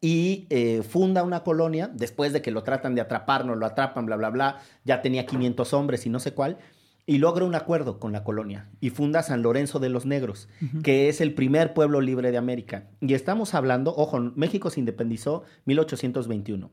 y 0.00 0.46
eh, 0.50 0.82
funda 0.82 1.22
una 1.22 1.44
colonia, 1.44 1.88
después 1.92 2.32
de 2.32 2.42
que 2.42 2.50
lo 2.50 2.62
tratan 2.62 2.94
de 2.94 3.00
atrapar, 3.00 3.44
no 3.44 3.54
lo 3.54 3.66
atrapan, 3.66 4.06
bla, 4.06 4.16
bla, 4.16 4.30
bla, 4.30 4.58
ya 4.84 5.02
tenía 5.02 5.26
500 5.26 5.72
hombres 5.72 6.06
y 6.06 6.10
no 6.10 6.18
sé 6.18 6.32
cuál, 6.32 6.58
y 7.06 7.18
logra 7.18 7.44
un 7.44 7.54
acuerdo 7.54 7.98
con 7.98 8.12
la 8.12 8.24
colonia 8.24 8.68
y 8.80 8.90
funda 8.90 9.22
San 9.22 9.42
Lorenzo 9.42 9.78
de 9.78 9.88
los 9.88 10.06
Negros, 10.06 10.48
que 10.82 11.08
es 11.08 11.20
el 11.20 11.34
primer 11.34 11.74
pueblo 11.74 12.00
libre 12.00 12.30
de 12.30 12.38
América. 12.38 12.88
Y 13.00 13.14
estamos 13.14 13.54
hablando, 13.54 13.94
ojo, 13.96 14.20
México 14.36 14.70
se 14.70 14.80
independizó 14.80 15.44
1821. 15.64 16.70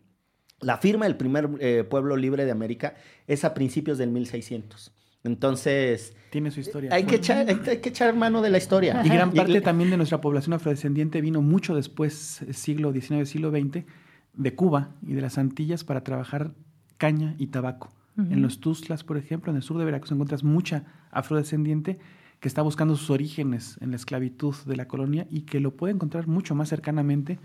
La 0.60 0.78
firma 0.78 1.06
del 1.06 1.16
primer 1.16 1.50
eh, 1.60 1.84
pueblo 1.84 2.16
libre 2.16 2.46
de 2.46 2.52
América 2.52 2.96
es 3.28 3.46
a 3.46 3.54
principios 3.54 3.98
del 3.98 4.10
1600. 4.10 4.92
Entonces... 5.24 6.16
Tiene 6.30 6.52
su 6.52 6.60
historia. 6.60 6.90
Hay 6.94 7.04
que, 7.04 7.16
echar, 7.16 7.48
hay, 7.48 7.78
que 7.78 7.90
echar 7.90 8.16
mano 8.16 8.42
de 8.42 8.50
la 8.50 8.58
historia. 8.58 9.02
Y 9.04 9.10
gran 9.10 9.32
parte 9.34 9.62
también 9.62 9.90
de 9.90 9.98
nuestra 9.98 10.22
población 10.22 10.54
afrodescendiente 10.54 11.22
vino 11.22 11.42
mucho 11.42 11.76
después, 11.76 12.44
siglo 12.52 12.92
XIX, 12.92 13.28
siglo 13.30 13.52
XX, 13.52 13.86
de 14.34 14.56
Cuba 14.56 14.90
y 15.06 15.14
de 15.14 15.22
las 15.22 15.38
Antillas 15.38 15.84
para 15.84 16.04
trabajar 16.04 16.52
caña 16.98 17.36
y 17.38 17.48
tabaco. 17.48 17.92
En 18.18 18.42
los 18.42 18.60
Tuzlas, 18.60 19.04
por 19.04 19.16
ejemplo, 19.16 19.52
en 19.52 19.58
el 19.58 19.62
sur 19.62 19.78
de 19.78 19.86
Veracruz 19.86 20.12
encuentras 20.12 20.44
mucha 20.44 20.86
afrodescendiente 21.12 22.00
que 22.40 22.48
está 22.48 22.64
buscando 22.64 22.96
sus 22.96 23.12
orígenes 23.12 23.78
en 23.80 23.92
la 23.92 23.96
esclavitud 23.96 24.56
de 24.66 24.76
la 24.76 24.88
colonia 24.88 25.28
y 25.30 25.42
que 25.42 25.60
lo 25.60 25.76
puede 25.76 25.94
encontrar 25.94 26.28
mucho 26.28 26.56
más 26.56 26.70
cercanamente 26.70 27.38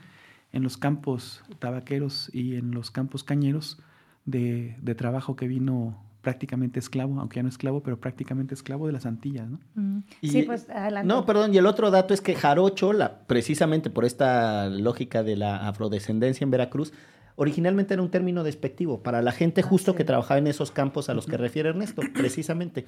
en 0.53 0.63
los 0.63 0.77
campos 0.77 1.43
tabaqueros 1.59 2.31
y 2.33 2.57
en 2.57 2.73
los 2.73 2.91
campos 2.91 3.25
cañeros 3.25 3.79
de, 4.25 4.77
trabajo 4.97 5.37
que 5.37 5.49
vino 5.49 6.03
prácticamente 6.21 6.79
esclavo, 6.79 7.19
aunque 7.19 7.37
ya 7.37 7.43
no 7.43 7.49
esclavo, 7.49 7.83
pero 7.83 7.99
prácticamente 7.99 8.55
esclavo 8.55 8.87
de 8.87 8.93
las 8.93 9.07
Antillas, 9.07 9.51
¿no? 9.51 9.59
Mm. 9.75 10.05
sí, 10.23 10.43
pues 10.43 10.71
adelante. 10.71 11.09
No, 11.09 11.27
perdón, 11.27 11.53
y 11.53 11.59
el 11.59 11.67
otro 11.67 11.91
dato 11.91 12.15
es 12.15 12.21
que 12.21 12.37
Jarocho, 12.37 12.93
la, 12.93 13.27
precisamente 13.27 13.91
por 13.91 14.05
esta 14.05 14.69
lógica 14.69 15.25
de 15.25 15.37
la 15.37 15.67
afrodescendencia 15.67 16.45
en 16.45 16.53
Veracruz, 16.53 16.93
originalmente 17.35 17.95
era 17.95 18.03
un 18.03 18.11
término 18.11 18.45
despectivo 18.45 19.03
para 19.03 19.21
la 19.21 19.33
gente 19.33 19.63
justo 19.63 19.97
que 19.97 20.05
trabajaba 20.05 20.39
en 20.39 20.47
esos 20.47 20.71
campos 20.71 21.09
a 21.09 21.15
los 21.15 21.27
que 21.27 21.37
refiere 21.37 21.71
Ernesto, 21.71 22.03
precisamente. 22.15 22.87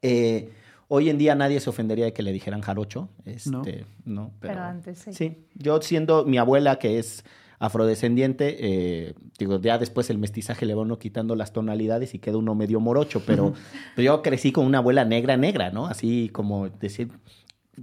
Eh, 0.00 0.50
Hoy 0.88 1.10
en 1.10 1.18
día 1.18 1.34
nadie 1.34 1.60
se 1.60 1.68
ofendería 1.68 2.04
de 2.04 2.12
que 2.12 2.22
le 2.22 2.32
dijeran 2.32 2.60
jarocho. 2.60 3.08
Este, 3.24 3.84
no. 4.04 4.32
pero, 4.40 4.62
antes 4.62 4.98
sí. 4.98 5.12
Sí, 5.12 5.46
yo 5.54 5.80
siendo 5.82 6.24
mi 6.24 6.38
abuela 6.38 6.78
que 6.78 6.98
es 6.98 7.24
afrodescendiente, 7.58 8.56
eh, 8.60 9.14
digo, 9.38 9.60
ya 9.60 9.78
después 9.78 10.10
el 10.10 10.18
mestizaje 10.18 10.66
le 10.66 10.74
va 10.74 10.82
uno 10.82 10.98
quitando 10.98 11.34
las 11.34 11.52
tonalidades 11.52 12.14
y 12.14 12.18
queda 12.18 12.36
uno 12.36 12.54
medio 12.54 12.80
morocho, 12.80 13.22
pero 13.26 13.54
yo 13.96 14.22
crecí 14.22 14.52
con 14.52 14.66
una 14.66 14.78
abuela 14.78 15.04
negra, 15.04 15.36
negra, 15.36 15.70
¿no? 15.70 15.86
Así 15.86 16.28
como 16.28 16.68
decir, 16.68 17.10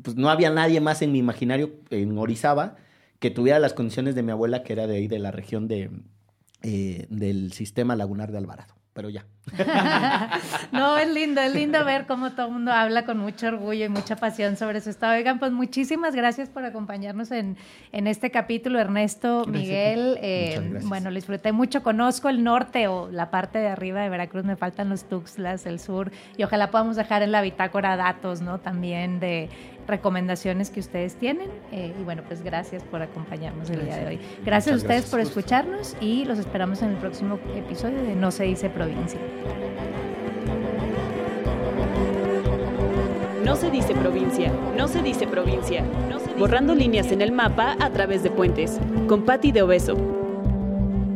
pues 0.02 0.16
no 0.16 0.30
había 0.30 0.52
nadie 0.52 0.80
más 0.80 1.02
en 1.02 1.12
mi 1.12 1.20
imaginario 1.20 1.72
en 1.90 2.18
Orizaba 2.18 2.76
que 3.20 3.32
tuviera 3.32 3.60
las 3.60 3.74
condiciones 3.74 4.16
de 4.16 4.24
mi 4.24 4.32
abuela, 4.32 4.64
que 4.64 4.74
era 4.74 4.86
de 4.86 4.98
ahí, 4.98 5.08
de 5.08 5.20
la 5.20 5.32
región 5.32 5.68
de, 5.68 5.90
eh, 6.62 7.08
del 7.10 7.52
sistema 7.54 7.96
lagunar 7.96 8.32
de 8.32 8.38
Alvarado 8.38 8.76
pero 8.94 9.10
ya. 9.10 9.26
no, 10.72 10.98
es 10.98 11.10
lindo, 11.12 11.42
es 11.42 11.54
lindo 11.54 11.84
ver 11.84 12.06
cómo 12.06 12.32
todo 12.32 12.48
el 12.48 12.54
mundo 12.54 12.72
habla 12.72 13.06
con 13.06 13.18
mucho 13.18 13.48
orgullo 13.48 13.86
y 13.86 13.90
mucha 13.90 14.16
pasión 14.16 14.56
sobre 14.56 14.82
su 14.82 14.90
estado. 14.90 15.14
Oigan, 15.14 15.40
pues 15.40 15.52
muchísimas 15.52 16.16
gracias 16.16 16.50
por 16.50 16.64
acompañarnos 16.64 17.32
en, 17.32 17.58
en 17.92 18.08
este 18.08 18.32
capítulo, 18.32 18.80
Ernesto, 18.80 19.46
Miguel. 19.48 20.18
Eh, 20.22 20.80
bueno, 20.84 21.10
lo 21.10 21.16
disfruté 21.16 21.52
mucho. 21.52 21.84
Conozco 21.84 22.30
el 22.30 22.44
norte 22.44 22.88
o 22.88 23.10
la 23.12 23.32
parte 23.32 23.60
de 23.60 23.68
arriba 23.68 24.02
de 24.02 24.10
Veracruz, 24.10 24.46
me 24.46 24.56
faltan 24.56 24.90
los 24.90 25.06
Tuxtlas, 25.10 25.66
el 25.66 25.80
sur, 25.80 26.12
y 26.38 26.44
ojalá 26.44 26.72
podamos 26.72 26.96
dejar 26.96 27.24
en 27.24 27.32
la 27.32 27.42
bitácora 27.42 27.98
datos, 27.98 28.42
¿no? 28.42 28.60
También 28.60 29.20
de 29.20 29.50
recomendaciones 29.88 30.70
que 30.70 30.80
ustedes 30.80 31.16
tienen. 31.16 31.50
Eh, 31.72 31.94
y 32.00 32.04
bueno, 32.04 32.24
pues 32.28 32.44
gracias 32.44 32.84
por 32.84 33.02
acompañarnos 33.02 33.70
el 33.70 33.86
día 33.86 33.98
de 33.98 34.08
hoy. 34.08 34.20
Gracias 34.46 34.74
a 34.74 34.78
ustedes 34.78 35.06
por 35.10 35.20
escucharnos 35.20 35.96
y 36.02 36.26
los 36.26 36.40
esperamos 36.40 36.82
en 36.82 36.90
el 36.90 36.98
próximo 36.98 37.40
episodio 37.56 38.02
de 38.04 38.16
No 38.16 38.32
se 38.32 38.46
dice 38.46 38.70
provincia. 38.70 39.20
No 43.44 43.58
se 43.58 43.70
dice 43.70 43.94
provincia, 43.94 44.52
no 44.78 44.88
se 44.88 45.02
dice 45.02 45.28
provincia. 45.28 45.84
Borrando 46.38 46.74
líneas 46.74 47.12
en 47.12 47.22
el 47.22 47.32
mapa 47.32 47.76
a 47.80 47.90
través 47.90 48.24
de 48.24 48.32
puentes. 48.32 48.80
Con 49.08 49.24
Patti 49.24 49.52
de 49.52 49.62
Obeso. 49.62 49.96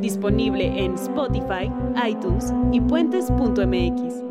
Disponible 0.01 0.83
en 0.83 0.93
Spotify, 0.95 1.71
iTunes 2.05 2.53
y 2.71 2.81
puentes.mx. 2.81 4.26